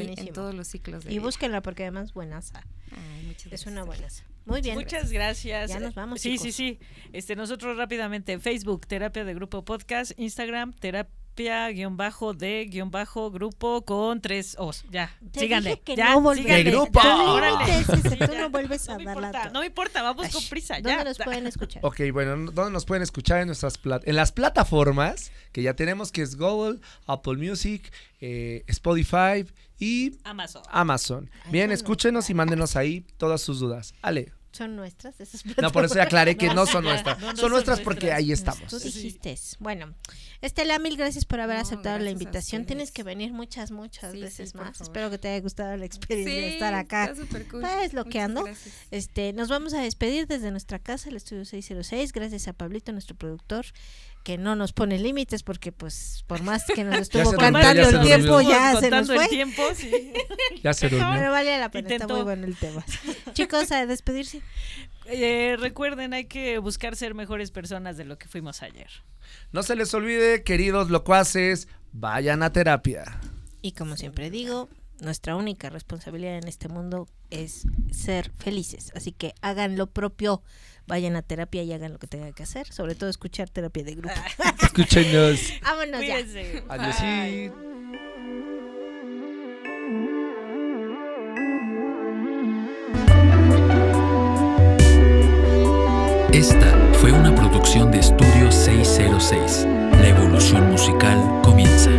y 0.01 0.13
en 0.19 0.33
todos 0.33 0.53
los 0.53 0.67
ciclos 0.67 1.03
de 1.03 1.11
Y 1.11 1.15
vida. 1.15 1.25
búsquenla 1.25 1.61
porque 1.61 1.83
además 1.83 2.13
buenaza. 2.13 2.63
Ay, 2.91 3.23
muchas 3.27 3.45
Es 3.45 3.49
gracias. 3.49 3.71
una 3.71 3.83
buenaza. 3.83 4.23
Muy 4.45 4.61
bien. 4.61 4.75
Muchas 4.75 5.11
gracias. 5.11 5.69
Ya 5.69 5.79
nos 5.79 5.95
vamos, 5.95 6.19
Sí, 6.21 6.37
sí, 6.37 6.51
sí. 6.51 6.79
Este, 7.13 7.35
nosotros 7.35 7.77
rápidamente, 7.77 8.37
Facebook, 8.39 8.87
Terapia 8.87 9.23
de 9.23 9.33
Grupo 9.33 9.63
Podcast, 9.63 10.11
Instagram, 10.19 10.73
Terapia 10.73 11.13
guion 11.35 11.97
bajo 11.97 12.33
de 12.33 12.65
guion 12.69 12.91
bajo 12.91 13.31
grupo 13.31 13.83
con 13.83 14.21
tres 14.21 14.55
O's. 14.59 14.83
Ya, 14.91 15.15
Te 15.31 15.41
síganle. 15.41 15.71
dije 15.71 15.81
que 15.81 15.95
ya, 15.95 16.15
no 16.19 16.33
síganle. 16.35 16.63
¡De 16.63 16.71
grupo! 16.71 16.99
Ya, 17.03 18.27
tú 18.27 18.33
no 18.37 18.49
vuelves 18.51 18.87
a 18.89 18.97
me 18.97 19.05
dar 19.05 19.17
importa, 19.17 19.49
No 19.49 19.59
me 19.61 19.65
importa, 19.67 20.01
vamos 20.03 20.27
con 20.29 20.41
Ay, 20.41 20.47
prisa. 20.49 20.75
¿Dónde 20.75 20.89
ya. 20.89 21.03
nos 21.03 21.17
pueden 21.17 21.47
escuchar? 21.47 21.85
Ok, 21.85 22.01
bueno, 22.11 22.51
¿dónde 22.51 22.71
nos 22.71 22.85
pueden 22.85 23.03
escuchar? 23.03 23.41
En 23.41 23.47
nuestras 23.47 23.81
plat- 23.81 24.03
en 24.05 24.15
las 24.15 24.31
plataformas 24.31 25.31
que 25.51 25.61
ya 25.63 25.73
tenemos, 25.75 26.11
que 26.11 26.21
es 26.21 26.35
Google, 26.37 26.79
Apple 27.07 27.37
Music, 27.37 27.91
eh, 28.21 28.63
Spotify 28.67 29.45
y 29.79 30.17
Amazon. 30.23 30.63
Amazon. 30.69 31.29
Bien, 31.49 31.71
escúchenos 31.71 32.29
y 32.29 32.33
mándenos 32.33 32.75
ahí 32.75 33.05
todas 33.17 33.41
sus 33.41 33.59
dudas. 33.59 33.93
Ale. 34.01 34.31
Son 34.53 34.75
nuestras 34.75 35.19
esas 35.19 35.43
No, 35.57 35.71
por 35.71 35.83
eso 35.83 35.95
ya 35.95 36.03
aclaré 36.03 36.37
que 36.37 36.47
No, 36.53 36.65
son 36.67 36.83
nuestras. 36.83 37.17
No, 37.19 37.25
no 37.27 37.31
son 37.31 37.37
son 37.37 37.51
nuestras 37.51 37.79
porque 37.81 38.11
ahí 38.13 38.27
Tú 38.27 38.33
estamos. 38.33 38.83
dijiste. 38.83 39.35
Bueno, 39.59 39.95
Estela, 40.41 40.77
mil 40.79 40.95
gracias 40.95 41.25
por 41.25 41.39
haber 41.39 41.55
No, 41.57 41.61
aceptado 41.63 41.97
la 41.99 42.11
invitación. 42.11 42.65
Tienes 42.65 42.91
que 42.91 43.01
venir 43.03 43.33
muchas, 43.33 43.71
muchas 43.71 44.11
Sí, 44.11 44.21
veces 44.21 44.53
más. 44.55 44.79
Espero 44.79 45.09
que 45.09 45.17
te 45.17 45.27
haya 45.29 45.41
gustado 45.41 45.75
la 45.75 45.85
experiencia 45.85 46.33
de 46.35 46.53
estar 46.53 46.73
acá. 46.75 47.05
está 47.05 47.15
súper 47.15 47.47
cool. 47.47 47.61
Lo 47.93 48.03
que 48.05 48.19
Muchas 48.19 48.23
ando. 48.23 48.43
gracias. 48.43 48.75
Este, 48.91 49.33
nos 49.33 49.49
vamos 49.49 49.73
a 49.73 49.81
despedir 49.81 50.27
desde 50.27 50.51
nuestra 50.51 50.77
casa, 50.79 51.09
el 51.09 51.15
estudio 51.15 51.45
606. 51.45 52.13
Gracias 52.13 52.47
a 52.47 52.53
Pablito, 52.53 52.91
nuestro 52.91 53.15
productor, 53.15 53.65
que 54.23 54.37
no 54.37 54.55
nos 54.55 54.73
pone 54.73 54.97
límites 54.97 55.43
porque, 55.43 55.71
pues, 55.71 56.23
por 56.27 56.41
más 56.41 56.65
que 56.65 56.83
nos 56.83 56.97
estuvo 56.99 57.33
cantando 57.33 57.89
el 57.89 58.01
tiempo, 58.01 58.41
ya 58.41 58.79
se 58.79 58.89
nos 58.89 59.07
fue. 59.07 59.23
el 59.23 59.29
tiempo, 59.29 59.61
sí. 59.75 60.13
Ya 60.63 60.73
se 60.73 60.89
durmió. 60.89 61.09
Pero 61.13 61.31
vale 61.31 61.57
la 61.59 61.69
pena, 61.69 61.89
está 61.89 62.07
muy 62.07 62.23
bueno 62.23 62.45
el 62.45 62.57
tema. 62.57 62.83
Chicos, 63.33 63.71
a 63.71 63.85
despedirse. 63.85 64.41
Eh, 65.05 65.57
recuerden, 65.59 66.13
hay 66.13 66.25
que 66.25 66.57
buscar 66.57 66.95
ser 66.95 67.13
mejores 67.13 67.51
personas 67.51 67.97
de 67.97 68.05
lo 68.05 68.17
que 68.17 68.27
fuimos 68.27 68.63
ayer. 68.63 68.89
No 69.51 69.63
se 69.63 69.75
les 69.75 69.93
olvide, 69.93 70.43
queridos 70.43 70.89
locuaces, 70.89 71.67
vayan 71.91 72.43
a 72.43 72.53
terapia. 72.53 73.19
Y 73.61 73.73
como 73.73 73.97
siempre 73.97 74.29
digo, 74.29 74.69
nuestra 74.99 75.35
única 75.35 75.69
responsabilidad 75.69 76.37
en 76.37 76.47
este 76.47 76.69
mundo 76.69 77.07
es 77.29 77.65
ser 77.91 78.31
felices. 78.37 78.91
Así 78.95 79.11
que 79.11 79.33
hagan 79.41 79.77
lo 79.77 79.87
propio, 79.87 80.41
vayan 80.87 81.15
a 81.15 81.21
terapia 81.21 81.63
y 81.63 81.73
hagan 81.73 81.93
lo 81.93 81.99
que 81.99 82.07
tengan 82.07 82.33
que 82.33 82.43
hacer. 82.43 82.71
Sobre 82.71 82.95
todo 82.95 83.09
escuchar 83.09 83.49
terapia 83.49 83.83
de 83.83 83.95
grupo. 83.95 84.15
Escúchenos. 84.61 85.39
Vámonos 85.61 86.01
ya. 86.01 86.17
Adiós. 86.69 86.95
Esta 96.33 96.93
fue 96.93 97.11
una 97.11 97.33
producción 97.35 97.91
de 97.91 97.99
Estudio 97.99 98.51
606. 98.51 99.67
La 99.91 100.07
evolución 100.09 100.71
musical 100.71 101.41
comienza. 101.43 101.91